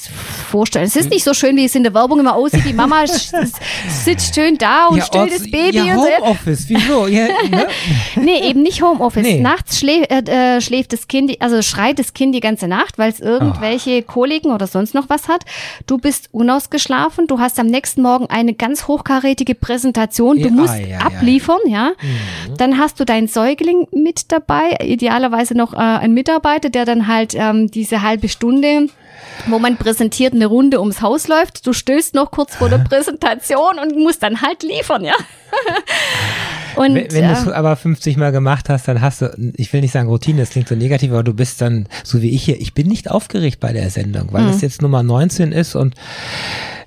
vorstellen. 0.49 0.87
Es 0.87 0.95
ist 0.95 1.11
nicht 1.11 1.25
so 1.25 1.35
schön, 1.35 1.57
wie 1.57 1.65
es 1.65 1.75
in 1.75 1.83
der 1.83 1.93
Werbung 1.93 2.21
immer 2.21 2.37
aussieht. 2.37 2.65
Die 2.65 2.73
Mama 2.73 3.05
sitzt 3.89 4.35
schön 4.35 4.57
da 4.59 4.87
und 4.87 5.03
stillt 5.03 5.33
das 5.33 5.43
Baby 5.43 5.79
ja, 5.79 5.95
und 5.95 6.01
so. 6.01 6.07
Homeoffice, 6.19 6.69
wieso? 6.69 7.07
Ja, 7.09 7.27
ne? 7.51 7.67
Nee, 8.17 8.49
eben 8.49 8.63
nicht 8.63 8.83
Homeoffice. 8.83 9.23
Nee. 9.23 9.41
Nachts 9.41 9.79
schlä 9.79 10.03
äh, 10.05 10.57
äh, 10.57 10.61
schläft 10.61 10.93
das 10.93 11.09
Kind, 11.09 11.37
also 11.41 11.63
schreit 11.63 11.99
das 11.99 12.15
Kind 12.15 12.35
die 12.35 12.41
ganze 12.41 12.69
Nacht, 12.69 12.97
weil 12.97 13.11
es 13.11 13.19
irgendwelche 13.21 14.03
Koliken 14.03 14.53
oder 14.53 14.69
sonst 14.69 14.95
noch 14.95 15.09
was 15.09 15.29
hat. 15.29 15.45
Du 15.87 15.99
bist 15.99 16.29
unausgeschlafen, 16.33 17.27
du 17.27 17.41
hast 17.41 17.59
am 17.59 17.67
nächsten 17.67 18.03
Morgen 18.03 18.27
eine 18.27 18.55
ganz 18.55 18.87
hochkarätige 18.87 19.55
Präsentation, 19.55 19.96
du 19.97 20.35
Ja, 20.35 20.51
musst 20.51 20.75
ja, 20.79 20.99
abliefern, 20.99 21.61
ja. 21.69 21.93
Dann 22.59 22.79
hast 22.79 23.01
du 23.01 23.05
deinen 23.05 23.29
Säugling 23.29 23.87
mit 23.93 24.31
dabei, 24.33 24.77
idealerweise 24.85 25.55
noch 25.57 25.73
äh, 25.75 25.77
ein 25.79 26.13
Mitarbeiter, 26.13 26.71
der 26.71 26.85
dann 26.85 27.07
halt 27.09 27.35
ähm, 27.35 27.71
diese 27.71 28.03
halbe 28.03 28.29
Stunde 28.29 28.89
wo 29.49 29.59
man 29.59 29.77
präsentiert 29.77 30.35
eine 30.35 30.47
Runde 30.47 30.81
ums 30.81 31.03
Haus 31.03 31.29
läuft, 31.29 31.67
du 31.67 31.73
stößt 31.73 32.15
noch 32.15 32.31
kurz 32.31 32.57
vor 32.57 32.69
der 32.69 32.79
Präsentation 32.89 33.79
und 33.83 33.97
musst 33.97 34.23
dann 34.23 34.41
halt 34.43 34.63
liefern, 34.63 35.05
ja. 35.05 35.15
Und, 36.77 36.95
Wenn, 36.95 37.11
wenn 37.11 37.29
du 37.29 37.33
es 37.33 37.47
äh, 37.47 37.53
aber 37.53 37.75
50 37.75 38.19
Mal 38.19 38.33
gemacht 38.33 38.69
hast, 38.69 38.87
dann 38.87 39.01
hast 39.01 39.23
du, 39.23 39.31
ich 39.57 39.73
will 39.73 39.81
nicht 39.81 39.93
sagen 39.93 40.09
Routine, 40.11 40.41
das 40.41 40.51
klingt 40.51 40.69
so 40.69 40.75
negativ, 40.75 41.11
aber 41.11 41.23
du 41.23 41.33
bist 41.33 41.61
dann, 41.63 41.89
so 42.05 42.21
wie 42.21 42.31
ich 42.31 42.45
hier, 42.45 42.61
ich 42.61 42.75
bin 42.75 42.87
nicht 42.87 43.11
aufgeregt 43.11 43.61
bei 43.61 43.73
der 43.73 43.89
Sendung, 43.89 44.29
weil 44.33 44.43
Mhm. 44.43 44.51
es 44.51 44.61
jetzt 44.61 44.83
Nummer 44.83 45.03
19 45.03 45.53
ist 45.53 45.75
und 45.75 45.95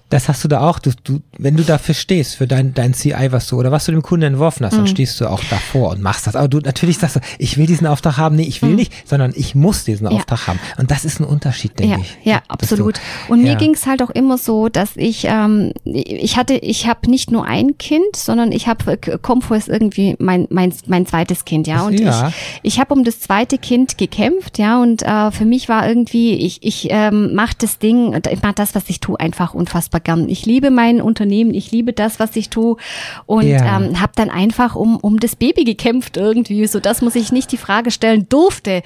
das 0.09 0.27
hast 0.27 0.43
du 0.43 0.47
da 0.47 0.61
auch, 0.61 0.79
du, 0.79 0.91
du, 1.03 1.21
wenn 1.37 1.55
du 1.55 1.63
dafür 1.63 1.93
stehst, 1.93 2.35
für 2.35 2.47
dein, 2.47 2.73
dein 2.73 2.93
CI, 2.95 3.27
was 3.31 3.47
du, 3.47 3.57
oder 3.59 3.71
was 3.71 3.85
du 3.85 3.91
dem 3.91 4.01
Kunden 4.01 4.25
entworfen 4.25 4.65
hast, 4.65 4.73
dann 4.73 4.81
Mhm. 4.83 4.87
stehst 4.87 5.21
du 5.21 5.27
auch 5.29 5.43
davor 5.49 5.91
und 5.91 6.01
machst 6.01 6.25
das. 6.25 6.35
Aber 6.35 6.47
du, 6.47 6.59
natürlich 6.59 6.97
sagst 6.97 7.17
du, 7.17 7.19
ich 7.37 7.57
will 7.57 7.67
diesen 7.67 7.85
Auftrag 7.85 8.17
haben, 8.17 8.35
nee, 8.35 8.43
ich 8.43 8.61
will 8.63 8.73
nicht, 8.73 8.91
sondern 9.07 9.33
ich 9.35 9.53
muss 9.55 9.83
diesen 9.83 10.05
Mhm. 10.07 10.11
Ja. 10.13 10.17
Auftrag 10.19 10.47
haben. 10.47 10.59
Und 10.77 10.89
das 10.91 11.05
ist 11.05 11.19
ein 11.19 11.25
Unterschied, 11.25 11.77
denke 11.79 11.95
ja, 11.97 12.01
ich. 12.01 12.17
Ja, 12.25 12.33
dass 12.57 12.69
du- 12.69 12.75
absolut. 12.75 12.99
Und 13.27 13.43
mir 13.43 13.51
ja. 13.53 13.57
ging's 13.57 13.85
halt 13.85 14.01
auch 14.01 14.09
immer 14.09 14.37
so, 14.39 14.67
dass 14.69 14.91
ich, 14.95 15.25
ähm, 15.29 15.73
ich 15.83 16.37
hatte, 16.37 16.55
ich 16.55 16.87
habe 16.87 17.09
nicht 17.09 17.29
nur 17.31 17.45
ein 17.45 17.77
Kind, 17.77 18.15
sondern 18.15 18.51
ich 18.51 18.67
habe, 18.67 18.97
Komfort 18.97 19.57
ist 19.57 19.69
irgendwie 19.69 20.15
mein, 20.19 20.47
mein, 20.49 20.73
mein 20.87 21.05
zweites 21.05 21.45
Kind, 21.45 21.67
ja. 21.67 21.83
Und 21.85 21.99
Ja. 21.99 22.29
ich, 22.63 22.73
ich 22.73 22.79
habe 22.79 22.93
um 22.93 23.03
das 23.03 23.19
zweite 23.19 23.57
Kind 23.59 23.97
gekämpft, 23.99 24.57
ja. 24.57 24.81
Und 24.81 25.03
äh, 25.03 25.29
für 25.31 25.45
mich 25.45 25.69
war 25.69 25.87
irgendwie, 25.87 26.33
ich, 26.33 26.63
ich 26.63 26.87
ähm, 26.89 27.35
mache 27.35 27.53
das 27.59 27.77
Ding, 27.77 28.19
ich 28.31 28.41
mache 28.41 28.55
das, 28.55 28.73
was 28.73 28.89
ich 28.89 28.99
tue, 28.99 29.19
einfach 29.19 29.53
unfassbar 29.53 29.98
gern. 29.99 30.29
Ich 30.29 30.45
liebe 30.45 30.71
mein 30.71 31.01
Unternehmen, 31.01 31.53
ich 31.53 31.71
liebe 31.71 31.93
das, 31.93 32.19
was 32.19 32.35
ich 32.35 32.49
tue 32.49 32.77
und 33.25 33.47
Ja. 33.47 33.77
ähm, 33.79 33.99
habe 34.01 34.13
dann 34.15 34.29
einfach 34.29 34.75
um, 34.75 34.97
um 34.97 35.19
das 35.19 35.35
Baby 35.35 35.63
gekämpft 35.63 36.17
irgendwie, 36.17 36.65
so 36.67 36.79
dass 36.79 37.01
man 37.01 37.11
sich 37.11 37.31
nicht 37.31 37.51
die 37.51 37.57
Frage 37.57 37.91
stellen 37.91 38.27
durfte, 38.29 38.81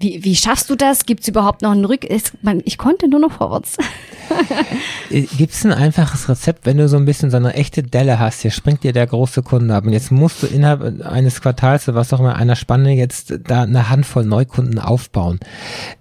wie, 0.00 0.22
wie 0.24 0.36
schaffst 0.36 0.68
du 0.70 0.74
das? 0.76 1.06
Gibt 1.06 1.22
es 1.22 1.28
überhaupt 1.28 1.62
noch 1.62 1.70
einen 1.70 1.84
Rück? 1.84 2.04
Es, 2.08 2.32
man, 2.42 2.60
ich 2.64 2.78
konnte 2.78 3.08
nur 3.08 3.20
noch 3.20 3.32
vorwärts. 3.32 3.76
Gibt 5.10 5.52
es 5.52 5.64
ein 5.64 5.72
einfaches 5.72 6.28
Rezept, 6.28 6.66
wenn 6.66 6.78
du 6.78 6.88
so 6.88 6.96
ein 6.96 7.04
bisschen 7.04 7.30
so 7.30 7.36
eine 7.36 7.54
echte 7.54 7.82
Delle 7.82 8.18
hast, 8.18 8.40
hier 8.42 8.50
springt 8.50 8.82
dir 8.82 8.92
der 8.92 9.06
große 9.06 9.42
Kunde 9.42 9.74
ab 9.74 9.84
und 9.86 9.92
jetzt 9.92 10.10
musst 10.10 10.42
du 10.42 10.46
innerhalb 10.46 11.04
eines 11.06 11.40
Quartals 11.40 11.88
oder 11.88 11.96
was 11.96 12.12
auch 12.12 12.20
immer, 12.20 12.34
einer 12.36 12.56
Spanne 12.56 12.92
jetzt 12.94 13.34
da 13.46 13.62
eine 13.62 13.90
Handvoll 13.90 14.24
Neukunden 14.24 14.78
aufbauen. 14.78 15.40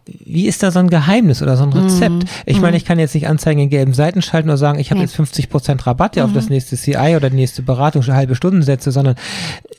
Wie 0.06 0.48
ist 0.48 0.64
da 0.64 0.72
so 0.72 0.80
ein 0.80 0.90
Geheimnis 0.90 1.42
oder 1.42 1.58
so 1.58 1.64
ein 1.64 1.74
Rezept? 1.74 2.26
Ich 2.46 2.60
meine, 2.60 2.78
ich 2.78 2.86
kann 2.86 3.00
jetzt 3.00 3.14
nicht 3.14 3.28
Anzeigen 3.28 3.60
in 3.62 3.70
gelben 3.70 3.94
Seiten 3.94 4.22
schalten 4.22 4.50
oder 4.50 4.58
sagen, 4.58 4.80
ich 4.80 4.90
habe 4.90 5.00
Nee. 5.00 5.06
jetzt 5.06 5.16
50 5.16 5.50
Prozent 5.50 5.86
Rabatt 5.86 6.16
ja 6.16 6.26
auf 6.26 6.34
das 6.34 6.50
nächste 6.50 6.78
CI 6.78 7.16
oder 7.16 7.30
die 7.30 7.36
nächste 7.36 7.62
Beratung, 7.62 8.06
halbe 8.06 8.36
Stundensätze, 8.36 8.92
sondern 8.92 9.16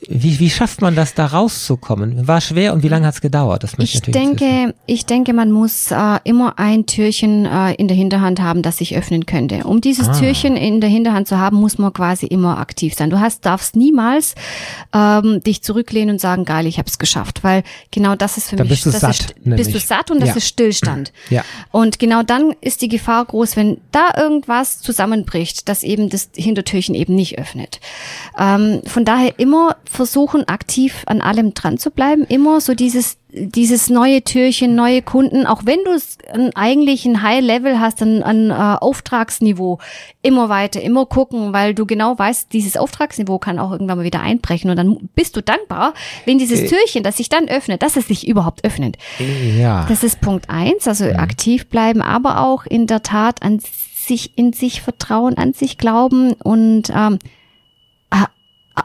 wie, 0.07 0.39
wie 0.39 0.49
schafft 0.49 0.81
man 0.81 0.95
das, 0.95 1.13
da 1.15 1.25
rauszukommen? 1.27 2.27
War 2.27 2.41
schwer 2.41 2.73
und 2.73 2.83
wie 2.83 2.87
lange 2.87 3.07
hat 3.07 3.15
es 3.15 3.21
gedauert? 3.21 3.63
Das 3.63 3.77
möchte 3.77 3.97
Ich. 3.97 4.04
Denke, 4.11 4.73
ich 4.85 5.05
denke, 5.05 5.33
man 5.33 5.51
muss 5.51 5.91
äh, 5.91 6.19
immer 6.23 6.57
ein 6.59 6.85
Türchen 6.85 7.45
äh, 7.45 7.73
in 7.73 7.87
der 7.87 7.97
Hinterhand 7.97 8.39
haben, 8.41 8.61
das 8.61 8.77
sich 8.77 8.95
öffnen 8.97 9.25
könnte. 9.25 9.63
Um 9.65 9.81
dieses 9.81 10.09
Ah. 10.09 10.13
Türchen 10.19 10.55
in 10.57 10.81
der 10.81 10.89
Hinterhand 10.89 11.27
zu 11.27 11.37
haben, 11.37 11.57
muss 11.57 11.77
man 11.77 11.91
quasi 11.93 12.25
immer 12.25 12.57
aktiv 12.57 12.93
sein. 12.93 13.09
Du 13.09 13.19
hast, 13.19 13.45
darfst 13.45 13.75
niemals 13.75 14.35
ähm, 14.93 15.41
dich 15.43 15.61
zurücklehnen 15.63 16.15
und 16.15 16.19
sagen, 16.19 16.45
geil, 16.45 16.65
ich 16.67 16.77
habe 16.77 16.87
es 16.89 16.97
geschafft, 16.99 17.43
weil 17.43 17.63
genau 17.91 18.15
das 18.15 18.37
ist 18.37 18.49
für 18.49 18.55
Dann 18.55 18.67
mich, 18.67 18.83
bist 18.83 18.85
du 18.85 18.91
das 18.91 19.01
satt, 19.01 19.31
ist, 19.35 19.43
bist 19.43 19.73
du 19.73 19.79
satt 19.79 20.11
und 20.11 20.19
das 20.19 20.29
Ja. 20.29 20.35
ist 20.35 20.47
Stillstand. 20.47 21.11
Ja. 21.29 21.43
Und 21.71 21.97
genau 21.99 22.21
dann 22.23 22.53
ist 22.61 22.81
die 22.81 22.87
Gefahr 22.87 23.25
groß, 23.25 23.55
wenn 23.55 23.77
da 23.91 24.13
irgendwas 24.17 24.79
zusammenbricht, 24.79 25.67
dass 25.67 25.83
eben 25.83 26.09
das 26.09 26.29
Hintertürchen 26.35 26.93
eben 26.95 27.15
nicht 27.15 27.39
öffnet. 27.39 27.79
Ähm, 28.37 28.81
von 28.85 29.05
daher 29.05 29.39
immer 29.39 29.75
versuchen, 29.89 30.47
aktiv 30.47 31.03
an 31.07 31.21
allem 31.21 31.53
dran 31.53 31.77
zu 31.77 31.89
bleiben, 31.91 32.23
immer 32.27 32.61
so 32.61 32.73
dieses 32.75 33.17
dieses 33.37 33.89
neue 33.89 34.23
Türchen, 34.23 34.75
neue 34.75 35.01
Kunden, 35.01 35.45
auch 35.45 35.65
wenn 35.65 35.83
du 35.83 35.91
es 35.91 36.17
an- 36.31 36.51
eigentlich 36.55 37.05
ein 37.05 37.21
High 37.21 37.41
Level 37.43 37.79
hast, 37.81 38.01
an, 38.01 38.23
an 38.23 38.49
äh, 38.49 38.53
Auftragsniveau, 38.53 39.79
immer 40.21 40.47
weiter, 40.47 40.81
immer 40.81 41.05
gucken, 41.05 41.51
weil 41.51 41.73
du 41.73 41.85
genau 41.85 42.17
weißt, 42.17 42.53
dieses 42.53 42.77
Auftragsniveau 42.77 43.37
kann 43.37 43.59
auch 43.59 43.71
irgendwann 43.71 43.97
mal 43.97 44.03
wieder 44.05 44.21
einbrechen 44.21 44.69
und 44.69 44.77
dann 44.77 45.09
bist 45.15 45.35
du 45.35 45.41
dankbar, 45.41 45.93
wenn 46.25 46.37
dieses 46.39 46.61
Äh. 46.61 46.67
Türchen, 46.67 47.03
das 47.03 47.17
sich 47.17 47.27
dann 47.27 47.49
öffnet, 47.49 47.81
dass 47.83 47.97
es 47.97 48.07
sich 48.07 48.25
überhaupt 48.27 48.63
öffnet. 48.63 48.97
Ja. 49.57 49.85
Das 49.89 50.03
ist 50.03 50.21
Punkt 50.21 50.49
eins, 50.49 50.87
also 50.87 51.03
Mhm. 51.05 51.19
aktiv 51.19 51.67
bleiben, 51.67 52.01
aber 52.01 52.39
auch 52.39 52.65
in 52.65 52.87
der 52.87 53.03
Tat 53.03 53.43
an 53.43 53.59
sich, 53.59 54.37
in 54.37 54.53
sich 54.53 54.81
vertrauen, 54.81 55.37
an 55.37 55.51
sich 55.53 55.77
glauben 55.77 56.33
und 56.33 56.89
ähm, 56.89 57.19
ah, 58.11 58.27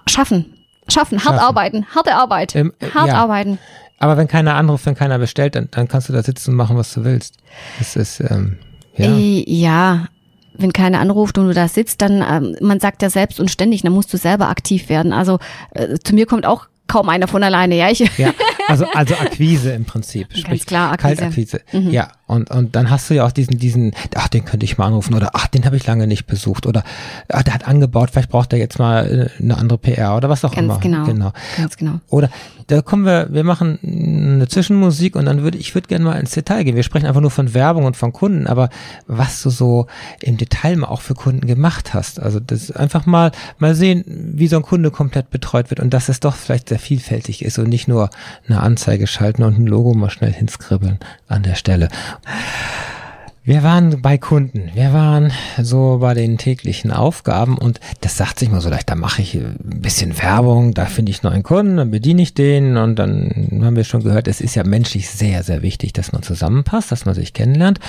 schaffen. 0.06 0.54
Schaffen, 0.88 1.18
hart 1.24 1.36
Schaffen. 1.36 1.38
arbeiten, 1.38 1.86
harte 1.94 2.14
Arbeit, 2.16 2.56
Ähm, 2.56 2.72
äh, 2.80 2.88
hart 2.90 3.06
ja. 3.08 3.14
arbeiten. 3.14 3.58
Aber 4.00 4.16
wenn 4.16 4.26
keiner 4.26 4.54
anruft, 4.54 4.86
wenn 4.86 4.94
keiner 4.96 5.18
bestellt, 5.18 5.54
dann, 5.54 5.68
dann 5.70 5.86
kannst 5.86 6.08
du 6.08 6.12
da 6.12 6.22
sitzen 6.22 6.50
und 6.50 6.56
machen, 6.56 6.76
was 6.76 6.92
du 6.92 7.04
willst. 7.04 7.36
Das 7.78 7.96
ist, 7.96 8.20
ähm, 8.20 8.58
ja. 8.96 9.16
Äh, 9.16 9.44
ja, 9.46 10.06
wenn 10.54 10.72
keiner 10.72 11.00
anruft 11.00 11.36
und 11.38 11.46
du 11.46 11.54
da 11.54 11.68
sitzt, 11.68 12.00
dann, 12.02 12.24
ähm, 12.28 12.56
man 12.60 12.80
sagt 12.80 13.02
ja 13.02 13.10
selbst 13.10 13.38
und 13.38 13.50
ständig, 13.50 13.82
dann 13.82 13.92
musst 13.92 14.12
du 14.12 14.16
selber 14.16 14.48
aktiv 14.48 14.88
werden. 14.88 15.12
Also 15.12 15.38
äh, 15.74 15.98
zu 16.02 16.14
mir 16.14 16.26
kommt 16.26 16.46
auch 16.46 16.66
kaum 16.88 17.08
einer 17.10 17.28
von 17.28 17.42
alleine, 17.42 17.76
ja. 17.76 17.90
Ich, 17.90 18.00
Ja, 18.18 18.32
also, 18.68 18.86
also 18.94 19.14
Akquise 19.14 19.72
im 19.72 19.84
Prinzip. 19.84 20.28
Sprich, 20.34 20.64
klar, 20.64 20.92
Akquise. 20.92 21.16
Kaltakquise. 21.16 21.60
Mhm. 21.72 21.90
Ja, 21.90 22.08
Und, 22.30 22.48
und 22.50 22.76
dann 22.76 22.90
hast 22.90 23.10
du 23.10 23.14
ja 23.14 23.26
auch 23.26 23.32
diesen, 23.32 23.58
diesen, 23.58 23.92
ach, 24.14 24.28
den 24.28 24.44
könnte 24.44 24.64
ich 24.64 24.78
mal 24.78 24.86
anrufen 24.86 25.14
oder 25.14 25.30
ach, 25.34 25.48
den 25.48 25.64
habe 25.64 25.76
ich 25.76 25.84
lange 25.86 26.06
nicht 26.06 26.26
besucht 26.26 26.64
oder 26.64 26.84
ach, 27.28 27.42
der 27.42 27.54
hat 27.54 27.66
angebaut, 27.66 28.10
vielleicht 28.12 28.30
braucht 28.30 28.52
er 28.52 28.60
jetzt 28.60 28.78
mal 28.78 29.30
äh, 29.38 29.42
eine 29.42 29.58
andere 29.58 29.78
PR 29.78 30.16
oder 30.16 30.28
was 30.28 30.44
auch 30.44 30.54
Ganz 30.54 30.66
immer. 30.66 30.78
genau. 30.78 31.04
genau. 31.04 31.32
Ganz 31.56 31.76
genau. 31.76 32.00
Oder 32.08 32.30
da 32.68 32.82
kommen 32.82 33.04
wir, 33.04 33.26
wir 33.32 33.42
machen 33.42 33.80
eine 33.82 34.46
Zwischenmusik 34.46 35.16
und 35.16 35.24
dann 35.24 35.42
würde 35.42 35.58
ich 35.58 35.74
würde 35.74 35.88
gerne 35.88 36.04
mal 36.04 36.20
ins 36.20 36.30
Detail 36.30 36.62
gehen. 36.62 36.76
Wir 36.76 36.84
sprechen 36.84 37.06
einfach 37.06 37.20
nur 37.20 37.32
von 37.32 37.52
Werbung 37.52 37.84
und 37.84 37.96
von 37.96 38.12
Kunden, 38.12 38.46
aber 38.46 38.70
was 39.08 39.42
du 39.42 39.50
so 39.50 39.88
im 40.20 40.36
Detail 40.36 40.76
mal 40.76 40.86
auch 40.86 41.00
für 41.00 41.14
Kunden 41.14 41.48
gemacht 41.48 41.94
hast. 41.94 42.20
Also 42.20 42.38
das 42.38 42.70
einfach 42.70 43.06
mal 43.06 43.32
mal 43.58 43.74
sehen, 43.74 44.04
wie 44.06 44.46
so 44.46 44.56
ein 44.56 44.62
Kunde 44.62 44.92
komplett 44.92 45.30
betreut 45.30 45.70
wird 45.70 45.80
und 45.80 45.92
dass 45.92 46.08
es 46.08 46.20
doch 46.20 46.36
vielleicht 46.36 46.68
sehr 46.68 46.78
vielfältig 46.78 47.44
ist 47.44 47.58
und 47.58 47.68
nicht 47.68 47.88
nur 47.88 48.10
eine 48.46 48.60
Anzeige 48.60 49.08
schalten 49.08 49.42
und 49.42 49.58
ein 49.58 49.66
Logo 49.66 49.92
mal 49.94 50.10
schnell 50.10 50.32
hinskribbeln 50.32 51.00
an 51.26 51.42
der 51.42 51.56
Stelle. 51.56 51.88
哎 52.24 52.96
Wir 53.42 53.62
waren 53.62 54.02
bei 54.02 54.18
Kunden, 54.18 54.70
wir 54.74 54.92
waren 54.92 55.32
so 55.62 55.96
bei 55.98 56.12
den 56.12 56.36
täglichen 56.36 56.90
Aufgaben 56.90 57.56
und 57.56 57.80
das 58.02 58.18
sagt 58.18 58.38
sich 58.38 58.50
mal 58.50 58.60
so 58.60 58.68
leicht, 58.68 58.90
da 58.90 58.94
mache 58.94 59.22
ich 59.22 59.34
ein 59.34 59.56
bisschen 59.80 60.20
Werbung, 60.20 60.74
da 60.74 60.84
finde 60.84 61.10
ich 61.10 61.22
neuen 61.22 61.42
Kunden, 61.42 61.78
dann 61.78 61.90
bediene 61.90 62.20
ich 62.20 62.34
den 62.34 62.76
und 62.76 62.96
dann 62.96 63.62
haben 63.64 63.76
wir 63.76 63.84
schon 63.84 64.02
gehört, 64.02 64.28
es 64.28 64.42
ist 64.42 64.56
ja 64.56 64.64
menschlich 64.64 65.08
sehr, 65.08 65.42
sehr 65.42 65.62
wichtig, 65.62 65.94
dass 65.94 66.12
man 66.12 66.22
zusammenpasst, 66.22 66.92
dass 66.92 67.06
man 67.06 67.14
sich 67.14 67.32
kennenlernt 67.32 67.80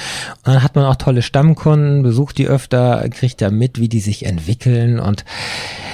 und 0.45 0.54
dann 0.54 0.64
hat 0.64 0.78
man 0.78 0.86
auch 0.86 0.95
tolle 0.95 1.22
Stammkunden, 1.22 2.02
besucht 2.02 2.38
die 2.38 2.47
öfter, 2.47 3.10
kriegt 3.10 3.41
da 3.41 3.52
mit, 3.52 3.78
wie 3.78 3.89
die 3.89 3.99
sich 3.99 4.26
entwickeln 4.26 5.02
und 5.02 5.26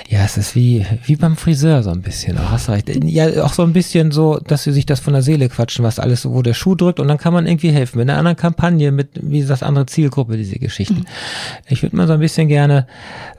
ja, 0.09 0.23
es 0.23 0.37
ist 0.37 0.55
wie, 0.55 0.85
wie 1.03 1.17
beim 1.17 1.35
Friseur 1.35 1.83
so 1.83 1.89
ein 1.89 2.01
bisschen, 2.01 2.37
auch 2.37 2.51
hast 2.51 2.69
recht. 2.69 2.89
Ja, 3.03 3.43
auch 3.43 3.51
so 3.51 3.63
ein 3.63 3.73
bisschen 3.73 4.11
so, 4.11 4.39
dass 4.39 4.63
sie 4.63 4.71
sich 4.71 4.85
das 4.85 5.01
von 5.01 5.11
der 5.11 5.21
Seele 5.21 5.49
quatschen, 5.49 5.83
was 5.83 5.99
alles, 5.99 6.29
wo 6.29 6.41
der 6.41 6.53
Schuh 6.53 6.75
drückt 6.75 7.01
und 7.01 7.09
dann 7.09 7.17
kann 7.17 7.33
man 7.33 7.45
irgendwie 7.45 7.71
helfen. 7.71 7.97
Mit 7.97 8.09
einer 8.09 8.17
anderen 8.17 8.37
Kampagne, 8.37 8.93
mit, 8.93 9.09
wie 9.21 9.41
das 9.59 9.67
andere 9.67 9.85
Zielgruppe, 9.85 10.37
diese 10.37 10.59
Geschichten. 10.59 11.05
Ich 11.67 11.83
würde 11.83 11.95
mal 11.95 12.07
so 12.07 12.13
ein 12.13 12.19
bisschen 12.19 12.47
gerne, 12.47 12.87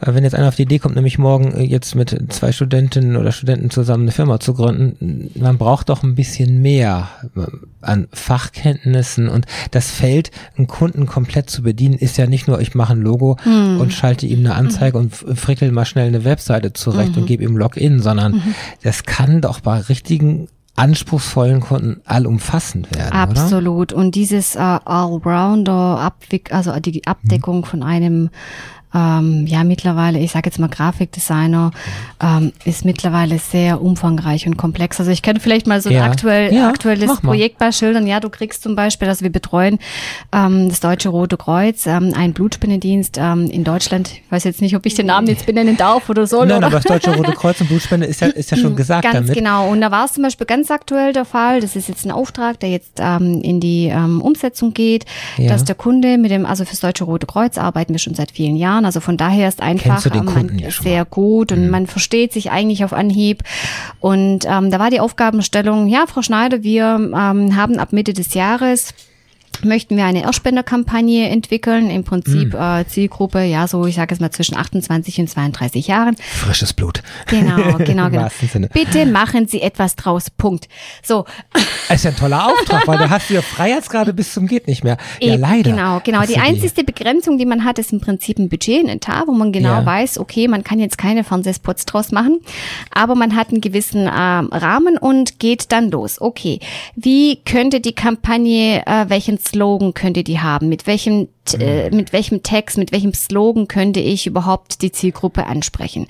äh, 0.01 0.15
wenn 0.15 0.25
jetzt 0.25 0.35
einer 0.35 0.49
auf 0.49 0.57
die 0.57 0.63
Idee 0.63 0.79
kommt, 0.79 0.97
nämlich 0.97 1.19
morgen 1.19 1.53
äh, 1.53 1.63
jetzt 1.63 1.95
mit 1.95 2.17
zwei 2.33 2.53
Studentinnen 2.53 3.17
oder 3.17 3.33
Studenten 3.33 3.71
zusammen 3.71 4.05
eine 4.05 4.13
Firma 4.13 4.41
zu 4.41 4.55
gründen, 4.55 5.31
man 5.39 5.59
braucht 5.59 5.89
doch 5.89 6.03
ein 6.03 6.15
bisschen 6.15 6.61
mehr 6.61 7.09
äh, 7.37 7.47
an 7.81 8.09
Fachkenntnissen. 8.13 9.29
Und 9.29 9.47
das 9.71 9.91
Feld, 9.91 10.31
einen 10.57 10.67
Kunden 10.67 11.07
komplett 11.07 11.51
zu 11.51 11.63
bedienen, 11.63 11.95
ist 11.95 12.19
ja 12.19 12.27
nicht 12.27 12.49
nur, 12.49 12.61
ich 12.61 12.75
mache 12.75 12.95
ein 12.95 13.01
Logo 13.01 13.37
und 13.45 13.93
schalte 13.93 14.27
ihm 14.27 14.41
eine 14.41 14.55
Anzeige 14.55 14.99
und 14.99 15.15
frickel 15.15 15.71
mal 15.73 15.85
schnell 15.85 16.09
eine 16.09 16.25
Webseite 16.25 16.73
zurecht 16.73 17.17
und 17.17 17.27
gebe 17.27 17.45
ihm 17.45 17.57
Login, 17.57 18.01
sondern 18.01 18.43
das 18.83 19.05
kann 19.05 19.41
doch 19.41 19.61
bei 19.61 19.79
richtigen 19.79 20.49
anspruchsvollen 20.79 21.61
Kunden 21.61 22.01
allumfassend 22.05 22.95
werden, 22.95 23.09
oder? 23.09 23.15
Absolut. 23.15 23.93
Und 23.93 24.15
dieses 24.15 24.55
äh, 24.57 24.59
Allrounder, 24.61 25.99
Abwick 25.99 26.53
also 26.53 26.79
die 26.79 27.07
Abdeckung 27.07 27.65
von 27.65 27.83
einem 27.83 28.31
ähm, 28.95 29.47
ja 29.47 29.65
mittlerweile, 29.65 30.19
ich 30.19 30.31
sage 30.33 30.49
jetzt 30.49 30.59
mal 30.59 30.69
Grafikdesigner, 30.69 31.71
ähm, 32.23 32.53
ist 32.65 32.85
mittlerweile 32.85 33.39
sehr 33.39 33.83
umfangreich 33.83 34.47
und 34.47 34.57
komplex. 34.57 34.99
Also 34.99 35.11
ich 35.13 35.23
kann 35.23 35.39
vielleicht 35.41 35.67
mal 35.67 35.81
so 35.81 35.89
ein 35.91 35.97
Ja. 35.97 36.05
aktuell, 36.05 36.53
Ja, 36.55 36.69
aktuelles. 36.69 37.21
Projekt 37.21 37.61
mal 37.61 37.73
schildern. 37.73 38.07
Ja, 38.07 38.21
du 38.21 38.31
kriegst 38.31 38.63
zum 38.63 38.77
Beispiel, 38.77 39.09
also 39.09 39.23
wir 39.23 39.31
betreuen 39.33 39.79
ähm, 40.33 40.69
das 40.69 40.81
Deutsche 40.81 41.09
Rote 41.11 41.37
Kreuz, 41.37 41.87
ähm, 41.87 42.13
einen 42.15 42.33
Blutspendedienst 42.33 43.17
ähm, 43.19 43.51
in 43.51 43.65
Deutschland. 43.65 44.11
Ich 44.13 44.23
weiß 44.33 44.45
jetzt 44.45 44.61
nicht, 44.63 44.75
ob 44.77 44.87
ich 44.87 44.95
den 44.95 45.07
Namen 45.07 45.27
jetzt 45.27 45.47
benennen 45.47 45.77
darf 45.77 46.09
oder 46.09 46.27
soll. 46.27 46.47
Nein, 46.47 46.59
oder? 46.59 46.67
aber 46.69 46.77
das 46.77 46.85
Deutsche 46.85 47.15
Rote 47.15 47.33
Kreuz 47.37 47.61
und 47.61 47.69
Blutspende 47.69 48.07
ist 48.07 48.21
ja, 48.21 48.29
ist 48.29 48.51
ja 48.51 48.57
schon 48.57 48.77
gesagt 48.77 49.03
Ganz 49.05 49.15
damit. 49.15 49.35
genau. 49.35 49.69
Und 49.71 49.81
da 49.81 49.91
war 49.91 50.05
es 50.07 50.13
zum 50.13 50.23
Beispiel 50.23 50.47
ganz 50.47 50.71
aktuell 50.71 51.13
der 51.13 51.25
Fall. 51.25 51.61
Das 51.61 51.77
ist 51.77 51.89
jetzt 51.89 52.05
ein 52.05 52.11
Auftrag, 52.11 52.61
der 52.61 52.71
jetzt 52.71 52.99
ähm, 53.01 53.41
in 53.43 53.61
die 53.61 53.87
ähm, 53.87 54.21
Umsetzung 54.21 54.73
geht, 54.75 55.05
Ja. 55.37 55.49
dass 55.49 55.65
der 55.65 55.75
Kunde 55.75 56.19
mit 56.19 56.31
dem, 56.31 56.47
also 56.47 56.65
fürs 56.65 56.81
Deutsche 56.81 57.05
Rote 57.05 57.27
Kreuz 57.27 57.59
arbeiten 57.59 57.93
wir 57.93 57.99
schon 57.99 58.15
seit 58.15 58.31
vielen 58.31 58.57
Jahren. 58.57 58.78
Also 58.85 59.01
von 59.01 59.17
daher 59.17 59.49
ist 59.49 59.63
einfach 59.63 60.05
ähm, 60.07 60.25
man, 60.25 60.59
ja 60.59 60.71
sehr 60.71 61.05
gut 61.05 61.53
und 61.53 61.71
man 61.71 61.87
versteht 61.87 62.33
sich 62.33 62.51
eigentlich 62.51 62.85
auf 62.85 62.93
Anhieb. 62.93 63.43
Und 64.01 64.45
ähm, 64.47 64.71
da 64.71 64.79
war 64.79 64.91
die 64.91 65.01
Aufgabenstellung, 65.01 65.89
ja, 65.89 66.05
Frau 66.07 66.23
Schneider, 66.23 66.63
wir 66.63 66.97
ähm, 66.97 67.57
haben 67.57 67.79
ab 67.79 67.93
Mitte 67.93 68.13
des 68.13 68.35
Jahres 68.35 68.95
möchten 69.65 69.97
wir 69.97 70.05
eine 70.05 70.23
Erstspenderkampagne 70.23 71.29
entwickeln, 71.29 71.91
im 71.91 72.05
Prinzip 72.05 72.53
Hm. 72.55 72.81
äh, 72.81 72.87
Zielgruppe, 72.87 73.43
ja, 73.45 73.67
so 73.67 73.87
ich 73.87 73.95
sage 73.97 74.15
es 74.15 74.21
mal 74.21 74.31
zwischen 74.31 74.57
28 74.57 75.21
und 75.21 75.29
32 75.31 75.87
Jahren. 75.87 76.17
Frisches 76.21 76.73
Blut. 76.73 77.03
Genau, 77.27 77.77
genau, 77.79 78.11
genau. 78.11 78.29
Bitte 78.73 79.07
machen 79.07 79.49
Sie 79.49 79.61
etwas 79.63 79.97
draus. 79.97 80.31
Punkt. 80.31 80.69
So, 81.03 81.25
Das 81.89 81.97
ist 81.97 82.05
ja 82.05 82.11
ein 82.11 82.17
toller 82.17 82.47
Auftrag, 82.47 82.87
weil 82.87 82.99
da 82.99 83.11
hast 83.11 83.31
du 83.31 83.35
ja 83.35 83.43
Freiheitsgrade 83.43 84.13
bis 84.13 84.33
zum 84.33 84.47
geht 84.47 84.67
nicht 84.69 84.85
mehr. 84.85 84.97
Ja, 85.21 85.35
eben, 85.35 85.41
leider. 85.43 85.71
Genau, 85.71 86.01
genau. 86.05 86.23
Die 86.23 86.35
du 86.35 86.41
einzigste 86.41 86.85
Begrenzung, 86.85 87.39
die 87.39 87.47
man 87.47 87.65
hat, 87.65 87.79
ist 87.79 87.93
im 87.93 88.01
Prinzip 88.01 88.39
ein 88.39 88.49
Budget, 88.49 88.85
ein 88.85 88.89
Etat, 88.89 89.25
wo 89.27 89.33
man 89.33 89.53
genau 89.53 89.69
Ja. 89.81 89.87
weiß, 89.87 90.19
okay, 90.19 90.49
man 90.49 90.65
kann 90.65 90.79
jetzt 90.79 90.99
keine 90.99 91.25
Fernsehspots 91.25 91.87
draus 91.87 92.13
machen, 92.13 92.41
aber 92.95 93.15
man 93.15 93.35
hat 93.37 93.51
einen 93.51 93.61
gewissen 93.61 94.03
ähm, 94.03 94.49
Rahmen 94.53 94.97
und 94.99 95.39
geht 95.39 95.73
dann 95.73 95.91
los. 95.91 96.21
Okay, 96.21 96.61
wie 96.95 97.37
könnte 97.45 97.81
die 97.81 97.93
Kampagne, 97.93 98.83
äh, 98.87 99.05
welchen 99.09 99.39
Slogan 99.49 99.95
könnte 99.95 100.25
die 100.25 100.41
haben? 100.41 100.69
Mit 100.69 100.87
welchem 100.87 101.29
t- 101.51 101.57
äh, 101.87 101.91
mit 101.91 102.13
welchem 102.13 102.43
Text, 102.43 102.79
mit 102.79 102.93
welchem 102.93 103.15
Slogan 103.15 103.69
könnte 103.69 104.01
ich 104.01 104.27
überhaupt 104.27 104.83
die 104.83 104.93
Zielgruppe 104.93 105.47
ansprechen? 105.47 106.07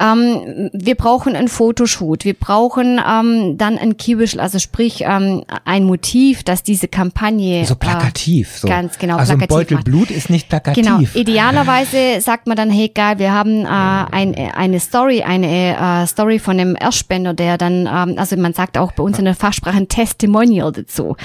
Ähm, 0.00 0.70
wir 0.72 0.94
brauchen 0.94 1.36
ein 1.36 1.48
Fotoshoot, 1.48 2.24
wir 2.24 2.34
brauchen 2.34 3.00
ähm, 3.06 3.58
dann 3.58 3.78
ein 3.78 3.96
Keyword, 3.96 4.38
also 4.38 4.58
sprich 4.58 5.02
ähm, 5.02 5.44
ein 5.64 5.84
Motiv, 5.84 6.42
das 6.42 6.62
diese 6.62 6.88
Kampagne 6.88 7.64
So 7.64 7.74
äh, 7.74 7.76
plakativ. 7.76 8.56
So. 8.58 8.68
ganz 8.68 8.98
genau, 8.98 9.16
Also 9.16 9.32
ein 9.32 9.38
plakativ 9.38 9.56
Beutel 9.56 9.74
macht. 9.76 9.84
Blut 9.84 10.10
ist 10.10 10.30
nicht 10.30 10.48
plakativ. 10.48 10.84
Genau. 10.84 11.00
Idealerweise 11.14 12.20
sagt 12.20 12.46
man 12.46 12.56
dann, 12.56 12.70
hey 12.70 12.88
geil, 12.88 13.18
wir 13.18 13.32
haben 13.32 13.64
äh, 13.64 13.68
ein, 13.68 14.34
eine 14.34 14.80
Story, 14.80 15.22
eine 15.22 15.76
äh, 16.02 16.06
Story 16.06 16.38
von 16.38 16.58
einem 16.58 16.76
Erstspender, 16.78 17.34
der 17.34 17.58
dann, 17.58 17.86
ähm, 17.86 18.14
also 18.18 18.36
man 18.36 18.52
sagt 18.54 18.76
auch 18.78 18.92
bei 18.92 19.02
uns 19.02 19.18
in 19.18 19.24
der 19.24 19.34
Fachsprache 19.34 19.76
ein 19.76 19.88
Testimonial 19.88 20.72
dazu. 20.72 21.16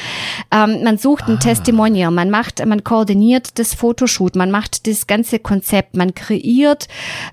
Ähm, 0.51 0.84
man 0.84 0.97
sucht 0.97 1.28
ein 1.28 1.39
Testimonial, 1.39 2.12
man 2.12 2.30
macht, 2.30 2.66
man 2.66 2.84
koordiniert 2.84 3.43
das 3.60 3.74
Fotoshoot, 3.74 4.36
man 4.36 4.52
macht 4.52 4.88
das 4.88 5.08
ganze 5.08 5.39
Konzept, 5.39 5.96
man 5.96 6.14
kreiert 6.14 6.88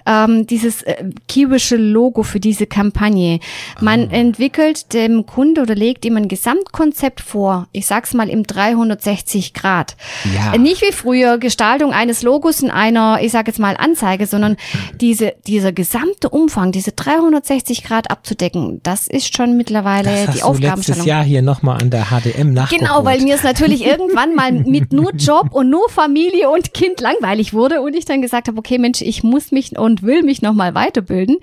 ähm, 0.06 0.46
dieses 0.46 0.82
äh, 0.82 1.04
kiwische 1.28 1.76
Logo 1.76 2.22
für 2.22 2.40
diese 2.40 2.66
Kampagne. 2.66 3.40
Man 3.80 4.10
entwickelt 4.10 4.92
dem 4.92 5.26
Kunde 5.26 5.62
oder 5.62 5.74
legt 5.74 6.04
ihm 6.04 6.16
ein 6.16 6.28
Gesamtkonzept 6.28 7.20
vor. 7.20 7.68
Ich 7.72 7.86
sag's 7.86 8.14
mal 8.14 8.28
im 8.28 8.44
360 8.44 9.54
Grad. 9.54 9.96
Ja. 10.34 10.54
Äh, 10.54 10.58
Nicht 10.58 10.82
wie 10.82 10.92
früher 10.92 11.38
Gestaltung 11.38 11.92
eines 11.92 12.22
Logos 12.22 12.60
in 12.60 12.70
einer, 12.70 13.18
ich 13.22 13.32
sage 13.32 13.50
jetzt 13.50 13.58
mal 13.58 13.76
Anzeige, 13.76 14.26
sondern 14.26 14.56
diese, 15.00 15.34
dieser 15.46 15.72
gesamte 15.72 16.28
Umfang, 16.28 16.72
diese 16.72 16.92
360 16.92 17.84
Grad 17.84 18.10
abzudecken, 18.10 18.80
das 18.82 19.06
ist 19.06 19.34
schon 19.36 19.56
mittlerweile 19.56 20.10
das 20.10 20.26
hast 20.26 20.26
die 20.26 20.26
du 20.26 20.32
letztes 20.32 20.42
Aufgabenstellung. 20.44 21.06
Jahr 21.06 21.24
hier 21.24 21.42
nochmal 21.42 21.80
an 21.80 21.90
der 21.90 22.06
HDM 22.06 22.52
nachgeholt. 22.52 22.80
Genau, 22.88 23.04
weil 23.04 23.20
mir 23.20 23.34
es 23.34 23.42
natürlich 23.42 23.84
irgendwann 23.86 24.34
mal 24.34 24.52
mit 24.52 24.92
nur 24.92 25.12
Job 25.14 25.48
und 25.52 25.70
nur 25.70 25.88
Familie 26.00 26.48
und 26.48 26.72
Kind 26.72 27.00
langweilig 27.00 27.52
wurde 27.52 27.82
und 27.82 27.94
ich 27.94 28.06
dann 28.06 28.22
gesagt 28.22 28.48
habe, 28.48 28.56
okay 28.58 28.78
Mensch, 28.78 29.02
ich 29.02 29.22
muss 29.22 29.52
mich 29.52 29.78
und 29.78 30.02
will 30.02 30.22
mich 30.22 30.40
nochmal 30.40 30.74
weiterbilden 30.74 31.36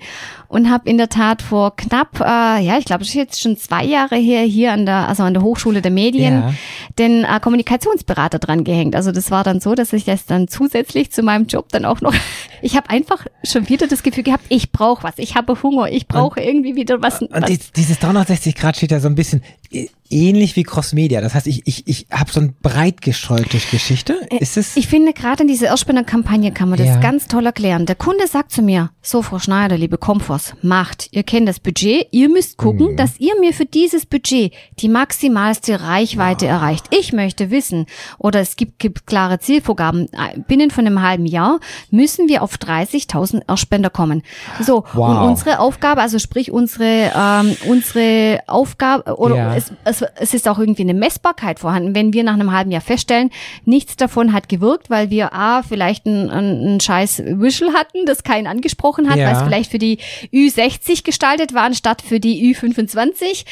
und 0.48 0.68
habe 0.68 0.88
in 0.90 0.98
der 0.98 1.08
Tat 1.08 1.42
vor 1.42 1.76
knapp, 1.76 2.18
äh, 2.20 2.24
ja, 2.64 2.76
ich 2.78 2.84
glaube, 2.84 3.00
das 3.00 3.08
ist 3.08 3.14
jetzt 3.14 3.40
schon 3.40 3.56
zwei 3.56 3.84
Jahre 3.84 4.16
her 4.16 4.42
hier 4.42 4.72
an 4.72 4.84
der, 4.84 5.08
also 5.08 5.22
an 5.22 5.34
der 5.34 5.42
Hochschule 5.44 5.80
der 5.80 5.92
Medien, 5.92 6.34
Ja. 6.34 6.54
den 6.98 7.22
äh, 7.24 7.38
Kommunikationsberater 7.40 8.38
dran 8.40 8.64
gehängt. 8.64 8.96
Also 8.96 9.12
das 9.12 9.30
war 9.30 9.44
dann 9.44 9.60
so, 9.60 9.74
dass 9.76 9.92
ich 9.92 10.04
das 10.04 10.26
dann 10.26 10.48
zusätzlich 10.48 11.12
zu 11.12 11.22
meinem 11.22 11.46
Job 11.46 11.68
dann 11.70 11.84
auch 11.84 12.00
noch, 12.00 12.14
ich 12.62 12.76
habe 12.76 12.90
einfach 12.90 13.26
schon 13.44 13.68
wieder 13.68 13.86
das 13.86 14.02
Gefühl 14.02 14.24
gehabt, 14.24 14.44
ich 14.48 14.72
brauche 14.72 15.04
was, 15.04 15.14
ich 15.18 15.36
habe 15.36 15.62
Hunger, 15.62 15.88
ich 15.90 16.08
brauche 16.08 16.40
irgendwie 16.40 16.74
wieder 16.74 17.00
was. 17.00 17.22
Und 17.22 17.30
was 17.32 17.44
dies- 17.44 17.72
dieses 17.72 17.98
360 18.00 18.54
Grad 18.56 18.76
steht 18.76 18.90
ja 18.90 18.98
so 19.00 19.08
ein 19.08 19.14
bisschen 19.14 19.42
äh, 19.70 19.86
ähnlich 20.10 20.56
wie 20.56 20.62
Crossmedia. 20.62 21.20
Das 21.20 21.34
heißt, 21.34 21.46
ich, 21.46 21.66
ich, 21.66 21.86
ich 21.86 22.06
habe 22.10 22.30
so 22.30 22.40
ein 22.40 22.54
breit 22.62 23.00
gestreute 23.02 23.58
Geschichte. 23.70 24.14
Ist 24.40 24.56
es? 24.56 24.76
Ich 24.76 24.88
finde, 24.88 25.12
gerade 25.12 25.42
in 25.42 25.48
dieser 25.48 25.66
Erstspender-Kampagne 25.66 26.52
kann 26.52 26.68
man 26.68 26.78
das 26.78 26.88
Ja. 26.88 26.96
ganz 27.00 27.26
toll 27.28 27.46
erklären. 27.46 27.86
Der 27.86 27.96
Kunde 27.96 28.26
sagt 28.26 28.52
zu 28.52 28.62
mir, 28.62 28.90
so 29.02 29.22
Frau 29.22 29.38
Schneider, 29.38 29.76
liebe 29.78 29.98
Comforts, 29.98 30.54
macht, 30.62 31.08
ihr 31.12 31.22
kennt 31.22 31.48
das 31.48 31.60
Budget, 31.60 32.06
ihr 32.10 32.28
müsst 32.28 32.56
gucken, 32.56 32.96
dass 32.96 33.18
ihr 33.18 33.38
mir 33.40 33.52
für 33.52 33.64
dieses 33.66 34.06
Budget 34.06 34.52
die 34.80 34.88
maximalste 34.88 35.80
Reichweite 35.80 36.46
erreicht. 36.46 36.86
Ich 36.90 37.12
möchte 37.12 37.50
wissen, 37.50 37.86
oder 38.18 38.40
es 38.40 38.56
gibt, 38.56 38.78
gibt 38.78 39.06
klare 39.06 39.38
Zielvorgaben, 39.38 40.08
äh, 40.12 40.38
binnen 40.46 40.70
von 40.70 40.86
einem 40.86 41.02
halben 41.02 41.26
Jahr 41.26 41.60
müssen 41.90 42.28
wir 42.28 42.42
auf 42.42 42.56
30.000 42.56 43.42
Erstspender 43.48 43.90
kommen. 43.90 44.22
So, 44.60 44.84
Wow. 44.92 45.08
und 45.10 45.28
unsere 45.30 45.58
Aufgabe, 45.60 46.00
also 46.00 46.18
sprich 46.18 46.50
unsere, 46.50 47.10
ähm, 47.16 47.56
unsere 47.68 48.40
Aufgabe, 48.46 49.16
oder 49.16 49.36
Ja. 49.36 49.54
es, 49.56 49.72
es 49.84 49.97
es, 50.00 50.04
es 50.16 50.34
ist 50.34 50.48
auch 50.48 50.58
irgendwie 50.58 50.82
eine 50.82 50.94
Messbarkeit 50.94 51.58
vorhanden. 51.60 51.94
Wenn 51.94 52.12
wir 52.12 52.24
nach 52.24 52.34
einem 52.34 52.52
halben 52.52 52.70
Jahr 52.70 52.80
feststellen, 52.80 53.30
nichts 53.64 53.96
davon 53.96 54.32
hat 54.32 54.48
gewirkt, 54.48 54.90
weil 54.90 55.10
wir 55.10 55.32
A, 55.32 55.62
vielleicht 55.62 56.06
ein, 56.06 56.30
ein, 56.30 56.76
ein 56.76 56.80
scheiß 56.80 57.22
Visual 57.26 57.72
hatten, 57.74 58.06
das 58.06 58.22
keinen 58.22 58.46
angesprochen 58.46 59.08
hat, 59.08 59.16
Ja. 59.16 59.26
weil 59.26 59.36
es 59.36 59.42
vielleicht 59.42 59.70
für 59.70 59.78
die 59.78 59.98
Ü60 60.32 61.04
gestaltet 61.04 61.54
war, 61.54 61.62
anstatt 61.62 62.02
für 62.02 62.20
die 62.20 62.54
Ü25, 62.54 63.44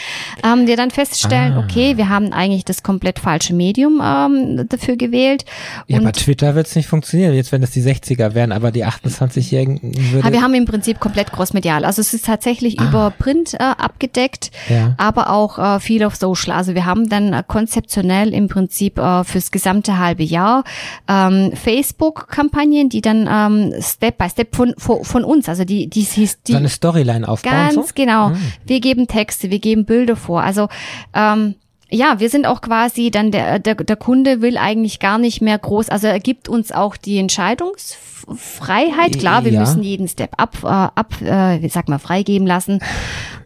ähm, 0.44 0.66
wir 0.66 0.76
dann 0.76 0.90
feststellen, 0.90 1.54
Ah. 1.54 1.58
okay, 1.64 1.96
wir 1.96 2.08
haben 2.08 2.32
eigentlich 2.32 2.64
das 2.64 2.82
komplett 2.82 3.18
falsche 3.18 3.54
Medium 3.54 4.00
ähm, 4.04 4.66
dafür 4.68 4.96
gewählt. 4.96 5.44
Ja, 5.86 6.00
bei 6.00 6.12
Twitter 6.12 6.54
wird 6.54 6.66
es 6.66 6.76
nicht 6.76 6.88
funktionieren, 6.88 7.34
jetzt 7.34 7.52
wenn 7.52 7.60
das 7.60 7.70
die 7.70 7.82
60er 7.82 8.34
wären, 8.34 8.52
aber 8.52 8.70
die 8.70 8.84
28-Jährigen 8.84 9.80
würde... 10.12 10.26
Ja, 10.28 10.32
wir 10.32 10.42
haben 10.42 10.54
im 10.54 10.64
Prinzip 10.64 11.00
komplett 11.00 11.32
crossmedial. 11.32 11.84
Also 11.84 12.00
es 12.00 12.14
ist 12.14 12.26
tatsächlich 12.26 12.80
über 12.80 13.12
Print 13.18 13.54
äh, 13.54 13.58
abgedeckt, 13.58 14.50
Ah. 14.68 14.72
Ja. 14.72 14.94
aber 14.98 15.30
auch 15.30 15.58
äh, 15.58 15.80
viel 15.80 16.04
auf 16.04 16.16
Social. 16.16 16.35
Also 16.48 16.74
wir 16.74 16.84
haben 16.84 17.08
dann 17.08 17.32
äh, 17.32 17.42
konzeptionell 17.46 18.32
im 18.32 18.48
Prinzip 18.48 18.98
äh, 18.98 19.24
fürs 19.24 19.50
gesamte 19.50 19.98
halbe 19.98 20.22
Jahr 20.22 20.64
ähm, 21.08 21.52
Facebook-Kampagnen, 21.54 22.88
die 22.88 23.00
dann 23.00 23.28
ähm, 23.30 23.74
Step 23.80 24.18
by 24.18 24.28
Step 24.28 24.54
von, 24.54 24.74
von, 24.78 25.04
von 25.04 25.24
uns, 25.24 25.48
also 25.48 25.64
die, 25.64 25.88
die, 25.88 26.04
die, 26.04 26.28
die 26.46 26.52
so 26.52 26.58
eine 26.58 26.68
Storyline 26.68 27.26
aufbauen. 27.28 27.52
Ganz 27.52 27.74
so? 27.74 27.82
genau. 27.94 28.30
Hm. 28.30 28.36
Wir 28.64 28.80
geben 28.80 29.06
Texte, 29.06 29.50
wir 29.50 29.58
geben 29.58 29.84
Bilder 29.84 30.16
vor. 30.16 30.42
Also 30.42 30.68
ähm, 31.14 31.56
ja, 31.90 32.18
wir 32.18 32.28
sind 32.30 32.46
auch 32.46 32.60
quasi 32.60 33.10
dann 33.10 33.30
der, 33.30 33.58
der 33.60 33.76
der 33.76 33.96
Kunde 33.96 34.40
will 34.42 34.56
eigentlich 34.56 34.98
gar 34.98 35.18
nicht 35.18 35.40
mehr 35.40 35.58
groß, 35.58 35.88
also 35.88 36.08
er 36.08 36.20
gibt 36.20 36.48
uns 36.48 36.72
auch 36.72 36.96
die 36.96 37.18
Entscheidungsfreiheit. 37.18 39.18
Klar, 39.18 39.44
wir 39.44 39.52
Ja. 39.52 39.60
müssen 39.60 39.82
jeden 39.82 40.08
Step 40.08 40.30
ab 40.36 40.56
äh, 40.64 40.66
ab 40.66 41.14
äh, 41.22 41.62
wie 41.62 41.68
sag 41.68 41.88
mal 41.88 41.98
freigeben 41.98 42.46
lassen, 42.46 42.80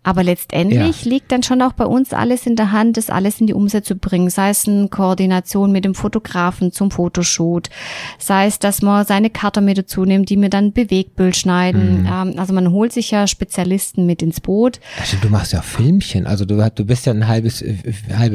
aber 0.03 0.22
letztendlich 0.24 1.05
liegt 1.05 1.30
dann 1.32 1.43
schon 1.43 1.61
auch 1.61 1.74
bei 1.74 1.84
uns 1.84 2.14
alles 2.14 2.47
in 2.47 2.57
der 2.57 2.72
Hand, 2.72 2.97
das 2.97 3.11
alles 3.11 3.41
in 3.41 3.47
die 3.47 3.55
Umsetzung 3.55 3.80
zu 3.80 3.97
bringen, 3.97 4.30
sei 4.30 4.51
es 4.51 4.68
eine 4.68 4.88
Koordination 4.88 5.72
mit 5.72 5.84
dem 5.84 5.95
Fotografen 5.95 6.70
zum 6.72 6.91
Fotoshoot, 6.91 7.70
sei 8.18 8.47
es, 8.47 8.59
dass 8.59 8.82
man 8.82 9.07
seine 9.07 9.30
Karte 9.30 9.61
mit 9.61 9.78
dazu 9.78 10.05
nimmt, 10.05 10.28
die 10.30 10.36
mir 10.36 10.51
dann 10.51 10.72
Bewegtbild 10.72 11.36
schneiden. 11.36 12.07
Ähm, 12.11 12.34
also 12.36 12.53
man 12.53 12.70
holt 12.70 12.93
sich 12.93 13.11
ja 13.11 13.26
Spezialisten 13.26 14.07
mit 14.07 14.22
ins 14.22 14.41
Boot. 14.41 14.80
Ja, 14.99 15.05
stimmt, 15.07 15.24
du 15.24 15.28
machst 15.30 15.53
ja 15.53 15.62
Filmchen, 15.62 16.26
also 16.26 16.45
du, 16.45 16.57
du 16.74 16.84
bist 16.84 17.07
ja 17.07 17.12
ein 17.14 17.26
halbes, 17.26 17.62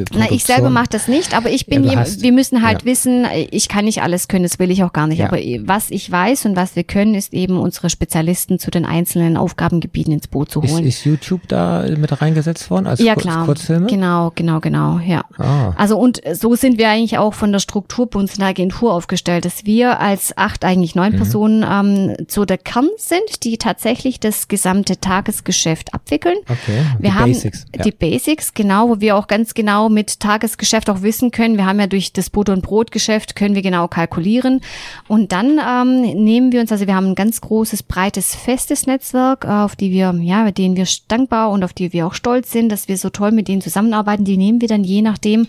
äh, 0.01 0.05
halbe 0.13 0.19
Na, 0.29 0.31
ich 0.31 0.43
selber 0.45 0.69
mache 0.69 0.87
das 0.89 1.07
nicht, 1.07 1.33
aber 1.35 1.49
ich 1.49 1.65
bin, 1.65 1.83
Ja, 1.83 1.95
hast- 1.97 2.21
wir 2.21 2.31
müssen 2.31 2.61
halt 2.61 2.81
ja. 2.81 2.85
wissen, 2.85 3.25
ich 3.51 3.67
kann 3.67 3.85
nicht 3.85 4.01
alles 4.01 4.27
können, 4.27 4.43
das 4.43 4.59
will 4.59 4.71
ich 4.71 4.83
auch 4.83 4.93
gar 4.93 5.07
nicht. 5.07 5.19
Ja. 5.19 5.27
Aber 5.27 5.37
was 5.61 5.91
ich 5.91 6.11
weiß 6.11 6.45
und 6.45 6.55
was 6.55 6.75
wir 6.75 6.83
können, 6.83 7.15
ist 7.15 7.33
eben 7.33 7.57
unsere 7.57 7.89
Spezialisten 7.89 8.59
zu 8.59 8.71
den 8.71 8.85
einzelnen 8.85 9.37
Aufgabengebieten 9.37 10.13
ins 10.13 10.27
Boot 10.27 10.51
zu 10.51 10.61
Ist, 10.61 10.71
holen. 10.73 10.85
ist 10.85 11.03
YouTube 11.05 11.47
da 11.47 11.85
mit 11.97 12.21
reingesetzt 12.21 12.69
worden 12.69 12.87
als 12.87 12.99
ja, 12.99 13.15
klar. 13.15 13.45
Kurzfilme? 13.45 13.87
Genau, 13.87 14.31
genau, 14.35 14.59
genau, 14.59 14.99
ja. 14.99 15.23
Ah. 15.37 15.73
Also 15.77 15.97
und 15.97 16.21
so 16.33 16.55
sind 16.55 16.77
wir 16.77 16.89
eigentlich 16.89 17.17
auch 17.17 17.33
von 17.33 17.51
der 17.51 17.59
Struktur 17.59 18.07
bei 18.09 18.19
uns 18.19 18.33
in 18.33 18.39
der 18.39 18.49
Agentur 18.49 18.93
aufgestellt, 18.93 19.45
dass 19.45 19.65
wir 19.65 19.99
als 19.99 20.37
acht, 20.37 20.63
eigentlich 20.65 20.95
neun 20.95 21.13
Mhm. 21.13 21.17
Personen 21.17 21.65
ähm, 21.69 22.15
so 22.27 22.45
der 22.45 22.57
Kern 22.57 22.89
sind, 22.97 23.43
die 23.43 23.57
tatsächlich 23.57 24.19
das 24.19 24.47
gesamte 24.47 24.99
Tagesgeschäft 24.99 25.93
abwickeln. 25.93 26.37
Okay, 26.43 26.79
Wir 26.99 27.09
die 27.11 27.15
haben 27.15 27.31
Basics. 27.31 27.65
Ja. 27.75 27.83
die 27.83 27.91
Basics, 27.91 28.53
genau, 28.53 28.89
wo 28.89 28.99
wir 29.01 29.15
auch 29.17 29.27
ganz 29.27 29.53
genau 29.53 29.84
mit 29.89 30.19
Tagesgeschäft 30.19 30.89
auch 30.89 31.01
wissen 31.01 31.31
können. 31.31 31.57
Wir 31.57 31.65
haben 31.65 31.79
ja 31.79 31.87
durch 31.87 32.13
das 32.13 32.29
Butter- 32.29 32.53
und 32.53 32.61
Brotgeschäft 32.61 33.35
können 33.35 33.55
wir 33.55 33.61
genau 33.61 33.87
kalkulieren. 33.87 34.61
Und 35.07 35.31
dann 35.31 35.59
ähm, 35.59 36.01
nehmen 36.23 36.51
wir 36.51 36.61
uns, 36.61 36.71
also 36.71 36.87
wir 36.87 36.95
haben 36.95 37.07
ein 37.07 37.15
ganz 37.15 37.41
großes, 37.41 37.83
breites, 37.83 38.35
festes 38.35 38.87
Netzwerk, 38.87 39.45
äh, 39.45 39.47
auf 39.47 39.75
die 39.75 39.91
wir, 39.91 40.13
ja, 40.21 40.43
mit 40.43 40.57
denen 40.57 40.75
wir 40.75 40.87
dankbar 41.07 41.51
und 41.51 41.63
auf 41.63 41.73
die 41.73 41.93
wir 41.93 42.07
auch 42.07 42.13
stolz 42.13 42.51
sind, 42.51 42.69
dass 42.69 42.87
wir 42.87 42.97
so 42.97 43.09
toll 43.09 43.31
mit 43.31 43.47
denen 43.47 43.61
zusammenarbeiten. 43.61 44.25
Die 44.25 44.37
nehmen 44.37 44.61
wir 44.61 44.67
dann 44.67 44.83
je 44.83 45.01
nachdem, 45.01 45.47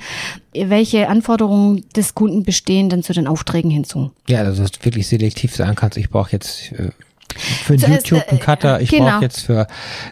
welche 0.55 1.09
Anforderungen 1.09 1.84
des 1.95 2.14
Kunden 2.14 2.45
bestehen, 2.45 2.89
dann 2.89 3.03
zu 3.03 3.12
den 3.12 3.26
Aufträgen 3.26 3.70
hinzu. 3.70 4.11
Ja, 4.28 4.41
also 4.41 4.62
dass 4.62 4.72
du 4.72 4.84
wirklich 4.84 5.07
selektiv 5.07 5.55
sagen 5.55 5.74
kannst, 5.74 5.97
ich 5.97 6.11
brauche 6.11 6.32
jetzt 6.32 6.72
äh, 7.37 7.64
für 7.64 7.76
Zuerst, 7.76 8.09
YouTube 8.09 8.28
einen 8.28 8.41
äh, 8.41 8.43
Cutter, 8.43 8.80
ich 8.80 8.91
genau. 8.91 9.07
brauche 9.12 9.22
jetzt 9.22 9.41
für, 9.47 9.66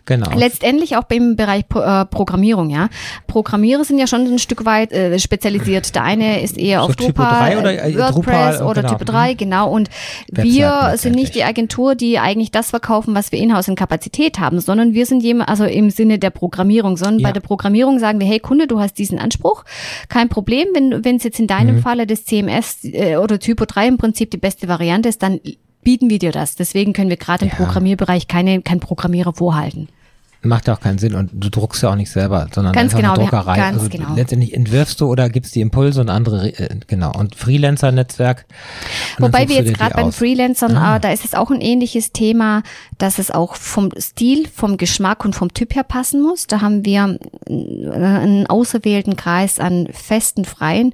genau. 0.06 0.30
Letztendlich 0.36 0.96
auch 0.96 1.04
im 1.10 1.36
Bereich 1.36 1.64
äh, 1.74 2.04
Programmierung, 2.06 2.70
ja. 2.70 2.88
Programmierer 3.26 3.84
sind 3.84 3.98
ja 3.98 4.06
schon 4.06 4.22
ein 4.26 4.38
Stück 4.38 4.64
weit 4.64 4.92
äh, 4.92 5.18
spezialisiert. 5.18 5.94
Der 5.94 6.04
eine 6.04 6.42
ist 6.42 6.56
eher 6.58 6.80
So 6.80 6.86
auf 6.86 6.96
Drupal, 6.96 7.50
3 7.50 7.58
oder, 7.58 7.72
äh, 7.84 7.94
WordPress 7.98 8.58
Drupal, 8.58 8.62
oder 8.62 8.82
genau. 8.82 8.92
Typo 8.94 9.04
3, 9.04 9.34
genau. 9.34 9.70
Und 9.70 9.88
Webseiten 10.28 10.48
wir 10.54 10.92
sind 10.96 11.14
nicht 11.14 11.34
die 11.34 11.44
Agentur, 11.44 11.94
die 11.94 12.18
eigentlich 12.18 12.50
das 12.50 12.70
verkaufen, 12.70 13.14
was 13.14 13.32
wir 13.32 13.38
in-house 13.38 13.68
in 13.68 13.74
Kapazität 13.74 14.38
haben, 14.38 14.60
sondern 14.60 14.94
wir 14.94 15.06
sind 15.06 15.22
jemand, 15.22 15.48
also 15.48 15.64
im 15.64 15.90
Sinne 15.90 16.18
der 16.18 16.30
Programmierung, 16.30 16.96
sondern 16.96 17.20
Ja. 17.20 17.28
bei 17.28 17.32
der 17.32 17.40
Programmierung 17.40 17.98
sagen 17.98 18.20
wir, 18.20 18.26
hey 18.26 18.40
Kunde, 18.40 18.66
du 18.66 18.80
hast 18.80 18.98
diesen 18.98 19.18
Anspruch, 19.18 19.64
kein 20.08 20.28
Problem, 20.28 20.68
wenn 20.74 21.04
wenn 21.04 21.16
es 21.16 21.24
jetzt 21.24 21.38
in 21.38 21.44
Mhm. 21.44 21.48
deinem 21.48 21.78
Falle 21.82 22.06
das 22.06 22.24
CMS 22.24 22.84
äh, 22.84 23.16
oder 23.16 23.38
Typo 23.38 23.64
3 23.64 23.88
im 23.88 23.98
Prinzip 23.98 24.30
die 24.30 24.36
beste 24.36 24.68
Variante 24.68 25.08
ist, 25.08 25.22
dann 25.22 25.40
bieten 25.84 26.10
wir 26.10 26.18
dir 26.18 26.32
das. 26.32 26.56
Deswegen 26.56 26.92
können 26.92 27.10
wir 27.10 27.16
gerade 27.16 27.44
im 27.44 27.50
Ja. 27.50 27.56
Programmierbereich 27.56 28.26
keine, 28.28 28.62
kein 28.62 28.80
Programmierer 28.80 29.32
vorhalten. 29.34 29.88
Macht 30.46 30.68
ja 30.68 30.74
auch 30.74 30.80
keinen 30.80 30.98
Sinn 30.98 31.14
und 31.14 31.30
du 31.32 31.48
druckst 31.48 31.82
ja 31.82 31.90
auch 31.90 31.94
nicht 31.94 32.10
selber, 32.10 32.48
sondern 32.54 32.74
Ganz 32.74 32.94
genau, 32.94 33.14
eine 33.14 33.22
Druckerei. 33.22 33.56
ganz 33.56 33.78
also 33.78 33.88
genau. 33.88 34.14
letztendlich 34.14 34.52
entwirfst 34.52 35.00
du 35.00 35.06
oder 35.06 35.30
gibst 35.30 35.54
die 35.54 35.62
Impulse 35.62 36.02
und 36.02 36.10
andere, 36.10 36.48
äh, 36.50 36.68
genau, 36.86 37.12
und 37.18 37.34
Freelancer-Netzwerk. 37.34 38.44
Wobei 39.18 39.48
wir 39.48 39.56
jetzt 39.56 39.72
gerade 39.72 39.94
bei 39.94 40.02
den 40.02 40.08
aus. 40.08 40.16
Freelancern, 40.16 40.76
Ah. 40.76 40.96
äh, 40.96 41.00
da 41.00 41.12
ist 41.12 41.24
es 41.24 41.34
auch 41.34 41.50
ein 41.50 41.62
ähnliches 41.62 42.12
Thema, 42.12 42.62
dass 42.98 43.18
es 43.18 43.30
auch 43.30 43.54
vom 43.54 43.90
Stil, 43.98 44.46
vom 44.54 44.76
Geschmack 44.76 45.24
und 45.24 45.34
vom 45.34 45.54
Typ 45.54 45.74
her 45.74 45.82
passen 45.82 46.20
muss. 46.20 46.46
Da 46.46 46.60
haben 46.60 46.84
wir 46.84 47.18
äh, 47.48 47.52
einen 47.94 48.46
auserwählten 48.46 49.16
Kreis 49.16 49.58
an 49.58 49.88
festen 49.92 50.44
Freien 50.44 50.92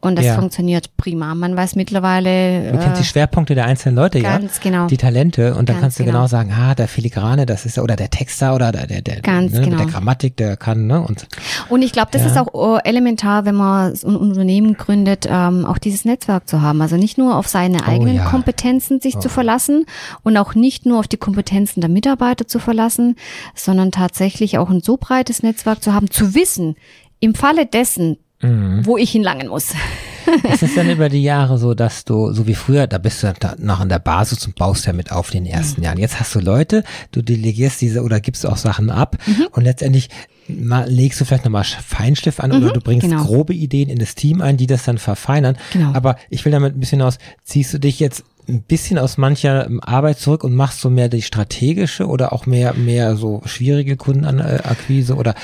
und 0.00 0.16
das 0.16 0.24
Ja. 0.26 0.34
funktioniert 0.36 0.96
prima. 0.96 1.34
Man 1.34 1.56
weiß 1.56 1.74
mittlerweile, 1.74 2.70
Du 2.72 2.78
kennst 2.78 2.98
die 2.98 3.02
äh, 3.02 3.06
Schwerpunkte 3.06 3.54
der 3.54 3.64
einzelnen 3.66 3.96
Leute, 3.96 4.18
ja? 4.18 4.38
ganz 4.38 4.60
genau. 4.60 4.86
Die 4.86 4.96
Talente 4.96 5.54
und 5.54 5.68
dann 5.68 5.76
Ganz 5.76 5.80
kannst 5.80 5.98
du 5.98 6.04
genau. 6.04 6.18
genau. 6.18 6.26
sagen, 6.28 6.52
ah, 6.52 6.74
der 6.74 6.86
Filigrane, 6.88 7.46
das 7.46 7.66
ist 7.66 7.78
oder 7.78 7.96
der 7.96 8.10
Texter 8.10 8.54
oder 8.54 8.70
der, 8.72 8.86
der, 8.86 9.00
der 9.02 9.20
Ganz 9.22 9.52
ne, 9.52 9.60
mit 9.60 9.70
genau. 9.70 9.78
der 9.82 9.86
Grammatik, 9.86 10.36
der 10.36 10.56
kann, 10.56 10.86
ne? 10.86 11.00
Und 11.00 11.26
Und 11.68 11.82
ich 11.82 11.92
glaube, 11.92 12.08
das 12.12 12.22
Ja. 12.22 12.28
ist 12.28 12.38
auch 12.38 12.76
äh, 12.78 12.88
elementar, 12.88 13.44
wenn 13.44 13.56
man 13.56 13.92
ein 13.92 14.16
Unternehmen 14.16 14.76
gründet, 14.76 15.26
ähm, 15.28 15.64
auch 15.64 15.78
dieses 15.78 16.04
Netzwerk 16.04 16.48
zu 16.48 16.62
haben. 16.62 16.80
Also 16.80 16.96
nicht 16.96 17.18
nur 17.18 17.36
auf 17.36 17.48
seine 17.48 17.86
eigenen 17.86 18.14
Oh 18.14 18.18
ja. 18.18 18.26
Oh. 18.26 18.30
Kompetenzen 18.30 19.00
sich 19.00 19.18
zu 19.18 19.28
verlassen 19.28 19.84
und 20.22 20.36
auch 20.36 20.54
nicht 20.54 20.86
nur 20.86 21.00
auf 21.00 21.08
die 21.08 21.16
Kompetenzen 21.16 21.80
der 21.80 21.90
Mitarbeiter 21.90 22.46
zu 22.46 22.58
verlassen, 22.60 23.16
sondern 23.54 23.90
tatsächlich 23.90 24.58
auch 24.58 24.70
ein 24.70 24.80
so 24.80 24.96
breites 24.96 25.42
Netzwerk 25.42 25.82
zu 25.82 25.92
haben, 25.92 26.10
zu 26.10 26.34
wissen, 26.34 26.76
im 27.20 27.34
Falle 27.34 27.66
dessen, 27.66 28.16
Mhm. 28.40 28.86
wo 28.86 28.96
ich 28.96 29.10
hinlangen 29.10 29.48
muss. 29.48 29.72
ist 30.52 30.62
es 30.62 30.74
dann 30.74 30.90
über 30.90 31.08
die 31.08 31.22
Jahre 31.22 31.58
so, 31.58 31.74
dass 31.74 32.04
du, 32.04 32.32
so 32.32 32.46
wie 32.46 32.54
früher, 32.54 32.86
da 32.86 32.98
bist 32.98 33.22
du 33.22 33.32
da 33.40 33.54
noch 33.58 33.80
an 33.80 33.88
der 33.88 33.98
Basis 33.98 34.44
und 34.46 34.54
baust 34.56 34.86
ja 34.86 34.92
mit 34.92 35.10
auf 35.10 35.30
den 35.30 35.44
Mhm. 35.44 35.50
ersten 35.50 35.82
Jahren. 35.82 35.98
Jetzt 35.98 36.20
hast 36.20 36.34
du 36.34 36.40
Leute, 36.40 36.84
du 37.12 37.22
delegierst 37.22 37.80
diese 37.80 38.02
oder 38.02 38.20
gibst 38.20 38.46
auch 38.46 38.56
Sachen 38.58 38.90
ab 38.90 39.16
Mhm. 39.26 39.48
und 39.52 39.64
letztendlich 39.64 40.08
legst 40.48 41.20
du 41.20 41.24
vielleicht 41.24 41.44
nochmal 41.44 41.64
Feinstift 41.64 42.40
an 42.40 42.52
oder 42.52 42.72
du 42.72 42.80
bringst 42.80 43.08
genau. 43.08 43.24
grobe 43.24 43.54
Ideen 43.54 43.88
in 43.88 43.98
das 43.98 44.14
Team 44.14 44.40
ein, 44.40 44.56
die 44.56 44.66
das 44.66 44.84
dann 44.84 44.98
verfeinern. 44.98 45.56
Genau. 45.72 45.92
Aber 45.92 46.16
ich 46.30 46.44
will 46.44 46.52
damit 46.52 46.74
ein 46.76 46.80
bisschen 46.80 47.02
aus, 47.02 47.18
ziehst 47.44 47.74
du 47.74 47.78
dich 47.78 48.00
jetzt 48.00 48.24
ein 48.48 48.62
bisschen 48.62 48.98
aus 48.98 49.18
mancher 49.18 49.66
ähm, 49.66 49.80
Arbeit 49.82 50.18
zurück 50.18 50.42
und 50.42 50.54
machst 50.54 50.80
so 50.80 50.88
mehr 50.88 51.10
die 51.10 51.20
strategische 51.20 52.06
oder 52.06 52.32
auch 52.32 52.46
mehr, 52.46 52.72
mehr 52.72 53.14
so 53.16 53.42
schwierige 53.44 53.96
Kundenakquise 53.96 55.16
oder 55.16 55.34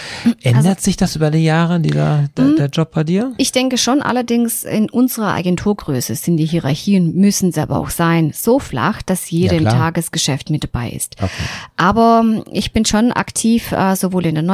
ändert 0.42 0.66
Also 0.66 0.80
sich 0.80 0.96
das 0.96 1.14
über 1.14 1.30
die 1.30 1.44
Jahre, 1.44 1.80
dieser, 1.80 2.30
der, 2.36 2.44
Mhm. 2.44 2.57
der 2.57 2.66
Job 2.68 2.92
bei 2.92 3.05
dir? 3.05 3.34
Ich 3.36 3.52
denke 3.52 3.76
schon, 3.76 4.00
allerdings 4.00 4.64
in 4.64 4.88
unserer 4.88 5.34
Agenturgröße 5.34 6.14
sind 6.14 6.38
die 6.38 6.46
Hierarchien, 6.46 7.14
müssen 7.14 7.52
sie 7.52 7.61
aber 7.61 7.78
auch 7.78 7.90
sein, 7.90 8.32
so 8.34 8.59
flach, 8.59 9.02
dass 9.02 9.30
jeder 9.30 9.57
Ja, 9.57 9.61
im. 9.61 9.64
Tagesgeschäft 9.68 10.48
mit 10.48 10.64
dabei 10.64 10.88
ist. 10.90 11.16
Okay. 11.18 11.30
Aber 11.76 12.22
ähm, 12.24 12.44
ich 12.52 12.72
bin 12.72 12.84
schon 12.86 13.12
aktiv, 13.12 13.72
äh, 13.72 13.96
sowohl 13.96 14.24
in 14.24 14.34
der 14.34 14.44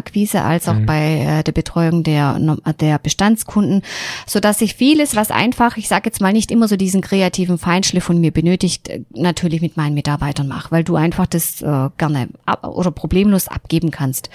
Neukundenakquise 0.00 0.42
als 0.42 0.66
Mhm. 0.66 0.72
auch 0.72 0.86
bei 0.86 1.20
äh, 1.20 1.42
der 1.42 1.52
Betreuung 1.52 2.02
der, 2.02 2.38
der 2.80 2.98
Bestandskunden, 2.98 3.82
so 4.26 4.40
dass 4.40 4.60
ich 4.60 4.74
vieles, 4.74 5.16
was 5.16 5.30
einfach, 5.30 5.76
ich 5.76 5.88
sage 5.88 6.06
jetzt 6.06 6.20
mal 6.20 6.32
nicht 6.32 6.50
immer 6.50 6.68
so 6.68 6.76
diesen 6.76 7.00
kreativen 7.00 7.58
Feinschliff 7.58 8.04
von 8.04 8.20
mir 8.20 8.32
benötigt, 8.32 8.88
äh, 8.88 9.02
natürlich 9.14 9.60
mit 9.60 9.76
meinen 9.76 9.94
Mitarbeitern 9.94 10.48
mache, 10.48 10.70
weil 10.70 10.84
du 10.84 10.96
einfach 10.96 11.26
das 11.26 11.62
äh, 11.62 11.88
gerne 11.98 12.28
ab 12.46 12.66
oder 12.66 12.90
problemlos 12.90 13.48
abgeben 13.48 13.90
kannst. 13.90 14.30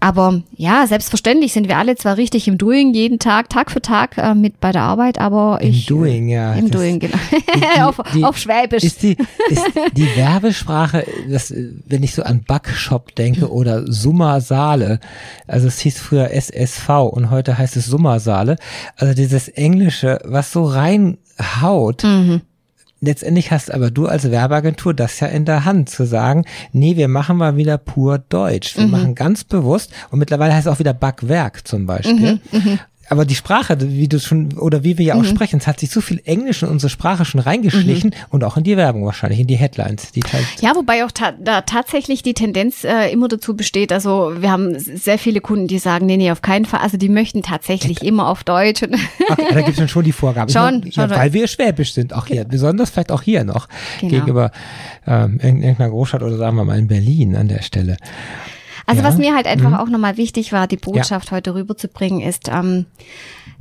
Aber 0.00 0.42
ja, 0.56 0.86
selbstverständlich 0.86 1.52
sind 1.52 1.68
wir 1.68 1.78
alle 1.78 1.96
zwar 1.96 2.16
richtig 2.16 2.46
im 2.48 2.58
Doing 2.58 2.92
jeden 2.94 3.18
Tag, 3.18 3.48
Tag 3.48 3.70
für 3.70 3.80
Tag 3.80 4.18
äh, 4.18 4.34
mit 4.34 4.60
bei 4.60 4.70
der 4.72 4.82
Arbeit, 4.82 5.18
aber 5.18 5.58
Im 5.62 5.70
ich 5.70 5.86
Doing, 5.86 6.28
ja. 6.28 6.52
im 6.54 6.70
Doing 6.70 6.98
genau 7.00 7.16
die- 7.54 7.80
auf, 7.82 8.00
die- 8.14 8.24
auf 8.24 8.36
Schwäbisch. 8.38 8.84
Ist 8.84 9.02
die, 9.02 9.16
ist 9.48 9.64
die 9.92 10.16
Werbesprache, 10.16 11.04
das, 11.30 11.52
wenn 11.86 12.02
ich 12.02 12.14
so 12.14 12.22
an 12.22 12.44
Backshop 12.46 13.14
denke 13.14 13.50
oder 13.50 13.90
Summersaale, 13.90 15.00
also 15.46 15.66
es 15.68 15.78
hieß 15.80 15.98
früher 15.98 16.30
SSV 16.30 16.88
und 17.10 17.30
heute 17.30 17.56
heißt 17.58 17.76
es 17.76 17.86
Summersaale, 17.86 18.56
also 18.96 19.14
dieses 19.14 19.48
Englische, 19.48 20.18
was 20.24 20.52
so 20.52 20.64
reinhaut, 20.64 22.04
Mhm. 22.04 22.42
Letztendlich 23.06 23.50
hast 23.50 23.72
aber 23.72 23.90
du 23.90 24.06
als 24.06 24.30
Werbeagentur 24.30 24.92
das 24.92 25.20
ja 25.20 25.28
in 25.28 25.44
der 25.46 25.64
Hand, 25.64 25.88
zu 25.88 26.04
sagen, 26.04 26.44
nee, 26.72 26.96
wir 26.96 27.08
machen 27.08 27.36
mal 27.38 27.56
wieder 27.56 27.78
pur 27.78 28.18
Deutsch. 28.18 28.76
Wir 28.76 28.86
machen 28.86 29.14
ganz 29.14 29.44
bewusst, 29.44 29.92
und 30.10 30.18
mittlerweile 30.18 30.54
heißt 30.54 30.66
es 30.66 30.72
auch 30.72 30.78
wieder 30.78 30.92
Backwerk 30.92 31.66
zum 31.66 31.86
Beispiel. 31.86 32.40
Aber 33.08 33.24
die 33.24 33.34
Sprache, 33.34 33.76
wie 33.80 34.08
du 34.08 34.18
schon, 34.18 34.54
oder 34.58 34.82
wie 34.84 34.98
wir 34.98 35.04
ja 35.06 35.14
auch 35.14 35.24
sprechen, 35.24 35.58
es 35.60 35.66
hat 35.66 35.80
sich 35.80 35.90
so 35.90 36.00
viel 36.00 36.20
Englisch 36.24 36.62
in 36.62 36.68
unsere 36.68 36.90
Sprache 36.90 37.24
schon 37.24 37.40
reingeschlichen 37.40 38.14
und 38.30 38.42
auch 38.44 38.56
in 38.56 38.64
die 38.64 38.76
Werbung 38.76 39.04
wahrscheinlich, 39.04 39.40
in 39.40 39.46
die 39.46 39.56
Headlines. 39.56 40.12
Die 40.12 40.22
Ja, 40.60 40.74
wobei 40.74 41.04
auch 41.04 41.10
ta 41.12 41.32
da 41.38 41.60
tatsächlich 41.60 42.22
die 42.22 42.34
Tendenz 42.34 42.84
äh, 42.84 43.10
immer 43.12 43.28
dazu 43.28 43.56
besteht. 43.56 43.92
Also 43.92 44.32
wir 44.40 44.50
haben 44.50 44.78
sehr 44.78 45.18
viele 45.18 45.40
Kunden, 45.40 45.66
die 45.68 45.78
sagen, 45.78 46.06
nee, 46.06 46.16
nee, 46.16 46.30
auf 46.30 46.42
keinen 46.42 46.64
Fall. 46.64 46.80
Also 46.80 46.96
die 46.96 47.08
möchten 47.08 47.42
tatsächlich 47.42 48.02
immer 48.02 48.28
auf 48.28 48.44
Deutsch. 48.44 48.82
Okay, 49.28 49.46
da 49.52 49.60
gibt 49.62 49.78
es 49.78 49.90
schon 49.90 50.04
die 50.04 50.12
Vorgaben. 50.12 50.50
Schon, 50.50 50.82
Ich 50.86 50.94
schon. 50.94 51.10
ja, 51.10 51.16
weil 51.16 51.32
wir 51.32 51.46
schwäbisch 51.48 51.92
sind, 51.94 52.12
auch 52.14 52.26
hier. 52.26 52.44
Besonders 52.44 52.90
vielleicht 52.90 53.10
auch 53.12 53.22
hier 53.22 53.44
noch. 53.44 53.68
Genau. 54.00 54.10
Gegenüber 54.10 54.50
ähm, 55.06 55.38
irgend- 55.42 55.62
irgendeiner 55.62 55.90
Großstadt 55.90 56.22
oder 56.22 56.36
sagen 56.36 56.56
wir 56.56 56.64
mal 56.64 56.78
in 56.78 56.86
Berlin 56.86 57.34
an 57.36 57.48
der 57.48 57.62
Stelle. 57.62 57.96
Also 58.86 59.02
Ja. 59.02 59.08
was 59.08 59.18
mir 59.18 59.34
halt 59.34 59.46
einfach 59.46 59.78
auch 59.78 59.88
nochmal 59.88 60.16
wichtig 60.16 60.52
war, 60.52 60.66
die 60.66 60.76
Botschaft 60.76 61.30
heute 61.32 61.54
rüberzubringen, 61.54 62.20
ist, 62.20 62.48
ähm, 62.48 62.86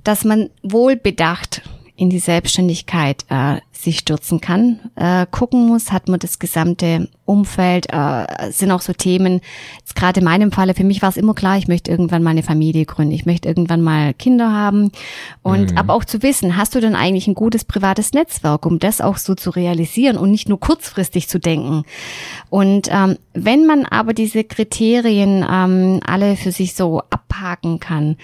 dass 0.04 0.24
man 0.24 0.50
wohlbedacht 0.62 1.62
in 1.96 2.10
die 2.10 2.20
Selbstständigkeit 2.20 3.26
äh, 3.30 3.58
sich 3.76 4.00
stürzen 4.00 4.42
kann, 4.42 4.80
äh, 4.96 5.26
gucken 5.30 5.68
muss, 5.68 5.92
hat 5.92 6.08
man 6.08 6.20
das 6.20 6.40
gesamte 6.40 7.10
Umfeld, 7.26 7.88
äh, 7.92 8.52
sind 8.52 8.72
auch 8.72 8.82
so 8.82 8.94
Themen, 8.94 9.42
jetzt 9.80 9.96
gerade 9.96 10.20
in 10.20 10.26
meinem 10.26 10.52
Falle, 10.52 10.74
für 10.74 10.84
mich 10.84 11.02
war 11.02 11.10
es 11.10 11.18
immer 11.18 11.34
klar, 11.34 11.58
ich 11.58 11.68
möchte 11.68 11.92
irgendwann 11.92 12.24
mal 12.24 12.32
eine 12.32 12.44
Familie 12.44 12.86
gründen, 12.86 13.14
ich 13.14 13.26
möchte 13.26 13.48
irgendwann 13.48 13.82
mal 13.82 14.14
Kinder 14.14 14.52
haben. 14.52 14.92
Und 15.42 15.78
aber 15.78 15.94
auch 15.94 16.06
zu 16.06 16.24
wissen, 16.24 16.58
hast 16.58 16.76
du 16.76 16.80
denn 16.80 16.96
eigentlich 16.96 17.28
ein 17.28 17.36
gutes 17.36 17.66
privates 17.66 18.14
Netzwerk, 18.14 18.66
um 18.66 18.80
das 18.80 19.02
auch 19.02 19.18
so 19.18 19.36
zu 19.36 19.50
realisieren 19.50 20.18
und 20.18 20.32
nicht 20.32 20.48
nur 20.48 20.60
kurzfristig 20.60 21.28
zu 21.28 21.40
denken. 21.40 21.84
Und 22.50 22.88
ähm, 22.92 23.18
wenn 23.34 23.66
man 23.66 23.86
aber 23.86 24.14
diese 24.14 24.44
Kriterien 24.44 25.46
ähm, 25.50 26.00
alle 26.06 26.36
für 26.36 26.52
sich 26.52 26.76
so 26.76 27.02
abhaken 27.10 27.80
kann, 27.80 28.18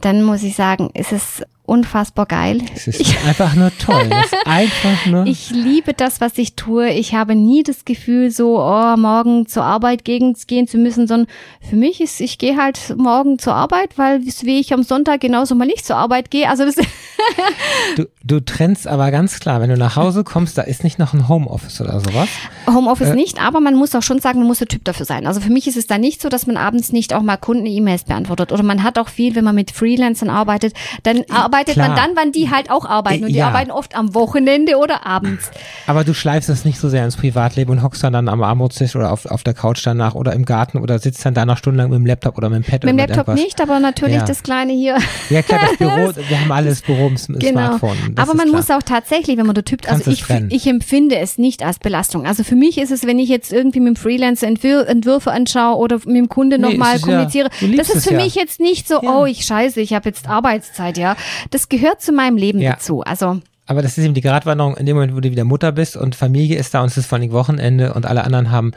dann 0.00 0.22
muss 0.22 0.42
ich 0.42 0.56
sagen, 0.56 0.90
ist 0.94 1.12
es 1.12 1.42
unfassbar 1.68 2.26
geil. 2.26 2.62
Es 2.74 2.86
ist 2.88 3.26
einfach 3.26 3.54
nur 3.54 3.70
toll. 3.78 4.08
Einfach 4.44 5.06
nur. 5.06 5.26
Ich 5.26 5.50
liebe 5.50 5.92
das, 5.92 6.20
was 6.20 6.38
ich 6.38 6.54
tue. 6.54 6.88
Ich 6.90 7.14
habe 7.14 7.34
nie 7.34 7.62
das 7.62 7.84
Gefühl, 7.84 8.30
so 8.30 8.60
oh, 8.60 8.96
morgen 8.96 9.46
zur 9.46 9.64
Arbeit 9.64 10.04
gehen 10.04 10.34
zu 10.34 10.78
müssen, 10.78 11.06
sondern 11.06 11.28
für 11.60 11.76
mich 11.76 12.00
ist, 12.00 12.20
ich 12.20 12.38
gehe 12.38 12.56
halt 12.56 12.94
morgen 12.96 13.38
zur 13.38 13.54
Arbeit, 13.54 13.98
weil 13.98 14.22
wie 14.22 14.58
ich 14.58 14.72
am 14.72 14.82
Sonntag 14.82 15.20
genauso 15.20 15.54
mal 15.54 15.66
nicht 15.66 15.84
zur 15.84 15.96
Arbeit 15.96 16.30
gehe. 16.30 16.48
Also 16.48 16.64
das 16.64 16.76
du, 17.96 18.06
du 18.24 18.40
trennst 18.40 18.86
aber 18.86 19.10
ganz 19.10 19.38
klar, 19.38 19.60
wenn 19.60 19.68
du 19.68 19.76
nach 19.76 19.96
Hause 19.96 20.24
kommst, 20.24 20.56
da 20.56 20.62
ist 20.62 20.84
nicht 20.84 20.98
noch 20.98 21.12
ein 21.12 21.28
Homeoffice 21.28 21.80
oder 21.80 22.00
sowas. 22.00 22.28
Homeoffice 22.66 23.14
nicht, 23.14 23.40
aber 23.40 23.60
man 23.60 23.74
muss 23.74 23.94
auch 23.94 24.02
schon 24.02 24.20
sagen, 24.20 24.38
man 24.38 24.48
muss 24.48 24.58
der 24.58 24.68
Typ 24.68 24.84
dafür 24.84 25.04
sein. 25.04 25.26
Also 25.26 25.40
für 25.40 25.50
mich 25.50 25.66
ist 25.66 25.76
es 25.76 25.86
da 25.86 25.98
nicht 25.98 26.22
so, 26.22 26.28
dass 26.28 26.46
man 26.46 26.56
abends 26.56 26.92
nicht 26.92 27.12
auch 27.12 27.22
mal 27.22 27.36
Kunden-E-Mails 27.36 28.04
beantwortet. 28.04 28.52
Oder 28.52 28.62
man 28.62 28.82
hat 28.82 28.98
auch 28.98 29.08
viel, 29.08 29.34
wenn 29.34 29.44
man 29.44 29.54
mit 29.54 29.70
Freelancern 29.70 30.30
arbeitet, 30.30 30.72
dann 31.02 31.24
arbeitet 31.28 31.57
klar. 31.66 31.88
man 31.88 31.96
dann, 31.96 32.10
wann 32.14 32.32
die 32.32 32.50
halt 32.50 32.70
auch 32.70 32.84
arbeiten. 32.84 33.24
Und 33.24 33.30
die 33.30 33.36
Ja. 33.36 33.48
arbeiten 33.48 33.70
oft 33.70 33.94
am 33.96 34.14
Wochenende 34.14 34.76
oder 34.78 35.06
abends. 35.06 35.50
Aber 35.86 36.04
du 36.04 36.14
schleifst 36.14 36.48
es 36.48 36.64
nicht 36.64 36.78
so 36.78 36.88
sehr 36.88 37.04
ins 37.04 37.16
Privatleben 37.16 37.70
und 37.72 37.82
hockst 37.82 38.02
dann, 38.04 38.12
dann 38.12 38.28
am 38.28 38.42
Armutstisch 38.42 38.96
oder 38.96 39.12
auf, 39.12 39.26
auf 39.26 39.42
der 39.42 39.54
Couch 39.54 39.80
danach 39.84 40.14
oder 40.14 40.32
im 40.32 40.44
Garten 40.44 40.78
oder 40.78 40.98
sitzt 40.98 41.24
dann 41.24 41.34
da 41.34 41.44
noch 41.46 41.56
stundenlang 41.58 41.90
mit 41.90 41.98
dem 41.98 42.06
Laptop 42.06 42.36
oder 42.38 42.48
mit 42.50 42.64
dem 42.64 42.70
Pad 42.70 42.84
Mit 42.84 42.90
dem 42.92 42.98
Laptop 42.98 43.28
irgendwas. 43.28 43.44
nicht, 43.44 43.60
aber 43.60 43.80
natürlich 43.80 44.16
Ja. 44.16 44.24
das 44.24 44.42
kleine 44.42 44.72
hier. 44.72 44.96
Ja 45.30 45.42
klar, 45.42 45.60
das 45.68 45.76
Büro, 45.78 46.12
wir 46.28 46.40
haben 46.40 46.52
alles 46.52 46.82
Büro 46.82 47.08
im 47.08 47.16
Genau. 47.38 47.50
Smartphone. 47.68 47.96
Das 48.14 48.28
Aber 48.28 48.36
man 48.36 48.50
muss 48.50 48.70
auch 48.70 48.82
tatsächlich, 48.82 49.36
wenn 49.36 49.46
man 49.46 49.54
da 49.54 49.62
tippt, 49.62 49.86
Kannst 49.86 50.06
also 50.08 50.10
ich, 50.10 50.52
ich 50.52 50.66
empfinde 50.66 51.16
es 51.18 51.38
nicht 51.38 51.62
als 51.64 51.78
Belastung. 51.78 52.26
Also 52.26 52.44
für 52.44 52.56
mich 52.56 52.78
ist 52.78 52.90
es, 52.90 53.06
wenn 53.06 53.18
ich 53.18 53.28
jetzt 53.28 53.52
irgendwie 53.52 53.80
mit 53.80 53.88
dem 53.88 53.96
Freelancer 53.96 54.46
Entwür 54.46 54.86
Entwürfe 54.88 55.30
anschaue 55.32 55.76
oder 55.76 55.96
mit 56.06 56.16
dem 56.16 56.28
Kunde 56.28 56.58
Nee, 56.58 56.68
nochmal 56.72 56.96
ja- 56.96 57.02
kommuniziere, 57.02 57.48
liebst 57.60 57.78
das 57.78 57.96
ist 57.96 58.08
für 58.08 58.14
ja. 58.14 58.20
mich 58.22 58.34
jetzt 58.34 58.60
nicht 58.60 58.86
so, 58.88 59.00
Ja. 59.02 59.16
oh, 59.18 59.24
ich 59.26 59.44
scheiße, 59.44 59.80
ich 59.80 59.92
habe 59.94 60.08
jetzt 60.08 60.28
Arbeitszeit, 60.28 60.98
ja. 60.98 61.16
Das 61.50 61.68
gehört 61.68 62.00
zu 62.02 62.12
meinem 62.12 62.36
Leben 62.36 62.58
Ja. 62.60 62.72
dazu. 62.72 63.02
Also 63.02 63.40
Aber 63.66 63.82
das 63.82 63.98
ist 63.98 64.04
eben 64.04 64.14
die 64.14 64.20
Gratwanderung 64.20 64.76
in 64.76 64.86
dem 64.86 64.96
Moment, 64.96 65.14
wo 65.14 65.20
du 65.20 65.30
wieder 65.30 65.44
Mutter 65.44 65.72
bist 65.72 65.96
und 65.96 66.14
Familie 66.14 66.58
ist 66.58 66.72
da 66.74 66.80
und 66.82 66.88
es 66.88 66.96
ist 66.96 67.06
vor 67.06 67.18
allem 67.18 67.30
Wochenende 67.32 67.92
und 67.94 68.06
alle 68.06 68.24
anderen 68.24 68.50
haben. 68.50 68.72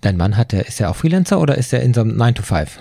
Dein 0.00 0.16
Mann 0.16 0.36
hat 0.36 0.52
der, 0.52 0.66
ist 0.66 0.80
er 0.80 0.90
auch 0.90 0.96
Freelancer 0.96 1.40
oder 1.40 1.56
ist 1.56 1.72
er 1.72 1.82
in 1.82 1.94
so 1.94 2.02
einem 2.02 2.16
9 2.16 2.34
to 2.34 2.42
5? 2.42 2.78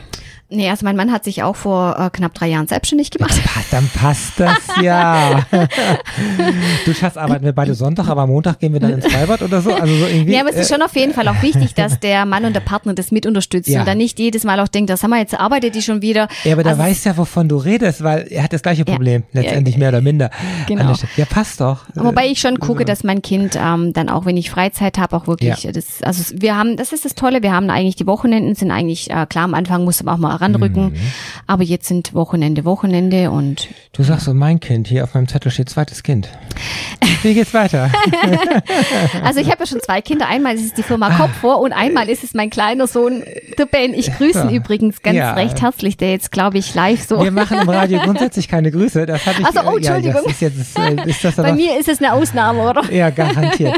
Nee, 0.48 0.70
also 0.70 0.86
mein 0.86 0.96
Mann 0.96 1.12
hat 1.12 1.24
sich 1.24 1.42
auch 1.42 1.56
vor 1.56 1.98
äh, 2.00 2.10
knapp 2.12 2.36
drei 2.36 2.48
Jahren 2.48 2.68
selbstständig 2.68 3.10
gemacht. 3.10 3.34
Dann 3.72 3.90
passt 3.90 4.40
das 4.40 4.60
ja. 4.82 5.44
du 6.86 6.94
Schatz, 6.94 7.18
arbeiten 7.18 7.44
wir 7.46 7.52
beide 7.54 7.74
Sonntag, 7.74 8.08
aber 8.10 8.28
Montag 8.28 8.60
gehen 8.60 8.72
wir 8.74 8.80
dann 8.80 8.94
ins 8.94 9.08
Freibad 9.12 9.42
oder 9.42 9.62
so. 9.62 9.74
Also 9.74 9.94
so 9.96 10.06
irgendwie. 10.06 10.34
Ja, 10.34 10.42
aber 10.42 10.52
es 10.52 10.56
ist 10.58 10.70
äh, 10.70 10.74
schon 10.76 10.84
auf 10.84 10.96
jeden 10.96 11.14
Fall 11.14 11.28
auch 11.28 11.42
wichtig, 11.42 11.74
dass 11.74 12.00
der 12.02 12.26
Mann 12.26 12.46
und 12.46 12.54
der 12.54 12.60
Partner 12.60 12.94
das 12.94 13.12
mit 13.12 13.26
unterstützen 13.26 13.72
Ja. 13.72 13.80
und 13.80 13.88
dann 13.88 13.98
nicht 13.98 14.20
jedes 14.20 14.44
Mal 14.44 14.60
auch 14.60 14.68
denkt, 14.68 14.92
das 14.92 15.02
haben 15.04 15.10
wir 15.10 15.18
jetzt 15.18 15.34
arbeitet 15.34 15.74
die 15.74 15.82
schon 15.82 16.02
wieder. 16.04 16.28
ja, 16.44 16.54
aber 16.54 16.62
der 16.64 16.74
Also 16.74 16.84
weiß 16.84 17.04
ja, 17.06 17.18
wovon 17.18 17.50
du 17.50 17.58
redest, 17.58 18.04
weil 18.04 18.28
er 18.30 18.44
hat 18.44 18.54
das 18.54 18.62
gleiche 18.62 18.84
Ja. 18.86 18.94
Problem, 18.94 19.24
letztendlich 19.34 19.76
Ja. 19.76 19.80
mehr 19.80 19.90
oder 19.90 20.02
minder. 20.02 20.30
Genau. 20.68 20.94
Ja, 21.18 21.26
passt 21.26 21.60
doch. 21.60 21.86
Wobei 21.96 22.28
ich 22.28 22.40
schon 22.40 22.60
gucke, 22.60 22.86
dass 22.86 23.04
mein 23.04 23.22
Kind 23.24 23.58
ähm, 23.60 23.94
dann 23.94 24.10
auch, 24.10 24.26
wenn 24.26 24.38
ich 24.38 24.52
Freizeit 24.52 25.00
habe, 25.00 25.16
auch 25.16 25.26
wirklich 25.28 25.64
Ja. 25.64 25.72
das, 25.72 26.04
also 26.04 26.36
wir 26.40 26.56
haben, 26.56 26.78
das 26.78 26.92
ist 26.94 27.04
das 27.04 27.16
Tolle, 27.16 27.42
wir 27.42 27.52
haben 27.52 27.70
eigentlich 27.72 27.96
die 27.96 28.06
Wochenenden 28.08 28.54
sind 28.54 28.70
eigentlich 28.72 29.10
äh, 29.10 29.26
klar 29.26 29.46
am 29.46 29.56
Anfang 29.56 29.84
musste 29.84 30.04
man 30.06 30.16
auch 30.16 30.20
mal 30.20 30.35
ranrücken, 30.42 30.86
Mhm. 30.94 30.96
aber 31.48 31.64
jetzt 31.64 31.88
sind 31.88 32.14
Wochenende 32.14 32.66
Wochenende 32.66 33.32
und 33.32 33.68
Du 33.94 34.04
sagst 34.04 34.26
so, 34.26 34.34
mein 34.34 34.60
Kind, 34.60 34.88
hier 34.88 35.04
auf 35.04 35.14
meinem 35.14 35.28
Zettel 35.28 35.52
steht 35.52 35.70
zweites 35.70 36.04
Kind. 36.04 36.30
Wie 37.24 37.34
geht's 37.34 37.54
weiter? 37.54 37.90
also 39.24 39.40
ich 39.40 39.48
habe 39.50 39.62
ja 39.62 39.66
schon 39.66 39.80
zwei 39.82 40.02
Kinder, 40.02 40.28
einmal 40.28 40.56
ist 40.56 40.66
es 40.66 40.74
die 40.74 40.84
Firma 40.84 41.10
Kopfvor 41.10 41.60
und 41.60 41.72
einmal 41.74 42.10
ist 42.10 42.24
es 42.24 42.34
mein 42.34 42.50
kleiner 42.50 42.88
Sohn, 42.88 43.24
der 43.58 43.66
Ben. 43.66 43.94
Ich 43.94 44.14
grüße 44.14 44.42
ihn 44.44 44.50
Ja. 44.50 44.56
übrigens 44.56 45.02
ganz 45.02 45.18
Ja. 45.18 45.34
recht 45.34 45.62
herzlich, 45.62 45.98
der 45.98 46.12
jetzt 46.12 46.32
glaube 46.32 46.58
ich 46.58 46.76
live 46.76 47.04
so. 47.06 47.24
Wir 47.24 47.32
machen 47.32 47.60
im 47.62 47.70
Radio 47.70 48.00
grundsätzlich 48.00 48.48
keine 48.48 48.72
Grüße. 48.72 49.06
Das 49.06 49.26
hatte 49.26 49.42
ich. 49.42 49.48
Ach 49.48 49.54
so, 49.54 49.60
oh, 49.70 49.78
äh, 49.78 49.82
ja, 49.82 49.96
Entschuldigung. 49.96 50.22
das 50.26 50.34
ist 50.34 50.42
jetzt, 50.42 50.80
äh, 50.80 51.10
ist 51.10 51.24
das 51.24 51.36
Bei 51.36 51.54
mir 51.54 51.80
ist 51.80 51.88
es 51.88 52.00
eine 52.00 52.14
Ausnahme, 52.14 52.62
oder? 52.62 52.84
Ja, 52.92 53.10
garantiert. 53.10 53.76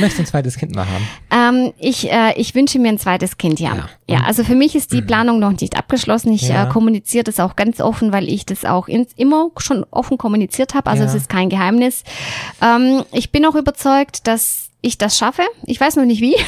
Möchtest 0.00 0.18
du 0.18 0.22
ein 0.22 0.26
zweites 0.26 0.56
Kind 0.56 0.74
mal 0.74 0.86
haben? 0.86 1.56
Ähm, 1.66 1.72
ich, 1.78 2.10
äh, 2.10 2.32
ich 2.36 2.54
wünsche 2.54 2.78
mir 2.78 2.88
ein 2.88 2.98
zweites 2.98 3.36
Kind, 3.38 3.60
ja. 3.60 3.74
Ja. 3.74 3.88
Ja, 4.08 4.20
also 4.24 4.44
für 4.44 4.54
mich 4.54 4.74
ist 4.76 4.92
die 4.92 5.02
Planung 5.06 5.38
noch 5.38 5.52
nicht 5.60 5.76
abgeschlossen. 5.76 5.95
Ich 6.32 6.48
Ja. 6.48 6.64
äh, 6.64 6.68
kommuniziere 6.68 7.24
das 7.24 7.40
auch 7.40 7.56
ganz 7.56 7.80
offen, 7.80 8.12
weil 8.12 8.28
ich 8.28 8.46
das 8.46 8.64
auch 8.64 8.88
in, 8.88 9.06
immer 9.16 9.50
schon 9.58 9.84
offen 9.90 10.18
kommuniziert 10.18 10.74
habe. 10.74 10.90
Also 10.90 11.04
Ja. 11.04 11.08
es 11.08 11.14
ist 11.14 11.28
kein 11.28 11.48
Geheimnis. 11.48 12.04
Ähm, 12.62 13.02
ich 13.12 13.32
bin 13.32 13.44
auch 13.46 13.54
überzeugt, 13.54 14.26
dass 14.26 14.68
ich 14.82 14.98
das 14.98 15.16
schaffe. 15.18 15.42
Ich 15.64 15.80
weiß 15.80 15.96
noch 15.96 16.04
nicht 16.04 16.20
wie. 16.20 16.36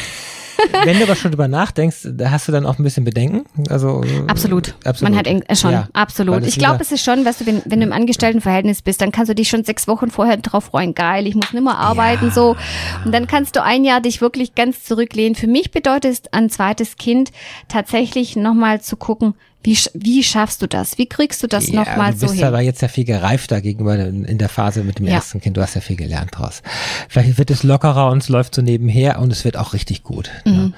Wenn 0.84 0.98
du 0.98 1.04
aber 1.04 1.14
schon 1.14 1.30
drüber 1.30 1.48
nachdenkst, 1.48 2.08
da 2.12 2.30
hast 2.30 2.48
du 2.48 2.52
dann 2.52 2.66
auch 2.66 2.78
ein 2.78 2.82
bisschen 2.82 3.04
Bedenken? 3.04 3.44
Also 3.68 4.02
Absolut. 4.26 4.74
absolut. 4.84 5.12
Man 5.12 5.18
hat 5.18 5.26
äh, 5.26 5.56
schon, 5.56 5.72
Ja, 5.72 5.88
absolut. 5.92 6.46
Ich 6.46 6.58
glaube, 6.58 6.80
es 6.80 6.92
ist 6.92 7.04
schon, 7.04 7.24
weißt 7.24 7.40
du, 7.42 7.46
wenn, 7.46 7.62
wenn 7.64 7.80
du 7.80 7.86
im 7.86 7.92
Angestelltenverhältnis 7.92 8.82
bist, 8.82 9.00
dann 9.00 9.12
kannst 9.12 9.30
du 9.30 9.34
dich 9.34 9.48
schon 9.48 9.64
sechs 9.64 9.88
Wochen 9.88 10.10
vorher 10.10 10.36
drauf 10.36 10.64
freuen. 10.64 10.94
Geil, 10.94 11.26
ich 11.26 11.34
muss 11.34 11.52
nimmer 11.52 11.78
arbeiten, 11.78 12.30
so. 12.30 12.56
Und 13.04 13.12
dann 13.12 13.26
kannst 13.26 13.56
du 13.56 13.62
ein 13.62 13.84
Jahr 13.84 14.00
dich 14.00 14.20
wirklich 14.20 14.54
ganz 14.54 14.84
zurücklehnen. 14.84 15.34
Für 15.34 15.46
mich 15.46 15.70
bedeutet 15.70 16.12
es, 16.12 16.32
ein 16.32 16.50
zweites 16.50 16.96
Kind 16.96 17.30
tatsächlich 17.68 18.36
nochmal 18.36 18.80
zu 18.80 18.96
gucken, 18.96 19.34
wie, 19.68 19.78
wie 19.94 20.22
schaffst 20.22 20.62
du 20.62 20.66
das? 20.66 20.98
Wie 20.98 21.06
kriegst 21.06 21.42
du 21.42 21.46
das 21.46 21.68
ja, 21.68 21.80
nochmal 21.80 22.12
du 22.12 22.18
so 22.18 22.26
bist 22.26 22.38
hin? 22.38 22.44
aber 22.44 22.60
jetzt 22.60 22.80
ja 22.82 22.88
viel 22.88 23.04
gereifter 23.04 23.60
gegenüber 23.60 23.96
in 23.98 24.38
der 24.38 24.48
Phase 24.48 24.82
mit 24.82 24.98
dem 24.98 25.06
Ja. 25.06 25.14
ersten 25.14 25.40
Kind. 25.40 25.56
Du 25.56 25.62
hast 25.62 25.74
ja 25.74 25.80
viel 25.80 25.96
gelernt 25.96 26.30
draus. 26.32 26.62
Vielleicht 27.08 27.38
wird 27.38 27.50
es 27.50 27.62
lockerer 27.62 28.10
und 28.10 28.22
es 28.22 28.28
läuft 28.28 28.54
so 28.54 28.62
nebenher 28.62 29.18
und 29.20 29.30
es 29.32 29.44
wird 29.44 29.56
auch 29.56 29.72
richtig 29.74 30.02
gut. 30.02 30.30
Mhm. 30.44 30.52
Ne? 30.52 30.72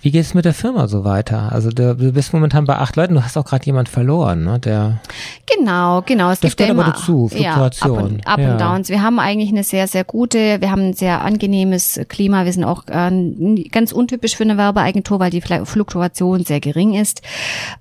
Wie 0.00 0.10
geht 0.10 0.22
es 0.24 0.34
mit 0.34 0.44
der 0.44 0.54
Firma 0.54 0.88
so 0.88 1.04
weiter? 1.04 1.52
Also 1.52 1.70
du, 1.70 1.94
du 1.94 2.12
bist 2.12 2.32
momentan 2.32 2.64
bei 2.64 2.76
acht 2.76 2.96
Leuten. 2.96 3.14
Du 3.14 3.22
hast 3.24 3.36
auch 3.36 3.44
gerade 3.44 3.64
jemand 3.66 3.88
verloren, 3.88 4.44
ne? 4.44 4.58
Der 4.58 5.00
Genau, 5.58 6.02
genau. 6.02 6.30
Es 6.30 6.40
Das 6.40 6.52
gibt 6.52 6.60
ja 6.60 6.66
immer 6.68 6.84
dazu, 6.84 7.30
Ja, 7.34 7.50
Up 7.54 7.74
Fluktuation. 7.74 7.98
und, 8.14 8.26
Up 8.26 8.38
Ja. 8.40 8.52
und 8.52 8.60
Downs. 8.60 8.88
Wir 8.88 9.02
haben 9.02 9.18
eigentlich 9.18 9.50
eine 9.50 9.64
sehr, 9.64 9.86
sehr 9.86 10.04
gute, 10.04 10.60
wir 10.60 10.70
haben 10.70 10.82
ein 10.88 10.94
sehr 10.94 11.22
angenehmes 11.22 12.00
Klima. 12.08 12.44
Wir 12.44 12.52
sind 12.52 12.64
auch 12.64 12.84
äh, 12.88 13.64
ganz 13.70 13.92
untypisch 13.92 14.36
für 14.36 14.44
eine 14.44 14.56
Werbeagentur, 14.56 15.20
weil 15.20 15.30
die 15.30 15.40
Fluktuation 15.42 16.44
sehr 16.44 16.60
gering 16.60 16.94
ist. 16.94 17.22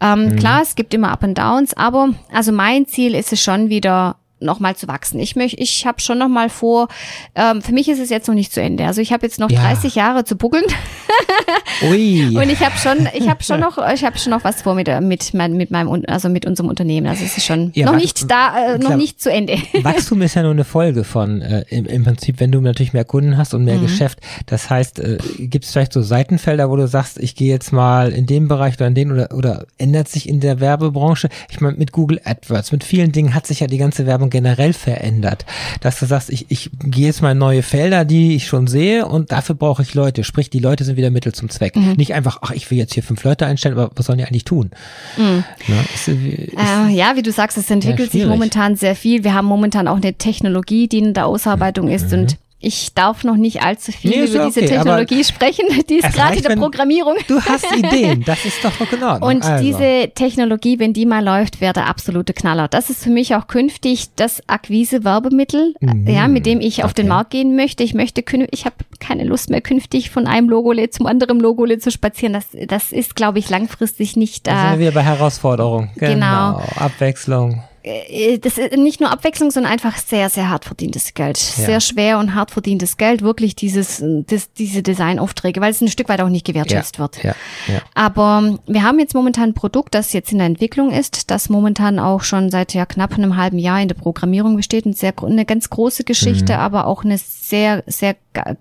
Ähm, 0.01 0.21
Mhm. 0.21 0.35
Klar, 0.41 0.63
es 0.63 0.73
gibt 0.73 0.91
immer 0.95 1.11
Up 1.11 1.21
und 1.21 1.37
Downs, 1.37 1.75
aber 1.75 2.15
also 2.33 2.51
mein 2.51 2.87
Ziel 2.87 3.13
ist 3.13 3.31
es 3.31 3.43
schon 3.43 3.69
wieder 3.69 4.15
nochmal 4.41 4.75
zu 4.75 4.87
wachsen. 4.87 5.19
Ich 5.19 5.35
möchte, 5.35 5.57
ich 5.59 5.85
habe 5.85 6.01
schon 6.01 6.17
nochmal 6.17 6.49
vor, 6.49 6.87
ähm, 7.35 7.61
für 7.61 7.71
mich 7.73 7.87
ist 7.89 7.99
es 7.99 8.09
jetzt 8.09 8.27
noch 8.27 8.35
nicht 8.35 8.53
zu 8.53 8.61
Ende. 8.61 8.85
Also 8.85 9.01
ich 9.01 9.13
habe 9.13 9.25
jetzt 9.25 9.39
noch 9.39 9.49
Ja. 9.49 9.61
30 9.61 9.95
Jahre 9.95 10.23
zu 10.23 10.35
buckeln. 10.35 10.63
Ui. 11.89 12.35
Und 12.37 12.49
ich 12.49 12.59
habe 12.59 12.77
schon, 12.77 13.07
ich 13.13 13.27
habe 13.29 13.43
schon 13.43 13.59
noch, 13.61 13.77
ich 13.93 14.03
habe 14.03 14.17
schon 14.17 14.31
noch 14.31 14.43
was 14.43 14.61
vor 14.61 14.75
mit, 14.75 14.87
äh, 14.87 15.01
mit, 15.01 15.33
mein, 15.33 15.53
mit 15.53 15.71
meinem, 15.71 16.03
also 16.07 16.29
mit 16.29 16.45
unserem 16.45 16.69
Unternehmen. 16.69 17.07
Also 17.07 17.23
es 17.25 17.37
ist 17.37 17.45
schon 17.45 17.71
Ja, 17.73 17.85
noch 17.87 17.95
nicht 17.95 18.29
da, 18.29 18.75
äh, 18.75 18.77
noch 18.77 18.95
nicht 18.95 19.21
zu 19.21 19.31
Ende. 19.31 19.53
Wachstum 19.83 20.21
ist 20.21 20.35
ja 20.35 20.43
nur 20.43 20.51
eine 20.51 20.63
Folge 20.63 21.03
von, 21.03 21.41
äh, 21.41 21.63
im, 21.69 21.85
im 21.85 22.03
Prinzip, 22.03 22.39
wenn 22.39 22.51
du 22.51 22.61
natürlich 22.61 22.93
mehr 22.93 23.05
Kunden 23.05 23.37
hast 23.37 23.53
und 23.53 23.63
mehr 23.65 23.77
Mhm. 23.77 23.81
Geschäft. 23.81 24.19
Das 24.47 24.69
heißt, 24.69 24.99
äh, 24.99 25.17
gibt 25.39 25.65
es 25.65 25.71
vielleicht 25.71 25.93
so 25.93 26.01
Seitenfelder, 26.01 26.69
wo 26.69 26.75
du 26.75 26.87
sagst, 26.87 27.17
ich 27.19 27.35
gehe 27.35 27.49
jetzt 27.51 27.71
mal 27.71 28.11
in 28.11 28.25
dem 28.25 28.47
Bereich 28.47 28.75
oder 28.75 28.87
in 28.87 28.95
den 28.95 29.11
oder, 29.11 29.29
oder 29.33 29.65
ändert 29.77 30.07
sich 30.09 30.27
in 30.27 30.39
der 30.39 30.59
Werbebranche? 30.59 31.29
Ich 31.49 31.61
meine, 31.61 31.77
mit 31.77 31.91
Google 31.91 32.19
AdWords, 32.23 32.71
mit 32.71 32.83
vielen 32.83 33.11
Dingen 33.11 33.33
hat 33.33 33.47
sich 33.47 33.59
ja 33.61 33.67
die 33.67 33.77
ganze 33.77 34.05
Werbung 34.05 34.29
generell 34.31 34.73
verändert. 34.73 35.45
Dass 35.81 35.99
du 35.99 36.07
sagst, 36.07 36.31
ich, 36.31 36.47
ich 36.49 36.71
gehe 36.83 37.05
jetzt 37.05 37.21
mal 37.21 37.33
in 37.33 37.37
neue 37.37 37.61
Felder, 37.61 38.03
die 38.05 38.35
ich 38.35 38.47
schon 38.47 38.65
sehe 38.65 39.05
und 39.05 39.31
dafür 39.31 39.53
brauche 39.53 39.83
ich 39.83 39.93
Leute. 39.93 40.23
Sprich, 40.23 40.49
die 40.49 40.59
Leute 40.59 40.83
sind 40.83 40.97
wieder 40.97 41.11
Mittel 41.11 41.33
zum 41.33 41.49
Zweck. 41.49 41.75
Mhm. 41.75 41.93
Nicht 41.93 42.13
einfach, 42.15 42.39
ach, 42.41 42.51
ich 42.51 42.71
will 42.71 42.79
jetzt 42.79 42.93
hier 42.95 43.03
fünf 43.03 43.23
Leute 43.23 43.45
einstellen, 43.45 43.77
aber 43.77 43.91
was 43.95 44.07
sollen 44.07 44.17
die 44.17 44.25
eigentlich 44.25 44.45
tun? 44.45 44.71
Mhm. 45.17 45.43
Na, 45.67 45.75
ist, 45.93 46.07
ist, 46.07 46.17
Äh, 46.17 46.89
ja, 46.91 47.15
wie 47.15 47.21
du 47.21 47.31
sagst, 47.31 47.57
es 47.57 47.69
entwickelt 47.69 48.11
sich 48.11 48.25
momentan 48.25 48.75
sehr 48.75 48.95
viel. 48.95 49.23
Wir 49.23 49.33
haben 49.33 49.47
momentan 49.47 49.87
auch 49.87 49.97
eine 49.97 50.13
Technologie, 50.13 50.87
die 50.87 50.99
in 50.99 51.13
der 51.13 51.27
Ausarbeitung 51.27 51.87
ist 51.89 52.11
und 52.13 52.37
ich 52.61 52.93
darf 52.93 53.23
noch 53.23 53.35
nicht 53.37 53.63
allzu 53.63 53.91
viel. 53.91 54.11
Nee, 54.11 54.25
über 54.31 54.45
diese 54.45 54.61
okay, 54.61 54.77
aber 54.77 54.83
Technologie 54.97 55.23
sprechen. 55.23 55.65
Die 55.89 55.95
ist 55.95 56.13
gerade 56.13 56.37
in 56.37 56.43
der 56.43 56.55
Programmierung. 56.55 57.15
du 57.27 57.41
hast 57.41 57.65
Ideen, 57.75 58.23
das 58.23 58.45
ist 58.45 58.63
doch 58.63 58.71
in 58.91 59.03
Ordnung. 59.03 59.29
Und 59.29 59.43
also. 59.43 59.63
diese 59.63 60.11
Technologie, 60.13 60.79
wenn 60.79 60.93
die 60.93 61.05
mal 61.05 61.23
läuft, 61.23 61.59
wäre 61.61 61.73
der 61.73 61.87
absolute 61.87 62.33
Knaller. 62.33 62.67
Das 62.67 62.89
ist 62.89 63.03
für 63.03 63.09
mich 63.09 63.35
auch 63.35 63.47
künftig 63.47 64.09
das 64.15 64.47
Akquise-Werbemittel, 64.47 65.73
Mhm. 65.79 66.07
ja, 66.07 66.27
mit 66.27 66.45
dem 66.45 66.61
ich 66.61 66.83
auf 66.83 66.93
den 66.93 67.05
Okay. 67.05 67.09
Markt 67.09 67.29
gehen 67.31 67.55
möchte. 67.55 67.83
Ich 67.83 67.93
möchte 67.93 68.23
ich 68.51 68.65
habe 68.65 68.75
keine 68.99 69.23
Lust 69.23 69.49
mehr 69.49 69.61
künftig 69.61 70.09
von 70.11 70.27
einem 70.27 70.49
Logole 70.49 70.89
zum 70.89 71.07
anderen 71.07 71.39
Logole 71.39 71.79
zu 71.79 71.91
spazieren. 71.91 72.33
Das, 72.33 72.45
das 72.67 72.91
ist, 72.91 73.15
glaube 73.15 73.39
ich, 73.39 73.49
langfristig 73.49 74.15
nicht 74.15 74.45
da 74.47 74.51
sind 74.51 74.69
wir 74.71 74.75
äh, 74.75 74.79
wieder 74.79 74.91
bei 74.91 75.03
Herausforderung. 75.03 75.89
Genau. 75.97 76.61
Abwechslung. 76.75 77.63
Äh, 77.83 78.37
das 78.39 78.57
ist 78.57 78.75
nicht 78.77 78.99
nur 78.99 79.11
Abwechslung, 79.11 79.51
sondern 79.51 79.71
einfach 79.71 79.97
sehr, 79.97 80.29
sehr 80.29 80.49
hart 80.49 80.65
verdientes 80.65 81.13
Geld. 81.13 81.37
Ja. 81.57 81.65
Sehr 81.65 81.81
schwer 81.81 82.19
und 82.19 82.35
hart 82.35 82.51
verdientes 82.51 82.97
Geld, 82.97 83.21
wirklich 83.21 83.55
dieses, 83.55 84.03
das, 84.27 84.51
diese 84.53 84.83
Designaufträge, 84.83 85.61
weil 85.61 85.71
es 85.71 85.81
ein 85.81 85.87
Stück 85.87 86.09
weit 86.09 86.21
auch 86.21 86.29
nicht 86.29 86.45
gewertschätzt 86.45 86.99
wird. 86.99 87.23
Ja, 87.23 87.35
ja. 87.67 87.81
Aber 87.93 88.41
ähm, 88.43 88.59
wir 88.67 88.83
haben 88.83 88.99
jetzt 88.99 89.13
momentan 89.15 89.49
ein 89.49 89.53
Produkt, 89.53 89.95
das 89.95 90.13
jetzt 90.13 90.31
in 90.31 90.37
der 90.37 90.47
Entwicklung 90.47 90.91
ist, 90.91 91.31
das 91.31 91.49
momentan 91.49 91.99
auch 91.99 92.21
schon 92.23 92.49
seit 92.51 92.73
ja 92.73 92.85
knapp 92.85 93.13
einem 93.13 93.37
halben 93.37 93.57
Jahr 93.59 93.81
in 93.81 93.87
der 93.87 93.95
Programmierung 93.95 94.55
besteht. 94.55 94.85
Eine, 94.85 94.95
sehr, 94.95 95.13
eine 95.23 95.45
ganz 95.45 95.69
große 95.69 96.03
Geschichte, 96.03 96.53
Mhm. 96.53 96.59
aber 96.59 96.87
auch 96.87 97.03
eine 97.03 97.17
sehr, 97.17 97.83
sehr 97.87 98.15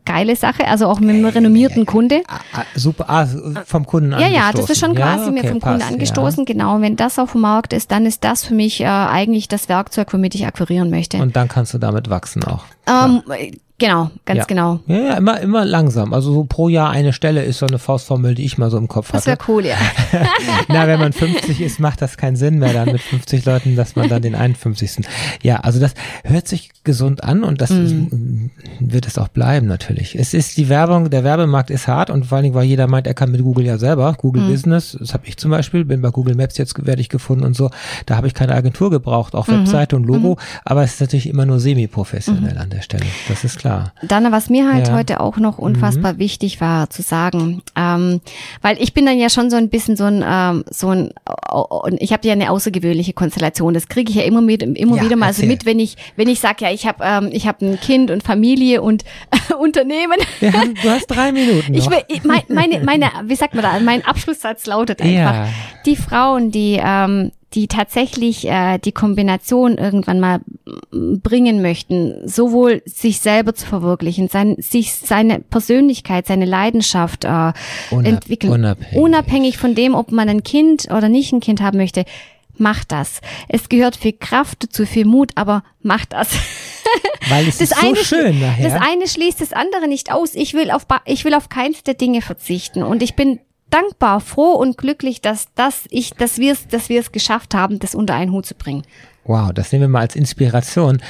geile 0.04 0.36
Sache. 0.36 0.66
Also 0.66 0.86
auch 0.86 1.00
mit 1.00 1.10
einem 1.10 1.26
renommierten 1.26 1.86
Kunde. 1.86 2.22
Ah, 2.28 2.40
ah, 2.52 2.62
super, 2.74 3.04
ah, 3.08 3.26
vom 3.64 3.86
Kunden 3.86 4.10
Ja, 4.12 4.18
angestoßen. 4.18 4.34
ja, 4.34 4.52
das 4.52 4.70
ist 4.70 4.78
schon 4.80 4.94
quasi 4.94 5.30
mir 5.30 5.40
okay, 5.40 5.48
vom 5.48 5.60
Kunden 5.60 5.78
passt, 5.78 5.92
angestoßen. 5.92 6.44
Genau, 6.44 6.76
und 6.76 6.82
wenn 6.82 6.96
das 6.96 7.18
auf 7.18 7.32
dem 7.32 7.42
Markt 7.42 7.72
ist, 7.72 7.90
dann 7.90 8.06
ist 8.06 8.24
das 8.24 8.44
für 8.44 8.54
mich 8.54 8.80
äh, 8.80 8.86
eigentlich 8.86 9.48
das 9.48 9.68
Werkzeug, 9.68 10.12
womit 10.12 10.34
ich 10.34 10.46
akquirieren 10.46 10.90
möchte. 10.90 11.18
Ja. 11.18 11.22
Und 11.22 11.36
dann 11.36 11.48
kannst 11.48 11.72
du 11.74 11.78
damit 11.78 12.10
wachsen 12.10 12.42
auch. 12.44 12.64
Ähm, 12.87 13.22
genau, 13.78 14.11
ganz 14.26 14.39
Ja. 14.39 14.45
genau. 14.45 14.81
Ja, 14.87 14.97
ja, 14.99 15.12
immer, 15.14 15.41
immer 15.41 15.64
langsam. 15.64 16.12
Also 16.12 16.33
so 16.33 16.45
pro 16.45 16.68
Jahr 16.68 16.91
eine 16.91 17.12
Stelle 17.12 17.43
ist 17.45 17.59
so 17.59 17.66
eine 17.66 17.78
Faustformel, 17.78 18.35
die 18.35 18.45
ich 18.45 18.59
mal 18.59 18.70
so 18.70 18.76
im 18.78 18.89
Kopf 18.89 19.11
Das 19.12 19.26
hatte. 19.26 19.39
wäre 19.39 19.39
cool, 19.49 19.64
ja. 19.66 19.76
Na, 20.68 20.87
wenn 20.87 21.01
man 21.01 21.12
50 21.12 21.61
ist, 21.61 21.81
macht 21.81 22.03
das 22.03 22.16
keinen 22.16 22.37
Sinn 22.37 22.59
mehr 22.59 22.72
dann 22.72 22.93
mit 22.93 23.01
50 23.01 23.45
Leuten, 23.45 23.76
dass 23.76 23.97
man 23.97 24.09
dann 24.09 24.22
den 24.22 24.35
51. 24.35 25.07
Ja, 25.43 25.57
also 25.57 25.81
das 25.81 25.95
hört 26.24 26.47
sich 26.49 26.70
gesund 26.85 27.22
an 27.24 27.45
und 27.45 27.61
das 27.61 27.70
ist, 27.70 27.95
wird 28.81 29.07
es 29.07 29.18
auch 29.18 29.28
bleiben 29.28 29.66
natürlich. 29.66 30.14
Es 30.18 30.33
ist 30.33 30.57
die 30.57 30.70
Werbung, 30.70 31.11
der 31.11 31.24
Werbemarkt 31.24 31.70
ist 31.70 31.87
hart 31.89 32.09
und 32.09 32.24
vor 32.26 32.37
allen 32.37 32.45
Dingen, 32.45 32.55
weil 32.55 32.64
jeder 32.64 32.87
meint, 32.87 33.07
er 33.07 33.12
kann 33.14 33.31
mit 33.31 33.43
Google 33.43 33.66
ja 33.66 33.76
selber, 33.76 34.14
Google 34.18 34.47
Business, 34.49 34.97
das 34.99 35.12
habe 35.12 35.26
ich 35.26 35.37
zum 35.37 35.51
Beispiel, 35.51 35.85
bin 35.85 36.01
bei 36.01 36.09
Google 36.11 36.35
Maps 36.37 36.57
jetzt 36.57 36.87
werde 36.87 37.03
ich 37.03 37.11
gefunden 37.11 37.45
und 37.45 37.55
so, 37.55 37.70
da 38.07 38.16
habe 38.16 38.26
ich 38.28 38.35
keine 38.35 38.55
Agentur 38.55 38.91
gebraucht, 38.91 39.35
auch 39.35 39.47
Webseite 39.49 39.95
und 39.95 40.05
Logo, 40.05 40.39
aber 40.64 40.83
es 40.83 40.95
ist 40.95 41.01
natürlich 41.03 41.28
immer 41.28 41.45
nur 41.45 41.61
semi-professionell 41.61 42.57
an 42.70 42.76
der 42.76 42.82
Stelle, 42.82 43.04
das 43.28 43.44
ist 43.44 43.58
klar. 43.58 43.92
Dann, 44.02 44.30
was 44.32 44.48
mir 44.48 44.72
halt 44.72 44.86
Ja. 44.86 44.92
Mhm. 44.92 44.96
heute 44.98 45.20
auch 45.20 45.36
noch 45.38 45.58
unfassbar 45.58 46.18
wichtig 46.18 46.60
war 46.60 46.88
zu 46.90 47.02
sagen, 47.02 47.62
ähm, 47.76 48.20
weil 48.62 48.80
ich 48.80 48.94
bin 48.94 49.06
dann 49.06 49.18
ja 49.18 49.28
schon 49.28 49.50
so 49.50 49.56
ein 49.56 49.68
bisschen 49.68 49.96
so 49.96 50.04
ein, 50.04 50.24
ähm, 50.26 50.64
so 50.70 50.88
ein, 50.90 51.10
und 51.50 52.00
ich 52.00 52.12
habe 52.12 52.26
ja 52.26 52.32
eine 52.32 52.50
außergewöhnliche 52.50 53.12
Konstellation. 53.12 53.74
Das 53.74 53.88
kriege 53.88 54.10
ich 54.10 54.16
ja 54.16 54.22
immer 54.22 54.40
mit, 54.40 54.62
immer 54.62 54.96
Ja, 54.96 55.02
wieder 55.04 55.16
mal 55.16 55.32
so 55.32 55.42
erzähl. 55.42 55.48
mit, 55.48 55.66
wenn 55.66 55.78
ich, 55.80 55.96
wenn 56.16 56.28
ich 56.28 56.40
sage, 56.40 56.64
ja, 56.64 56.70
ich 56.70 56.86
habe, 56.86 57.02
ähm, 57.04 57.28
ich 57.32 57.46
habe 57.48 57.64
ein 57.66 57.80
Kind 57.80 58.10
und 58.10 58.22
Familie 58.22 58.82
und 58.82 59.04
Unternehmen. 59.60 60.18
Haben, 60.40 60.74
du 60.82 60.88
hast 60.90 61.06
drei 61.06 61.32
Minuten 61.32 61.72
noch. 61.72 61.92
Ich 62.08 62.22
mein, 62.24 62.42
meine, 62.48 62.80
meine, 62.84 63.10
wie 63.24 63.34
sagt 63.36 63.54
man 63.54 63.62
da? 63.64 63.78
Mein 63.80 64.04
Abschlusssatz 64.04 64.66
lautet 64.66 65.00
einfach: 65.02 65.12
Ja. 65.34 65.48
Die 65.87 65.97
Frauen, 65.97 66.51
die, 66.51 66.78
ähm, 66.83 67.33
die 67.55 67.66
tatsächlich 67.66 68.47
äh, 68.47 68.78
die 68.78 68.93
Kombination 68.93 69.76
irgendwann 69.78 70.20
mal 70.20 70.41
mm, 70.93 71.20
bringen 71.20 71.62
möchten, 71.62 72.26
sowohl 72.28 72.83
sich 72.87 73.20
selber 73.20 73.55
zu 73.55 73.66
verwirklichen, 73.66 74.28
sein, 74.28 74.57
sich 74.59 74.95
seine 74.95 75.41
Persönlichkeit, 75.41 76.26
seine 76.26 76.45
Leidenschaft 76.45 77.24
äh, 77.24 77.28
Unab- 77.28 78.05
entwickeln, 78.05 78.53
unabhängig. 78.53 78.97
unabhängig 79.03 79.59
von 79.59 79.74
dem, 79.74 79.95
ob 79.95 80.12
man 80.12 80.28
ein 80.28 80.43
Kind 80.43 80.89
oder 80.91 81.09
nicht 81.09 81.33
ein 81.33 81.41
Kind 81.41 81.61
haben 81.61 81.78
möchte. 81.78 82.05
Macht 82.57 82.93
das. 82.93 83.20
Es 83.49 83.70
gehört 83.70 83.97
viel 83.97 84.12
Kraft 84.12 84.64
dazu, 84.64 84.85
viel 84.85 85.07
Mut, 85.07 85.33
aber 85.35 85.64
macht 85.83 86.12
das. 86.12 86.28
Weil 87.31 87.49
es 87.49 87.61
ist 87.61 87.74
so 87.74 87.95
schön 87.95 88.39
nachher. 88.39 88.68
das 88.70 88.81
eine 88.81 89.09
schließt 89.09 89.41
das 89.41 89.53
andere 89.55 89.89
nicht 89.89 90.12
aus. 90.12 90.35
Ich 90.35 90.53
will 90.53 90.70
auf, 90.70 90.87
ich 91.07 91.24
will 91.24 91.33
auf 91.35 91.49
keins 91.49 91.83
der 91.85 91.95
Dinge 91.95 92.20
verzichten. 92.20 92.83
Und 92.83 93.03
ich 93.03 93.14
bin 93.16 93.41
dankbar, 93.70 94.20
froh 94.20 94.52
und 94.52 94.76
glücklich, 94.78 95.20
dass, 95.20 95.48
dass 95.54 95.84
ich, 95.90 96.12
dass 96.14 96.38
wir 96.38 96.52
es, 96.52 96.68
dass 96.68 96.88
wir 96.88 97.00
es 97.00 97.12
geschafft 97.12 97.54
haben, 97.54 97.78
das 97.78 97.94
unter 97.94 98.14
einen 98.14 98.32
Hut 98.32 98.46
zu 98.46 98.54
bringen. 98.54 98.82
Wow, 99.24 99.52
das 99.52 99.70
nehmen 99.70 99.82
wir 99.82 99.88
mal 99.88 100.00
als 100.00 100.16
Inspiration. 100.16 101.00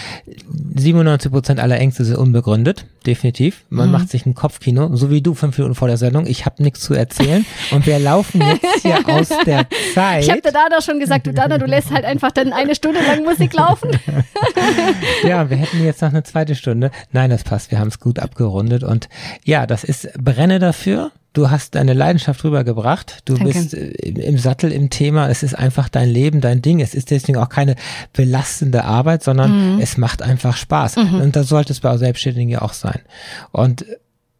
97 0.75 1.31
Prozent 1.31 1.61
aller 1.61 1.79
Ängste 1.79 2.05
sind 2.05 2.17
unbegründet, 2.17 2.85
definitiv. 3.07 3.65
Man 3.71 3.87
Mhm. 3.87 3.93
macht 3.93 4.11
sich 4.11 4.27
ein 4.27 4.35
Kopfkino, 4.35 4.95
so 4.97 5.11
wie 5.11 5.23
du 5.23 5.35
fünf 5.35 5.57
Minuten 5.57 5.77
vor 5.77 5.89
der 5.89 5.97
Sendung. 5.97 6.27
Ich 6.27 6.45
habe 6.45 6.63
nichts 6.63 6.81
zu 6.81 6.93
erzählen 6.93 7.47
und 7.71 7.87
wir 7.87 7.99
laufen 8.01 8.43
jetzt 8.43 8.83
hier 8.83 8.99
aus 9.09 9.29
der 9.47 9.67
Zeit. 9.95 10.25
Ich 10.25 10.31
habe 10.31 10.41
der 10.43 10.53
Dana 10.53 10.83
schon 10.83 10.99
gesagt, 10.99 11.29
du 11.29 11.33
Dana, 11.33 11.57
du 11.57 11.67
lässt 11.67 11.93
halt 11.93 12.05
einfach 12.05 12.33
dann 12.33 12.53
eine 12.53 12.75
Stunde 12.75 13.01
lang 13.01 13.25
Musik 13.25 13.55
laufen. 13.55 13.91
Ja, 15.25 15.49
wir 15.51 15.57
hätten 15.57 15.85
jetzt 15.85 16.03
noch 16.03 16.09
eine 16.11 16.23
zweite 16.23 16.55
Stunde. 16.55 16.91
Nein, 17.13 17.31
das 17.31 17.45
passt. 17.45 17.71
Wir 17.71 17.79
haben 17.79 17.89
es 17.89 18.01
gut 18.01 18.19
abgerundet 18.19 18.83
und 18.83 19.09
ja, 19.45 19.67
das 19.67 19.85
ist 19.85 20.13
brenne 20.15 20.59
dafür. 20.59 21.13
Du 21.33 21.49
hast 21.51 21.77
deine 21.77 21.93
Leidenschaft 21.95 22.43
rübergebracht. 22.43 23.21
Du 23.25 23.35
Danke. 23.35 23.53
bist 23.53 23.75
äh, 23.75 23.89
im, 23.91 24.37
Sattel 24.39 24.73
im 24.73 24.91
Thema. 24.91 25.29
Es 25.29 25.43
ist 25.45 25.55
einfach 25.55 25.89
dein 25.89 26.09
Leben, 26.09 26.41
dein 26.41 26.61
Ding. 26.61 26.81
Es 26.81 26.93
ist 26.95 27.11
deswegen 27.13 27.39
auch 27.39 27.49
keine 27.49 27.77
belastende 28.13 28.85
Arbeit, 28.85 29.23
sondern 29.23 29.75
Mhm. 29.77 29.81
es 29.81 29.97
macht 29.97 30.23
einfach 30.23 30.57
Spaß. 30.57 30.97
Und 30.97 31.37
das 31.37 31.49
sollte 31.49 31.73
es 31.73 31.81
bei 31.81 31.97
Selbstständigen 31.97 32.49
ja 32.51 32.63
auch 32.63 32.73
sein. 32.73 33.01
Und 33.53 33.85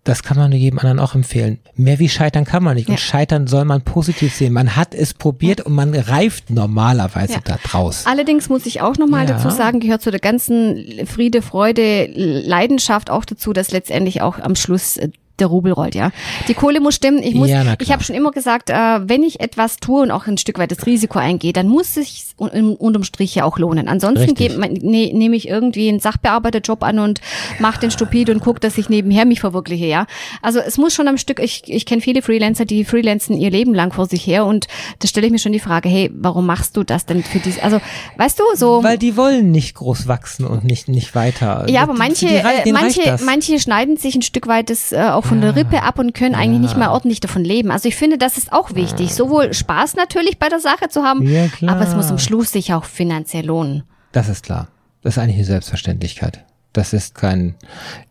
das 0.03 0.23
kann 0.23 0.37
man 0.39 0.51
nur 0.51 0.59
jedem 0.59 0.79
anderen 0.79 0.99
auch 0.99 1.15
empfehlen. 1.15 1.59
Mehr 1.77 1.99
wie 1.99 2.09
scheitern 2.09 2.45
kann 2.45 2.63
man 2.65 2.75
nicht. 2.75 2.89
Und 2.89 2.95
Ja. 2.95 2.99
scheitern 2.99 3.47
soll 3.47 3.65
man 3.67 3.83
positiv 3.83 4.35
sehen. 4.35 4.53
Man 4.53 4.75
hat 4.75 4.95
es 4.95 5.15
probiert 5.15 5.61
und 5.61 5.75
man 5.75 5.95
reift 5.95 6.51
normalerweise 6.51 7.35
Ja. 7.35 7.41
da 7.45 7.59
draus. 7.63 8.05
Allerdings 8.07 8.49
muss 8.49 8.67
ich 8.67 8.81
auch 8.81 8.97
nochmal 8.97 9.29
Ja. 9.29 9.35
dazu 9.37 9.51
sagen, 9.51 9.79
gehört 9.79 10.03
zu 10.03 10.11
der 10.11 10.19
ganzen 10.21 11.07
Friede, 11.07 11.43
Freude, 11.43 12.07
Leidenschaft 12.15 13.11
auch 13.11 13.25
dazu, 13.25 13.53
dass 13.53 13.71
letztendlich 13.71 14.23
auch 14.23 14.39
am 14.41 14.57
Schluss 14.57 14.97
äh, 14.97 15.11
der 15.41 15.49
Rubel 15.49 15.73
rollt, 15.73 15.95
ja. 15.95 16.11
Die 16.49 16.55
Kohle 16.55 16.81
muss 16.81 16.95
stimmen. 16.95 17.23
Ich 17.23 17.35
muss, 17.35 17.49
Ja, 17.49 17.75
ich 17.81 17.93
habe 17.93 18.05
schon 18.05 18.17
immer 18.17 18.31
gesagt, 18.31 18.71
äh, 18.71 18.75
wenn 18.75 19.23
ich 19.23 19.41
etwas 19.41 19.79
tue 19.79 20.03
und 20.03 20.11
auch 20.11 20.27
ein 20.27 20.39
Stück 20.39 20.59
weit 20.59 20.71
das 20.71 20.87
Risiko 20.87 21.19
eingehe, 21.19 21.53
dann 21.53 21.67
muss 21.67 21.97
es 21.97 22.35
un 22.39 22.77
unterm 22.77 23.05
Strich 23.05 23.35
ja 23.35 23.45
auch 23.45 23.59
lohnen. 23.59 23.89
Ansonsten 23.89 24.35
ne, 24.83 25.13
nehme 25.13 25.37
ich 25.37 25.49
irgendwie 25.49 25.89
einen 25.89 26.01
Sachbearbeiterjob 26.01 26.83
an 26.83 26.99
und 26.99 27.21
mache 27.59 27.81
den 27.81 27.91
stupid 27.91 28.31
und 28.31 28.41
gucke, 28.41 28.61
dass 28.61 28.79
ich 28.79 28.89
nebenher 28.89 29.25
mich 29.25 29.41
verwirkliche, 29.41 29.87
ja. 29.87 30.07
Also 30.43 30.61
es 30.61 30.79
muss 30.79 30.95
schon 30.95 31.09
am 31.09 31.19
Stück, 31.19 31.41
ich, 31.41 31.63
ich 31.67 31.87
kenne 31.87 32.01
viele 32.01 32.23
Freelancer, 32.23 32.65
die 32.65 32.85
freelancen 32.85 33.37
ihr 33.37 33.51
Leben 33.51 33.75
lang 33.75 33.93
vor 33.93 34.07
sich 34.07 34.27
her 34.27 34.47
und 34.47 34.67
da 34.99 35.09
stelle 35.09 35.27
ich 35.27 35.33
mir 35.33 35.39
schon 35.39 35.53
die 35.53 35.61
Frage, 35.61 35.89
hey, 35.89 36.11
warum 36.15 36.47
machst 36.47 36.77
du 36.77 36.83
das 36.83 37.07
denn 37.07 37.23
für 37.23 37.39
dies? 37.39 37.59
Also, 37.59 37.81
weißt 38.17 38.39
du, 38.39 38.45
so. 38.55 38.83
Weil 38.83 38.99
die 38.99 39.17
wollen 39.17 39.51
nicht 39.51 39.75
groß 39.75 40.09
wachsen 40.09 40.47
und 40.47 40.65
nicht, 40.65 40.89
nicht 40.89 41.15
weiter. 41.15 41.67
Ja, 41.69 41.83
aber 41.83 41.95
manche, 41.95 42.27
die 42.65 42.71
äh, 42.71 42.73
manche, 42.73 43.17
manche 43.25 43.59
schneiden 43.59 43.97
sich 43.97 44.15
ein 44.15 44.23
Stück 44.23 44.47
weit 44.47 44.71
das 44.71 44.93
äh, 44.93 45.01
auch 45.11 45.25
von 45.31 45.41
der 45.41 45.55
Rippe 45.55 45.85
ab 45.85 46.01
und 46.01 46.13
können 46.13 46.35
eigentlich 46.35 46.61
nicht 46.61 46.77
mehr 46.77 46.91
ordentlich 46.91 47.21
davon 47.21 47.45
leben. 47.45 47.71
Also 47.71 47.89
ich 47.89 47.95
finde, 47.95 48.19
das 48.19 48.37
ist 48.37 48.53
auch 48.53 48.75
wichtig. 48.75 49.15
Sowohl 49.15 49.55
Spaß 49.55 49.95
natürlich 49.95 50.41
bei 50.41 50.49
der 50.49 50.59
Sache 50.59 50.89
zu 50.89 51.05
haben, 51.05 51.23
Ja, 51.23 51.47
aber 51.69 51.83
es 51.83 51.95
muss 51.95 52.11
am 52.11 52.19
Schluss 52.19 52.51
sich 52.51 52.75
auch 52.75 52.85
finanziell 52.85 53.47
lohnen. 53.47 53.85
Das 54.11 54.29
ist 54.29 54.43
klar. 54.45 54.67
Das 55.03 55.15
ist 55.15 55.19
eigentlich 55.19 55.37
eine 55.37 55.45
Selbstverständlichkeit. 55.45 56.45
Das 56.73 56.93
ist 56.93 57.15
kein 57.15 57.57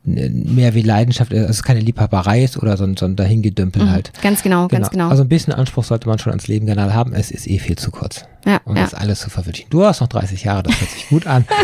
mehr 0.03 0.73
wie 0.73 0.81
Leidenschaft, 0.81 1.31
also 1.31 1.45
es 1.45 1.57
ist 1.57 1.63
keine 1.63 1.79
Liebhaberei 1.79 2.43
ist 2.43 2.57
oder 2.57 2.77
so 2.77 2.83
ein, 2.83 2.97
so 2.97 3.05
ein 3.05 3.15
Dahingedümpel 3.15 3.89
halt. 3.89 4.11
Ganz 4.21 4.41
genau, 4.41 4.67
ganz 4.67 4.89
genau. 4.89 5.09
Also 5.09 5.23
ein 5.23 5.29
bisschen 5.29 5.53
Anspruch 5.53 5.83
sollte 5.83 6.07
man 6.07 6.19
schon 6.19 6.31
ans 6.31 6.47
Leben 6.47 6.65
generell 6.65 6.93
haben. 6.93 7.13
Es 7.13 7.31
ist 7.31 7.47
eh 7.47 7.59
viel 7.59 7.77
zu 7.77 7.91
kurz. 7.91 8.25
Ja, 8.45 8.61
um 8.65 8.75
ja. 8.75 8.83
das 8.83 8.93
alles 8.93 9.19
zu 9.19 9.29
verwirklichen. 9.29 9.69
Du 9.69 9.85
hast 9.85 10.01
noch 10.01 10.07
30 10.07 10.43
Jahre, 10.43 10.63
das 10.63 10.79
hört 10.79 10.89
sich 10.89 11.09
gut 11.09 11.27
an. 11.27 11.45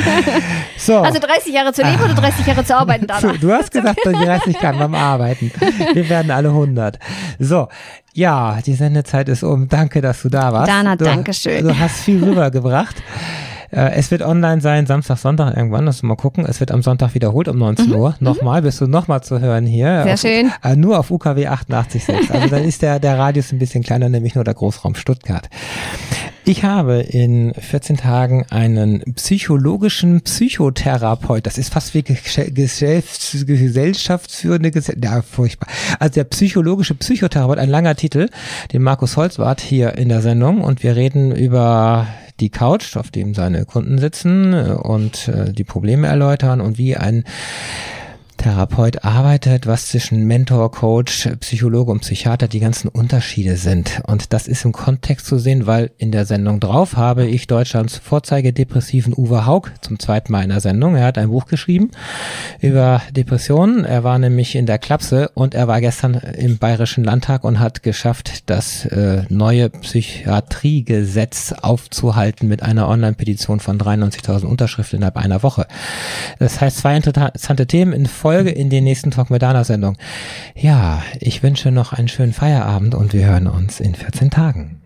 So. 0.77 0.99
Also 0.99 1.19
30 1.19 1.53
Jahre 1.53 1.73
zu 1.73 1.81
leben 1.81 2.03
oder 2.03 2.13
30 2.13 2.45
Jahre 2.45 2.63
zu 2.63 2.75
arbeiten, 2.75 3.07
Dana? 3.07 3.33
Du 3.39 3.51
hast 3.51 3.71
gesagt, 3.71 3.99
die 4.05 4.11
30 4.11 4.59
kann 4.59 4.77
beim 4.77 4.93
Arbeiten. 4.93 5.51
Wir 5.93 6.09
werden 6.09 6.31
alle 6.31 6.49
100. 6.49 6.99
So, 7.39 7.69
ja, 8.13 8.59
die 8.65 8.73
Sendezeit 8.73 9.29
ist 9.29 9.43
um. 9.43 9.67
Danke, 9.67 10.01
dass 10.01 10.21
du 10.21 10.29
da 10.29 10.53
warst. 10.53 10.69
Dana, 10.69 10.95
du, 10.95 11.05
danke 11.05 11.33
schön. 11.33 11.63
Du 11.65 11.77
hast 11.77 12.01
viel 12.01 12.23
rübergebracht. 12.23 12.95
Äh, 13.75 13.91
Es 13.95 14.11
wird 14.11 14.21
online 14.21 14.61
sein, 14.61 14.85
Samstag, 14.85 15.17
Sonntag 15.17 15.55
irgendwann, 15.55 15.85
lass 15.85 16.01
mal 16.01 16.15
gucken. 16.15 16.45
Es 16.47 16.59
wird 16.59 16.71
am 16.71 16.81
Sonntag 16.81 17.13
wiederholt 17.13 17.47
um 17.47 17.57
19 17.57 17.93
Uhr. 17.93 18.15
Nochmal, 18.19 18.61
bist 18.61 18.81
du 18.81 18.87
nochmal 18.87 19.23
zu 19.23 19.39
hören 19.39 19.65
hier. 19.65 19.99
Mhm. 19.99 20.03
Sehr 20.03 20.13
auf, 20.13 20.21
schön. 20.21 20.51
Äh, 20.63 20.75
nur 20.75 20.99
auf 20.99 21.11
UKW 21.11 21.47
88.6. 21.47 22.31
Also 22.31 22.47
dann 22.47 22.63
ist 22.63 22.81
der, 22.81 22.99
der 22.99 23.17
Radius 23.17 23.51
ein 23.51 23.59
bisschen 23.59 23.83
kleiner, 23.83 24.09
nämlich 24.09 24.35
nur 24.35 24.43
der 24.43 24.53
Großraum 24.53 24.95
Stuttgart. 24.95 25.49
Ich 26.47 26.63
habe 26.63 27.01
in 27.01 27.55
14 27.55 27.97
Tagen 27.97 28.45
einen 28.51 29.01
psychologischen 29.15 30.21
Psychotherapeut, 30.21 31.43
das 31.43 31.57
ist 31.57 31.73
fast 31.73 31.95
wie 31.95 32.03
gesellschaftsführende 32.03 34.69
Gesellschaft, 34.69 35.03
ja, 35.03 35.23
furchtbar. 35.23 35.67
Also 35.97 36.13
der 36.13 36.25
psychologische 36.25 36.93
Psychotherapeut, 36.93 37.57
ein 37.57 37.69
langer 37.69 37.95
Titel, 37.95 38.29
den 38.71 38.83
Markus 38.83 39.17
Holzwart 39.17 39.59
hier 39.59 39.97
in 39.97 40.07
der 40.07 40.21
Sendung 40.21 40.61
und 40.61 40.83
wir 40.83 40.95
reden 40.95 41.35
über 41.35 42.05
die 42.39 42.49
Couch, 42.49 42.97
auf 42.97 43.11
dem 43.11 43.33
seine 43.33 43.65
Kunden 43.65 43.97
sitzen 43.97 44.53
und 44.53 45.27
äh, 45.27 45.53
die 45.53 45.63
Probleme 45.63 46.07
erläutern 46.07 46.61
und 46.61 46.77
wie 46.77 46.97
ein 46.97 47.23
Therapeut 48.37 49.03
arbeitet, 49.03 49.67
was 49.67 49.87
zwischen 49.87 50.25
Mentor, 50.25 50.71
Coach, 50.71 51.29
Psychologe 51.39 51.91
und 51.91 52.01
Psychiater 52.01 52.47
die 52.47 52.59
ganzen 52.59 52.87
Unterschiede 52.87 53.55
sind. 53.57 54.01
Und 54.05 54.33
das 54.33 54.47
ist 54.47 54.65
im 54.65 54.71
Kontext 54.71 55.25
zu 55.25 55.37
sehen, 55.37 55.67
weil 55.67 55.91
in 55.97 56.11
der 56.11 56.25
Sendung 56.25 56.59
drauf 56.59 56.95
habe 56.95 57.25
ich 57.25 57.47
Deutschlands 57.47 57.97
Vorzeigedepressiven 57.97 59.13
Uwe 59.15 59.45
Haug 59.45 59.71
zum 59.81 59.99
zweiten 59.99 60.31
Mal 60.31 60.43
in 60.43 60.49
der 60.49 60.59
Sendung. 60.59 60.95
Er 60.95 61.05
hat 61.05 61.17
ein 61.17 61.29
Buch 61.29 61.45
geschrieben 61.45 61.91
über 62.61 63.01
Depressionen. 63.11 63.85
Er 63.85 64.03
war 64.03 64.19
nämlich 64.19 64.55
in 64.55 64.65
der 64.65 64.77
Klapse 64.77 65.29
und 65.33 65.55
er 65.55 65.67
war 65.67 65.81
gestern 65.81 66.15
im 66.15 66.57
Bayerischen 66.57 67.03
Landtag 67.03 67.43
und 67.43 67.59
hat 67.59 67.83
geschafft, 67.83 68.49
das 68.49 68.85
äh, 68.85 69.23
neue 69.29 69.69
Psychiatriegesetz 69.69 71.53
aufzuhalten 71.53 72.47
mit 72.47 72.63
einer 72.63 72.87
Online-Petition 72.87 73.59
von 73.59 73.79
93.000 73.79 74.45
Unterschriften 74.45 74.97
innerhalb 74.97 75.17
einer 75.17 75.43
Woche. 75.43 75.67
Das 76.39 76.61
heißt, 76.61 76.77
zwei 76.77 76.95
interessante 76.95 77.67
Themen 77.67 77.93
in 77.93 78.05
Folge 78.25 78.49
in 78.49 78.71
den 78.71 78.85
nächsten 78.85 79.11
Talk 79.11 79.29
mit 79.29 79.43
Dana 79.43 79.63
Sendung. 79.63 79.97
Ja, 80.55 81.03
ich 81.19 81.43
wünsche 81.43 81.69
noch 81.69 81.93
einen 81.93 82.07
schönen 82.07 82.33
Feierabend 82.33 82.95
und 82.95 83.13
wir 83.13 83.27
hören 83.27 83.45
uns 83.45 83.79
in 83.79 83.93
14 83.93 84.31
Tagen. 84.31 84.81